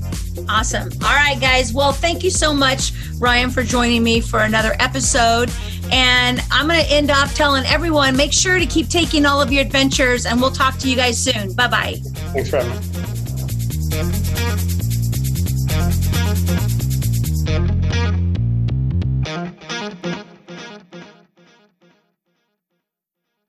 Awesome. 0.49 0.89
All 1.03 1.15
right, 1.15 1.39
guys. 1.39 1.73
Well, 1.73 1.91
thank 1.91 2.23
you 2.23 2.29
so 2.29 2.53
much, 2.53 2.91
Ryan, 3.17 3.49
for 3.49 3.63
joining 3.63 4.03
me 4.03 4.21
for 4.21 4.39
another 4.39 4.75
episode. 4.79 5.51
And 5.91 6.39
I'm 6.51 6.67
going 6.67 6.83
to 6.83 6.91
end 6.91 7.11
off 7.11 7.35
telling 7.35 7.65
everyone 7.65 8.15
make 8.15 8.33
sure 8.33 8.59
to 8.59 8.65
keep 8.65 8.87
taking 8.87 9.25
all 9.25 9.41
of 9.41 9.51
your 9.51 9.61
adventures, 9.61 10.25
and 10.25 10.39
we'll 10.39 10.51
talk 10.51 10.77
to 10.79 10.89
you 10.89 10.95
guys 10.95 11.17
soon. 11.17 11.53
Bye 11.53 11.67
bye. 11.67 11.95
Thanks 12.33 12.53
me. 12.53 12.61